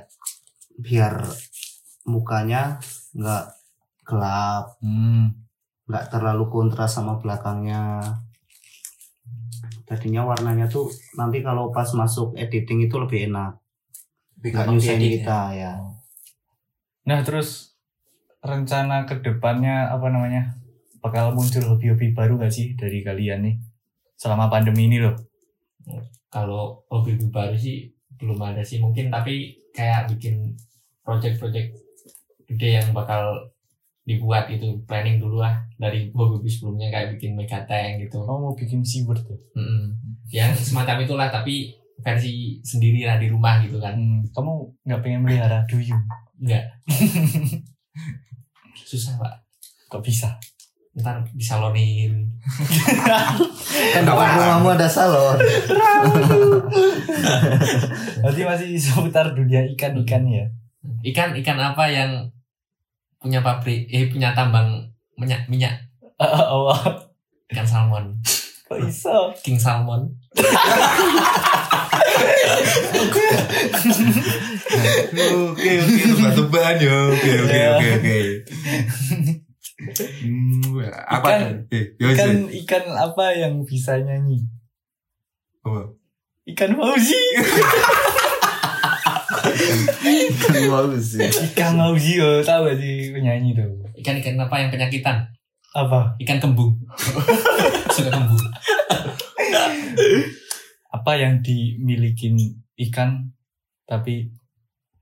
biar 0.76 1.14
mukanya 2.04 2.80
nggak 3.12 3.44
gelap, 4.02 4.76
Hmm. 4.80 5.32
nggak 5.86 6.04
terlalu 6.08 6.44
kontras 6.48 6.92
sama 6.92 7.16
belakangnya. 7.16 8.00
Tadinya 9.86 10.26
warnanya 10.26 10.66
tuh 10.66 10.90
nanti 11.14 11.40
kalau 11.40 11.70
pas 11.70 11.86
masuk 11.94 12.34
editing 12.34 12.90
itu 12.90 12.96
lebih 12.98 13.30
enak. 13.30 13.54
Lebih 14.38 14.50
Nggak 14.52 14.66
nyusahin 14.68 14.98
diedit 14.98 15.06
ya. 15.06 15.14
kita 15.14 15.40
ya. 15.54 15.72
Nah 17.06 17.18
terus 17.22 17.78
rencana 18.42 19.06
ke 19.06 19.22
depannya 19.22 19.90
apa 19.90 20.10
namanya 20.10 20.58
bakal 21.02 21.34
muncul 21.34 21.62
hobi-hobi 21.62 22.10
baru 22.10 22.34
gak 22.38 22.50
sih 22.50 22.74
dari 22.74 23.02
kalian 23.06 23.46
nih 23.46 23.56
selama 24.18 24.50
pandemi 24.50 24.90
ini 24.90 24.98
loh? 25.02 25.14
kalau 26.26 26.82
hobi 26.90 27.14
baru 27.30 27.54
sih 27.54 27.94
belum 28.18 28.42
ada 28.42 28.60
sih 28.66 28.82
mungkin 28.82 29.08
tapi 29.08 29.56
kayak 29.70 30.10
bikin 30.10 30.52
project-project 31.06 31.72
gede 32.50 32.82
yang 32.82 32.90
bakal 32.90 33.54
dibuat 34.06 34.46
itu 34.48 34.64
planning 34.86 35.18
dulu 35.18 35.38
lah 35.38 35.54
dari 35.74 36.08
hobi 36.10 36.46
sebelumnya 36.46 36.88
kayak 36.88 37.12
bikin 37.12 37.34
mega 37.34 37.60
tank 37.62 38.00
gitu 38.00 38.22
Kamu 38.22 38.38
mau 38.40 38.54
bikin 38.54 38.80
seaword 38.80 39.20
ya? 39.20 39.36
Mm-mm. 39.54 39.82
yang 40.28 40.50
semacam 40.54 41.02
itulah 41.02 41.26
tapi 41.26 41.72
versi 41.98 42.60
sendiri 42.60 43.02
lah 43.02 43.16
di 43.16 43.26
rumah 43.26 43.56
gitu 43.60 43.76
kan 43.76 43.92
Hmm, 43.92 44.20
kamu 44.30 44.50
nggak 44.84 45.00
pengen 45.00 45.20
melihara 45.20 45.58
duyung? 45.66 46.00
enggak 46.38 46.62
susah 48.86 49.16
pak 49.16 49.32
Kok 49.86 50.00
bisa? 50.00 50.32
ntar 50.94 51.20
disalonin 51.30 52.26
Kan 53.92 54.02
depan 54.02 54.26
rumahmu 54.32 54.70
ada 54.70 54.86
salon. 54.86 55.34
Berarti 58.18 58.40
masih 58.42 58.68
seputar 58.76 59.30
dunia 59.32 59.62
ikan-ikan 59.74 60.22
ya? 60.24 60.44
ikan 61.04 61.34
ikan 61.34 61.58
apa 61.58 61.84
yang 61.86 62.10
punya 63.26 63.42
pabrik 63.42 63.90
eh 63.90 64.06
punya 64.06 64.30
tambang 64.30 64.86
minyak 65.18 65.42
minyak 65.50 65.74
oh, 66.22 66.70
ikan 67.50 67.66
salmon 67.66 68.14
kok 68.70 68.78
bisa? 68.78 69.10
king 69.42 69.58
salmon 69.58 70.06
Oke 75.16 75.70
oke 75.80 76.02
tebak-tebakan 76.12 76.76
ya. 76.78 76.96
Oke 77.10 77.30
oke 77.44 77.56
Ya. 77.56 77.70
oke 77.76 77.88
oke. 77.96 78.18
Hmm, 79.96 80.80
apa 81.06 81.26
Ikan-? 81.28 81.68
Eh, 81.68 81.84
yo, 82.00 82.06
Ikan 82.12 82.48
ikan 82.64 82.84
apa 82.96 83.24
yang 83.36 83.62
bisa 83.64 84.00
nyanyi? 84.00 84.44
Apa? 85.64 85.92
Ikan 86.48 86.70
Fauzi. 86.76 87.16
Kan 89.36 90.62
bagus 90.70 91.16
sih. 91.16 91.20
Ikan 91.22 91.76
Fauzi 91.76 92.20
oh, 92.20 92.40
tahu 92.40 92.70
gak 92.70 92.76
sih 92.80 93.12
penyanyi 93.12 93.52
tuh? 93.56 93.70
ikan 93.96 94.12
ikan 94.20 94.36
apa 94.36 94.60
yang 94.60 94.68
penyakitan 94.68 95.24
Apa? 95.72 96.12
ikan 96.20 96.36
kembung 96.36 96.76
suka 97.96 98.12
kembung 98.12 98.38
Apa 100.92 101.12
yang 101.16 101.40
dimilikin 101.40 102.36
ikan 102.88 103.32
tapi 103.88 104.28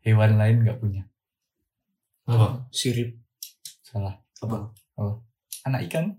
hewan 0.07 0.39
lain 0.39 0.63
nggak 0.63 0.79
punya? 0.79 1.03
apa 2.25 2.65
sirip 2.71 3.19
Salah. 3.85 4.15
Apa? 4.41 4.71
Oh. 4.97 5.19
Anak 5.65 5.87
ikan? 5.91 6.11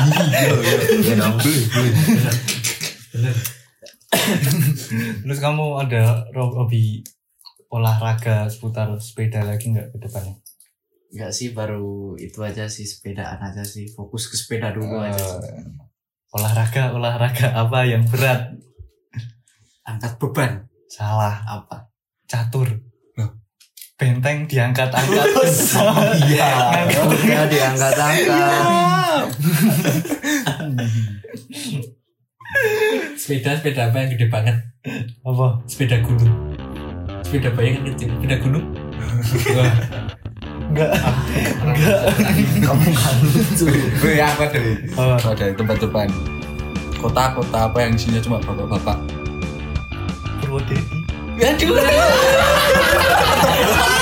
Iya, 0.00 0.56
iya. 1.04 1.20
Ya. 3.20 3.32
Terus 5.22 5.38
kamu 5.38 5.86
ada 5.86 6.26
hobi 6.34 7.06
olahraga 7.70 8.50
seputar 8.50 8.90
sepeda 8.98 9.46
lagi 9.46 9.70
nggak 9.70 9.94
ke 9.94 9.98
depannya? 10.02 10.34
Enggak 11.10 11.32
sih 11.34 11.54
baru 11.54 12.14
itu 12.18 12.38
aja 12.42 12.66
sih 12.70 12.86
sepedaan 12.86 13.38
aja 13.42 13.62
sih 13.66 13.90
fokus 13.90 14.30
ke 14.30 14.34
sepeda 14.38 14.74
dulu 14.74 14.98
aja 15.02 15.18
sih. 15.18 15.66
Olahraga 16.30 16.94
olahraga 16.94 17.54
apa 17.54 17.86
yang 17.86 18.06
berat? 18.06 18.54
angkat 19.90 20.22
beban 20.22 20.70
Salah. 20.86 21.42
apa 21.46 21.90
Catur. 22.30 22.70
Loh. 23.18 23.30
Benteng 23.98 24.46
diangkat-angkat. 24.46 25.26
Iya. 26.30 26.50
Ya 27.26 27.42
diangkat-angkat. 27.50 29.26
sepeda 33.20 33.52
sepeda 33.52 33.92
apa 33.92 34.00
yang 34.00 34.10
gede 34.16 34.26
banget 34.32 34.56
apa? 35.28 35.60
sepeda 35.68 36.00
gunung 36.00 36.32
sepeda 37.20 37.52
bayi 37.52 37.76
kan 37.76 37.82
kecil 37.92 38.08
sepeda 38.16 38.36
gunung 38.40 38.64
Wah, 39.52 39.68
Enggak. 40.70 40.94
Enggak. 41.66 41.98
Kamu 42.62 42.90
kan 42.94 43.16
lucu. 43.26 43.66
Weh, 44.06 44.22
apa 44.22 44.46
deh? 44.54 44.78
Oh, 44.94 45.18
Apa 45.18 45.34
dari 45.34 45.50
tempat 45.58 45.82
depan? 45.82 46.06
Kota-kota 46.94 47.66
apa 47.66 47.82
yang 47.82 47.98
isinya 47.98 48.22
cuma 48.22 48.38
bapak-bapak? 48.38 49.02
Purwodadi. 50.40 50.78
Aduh. 51.42 51.74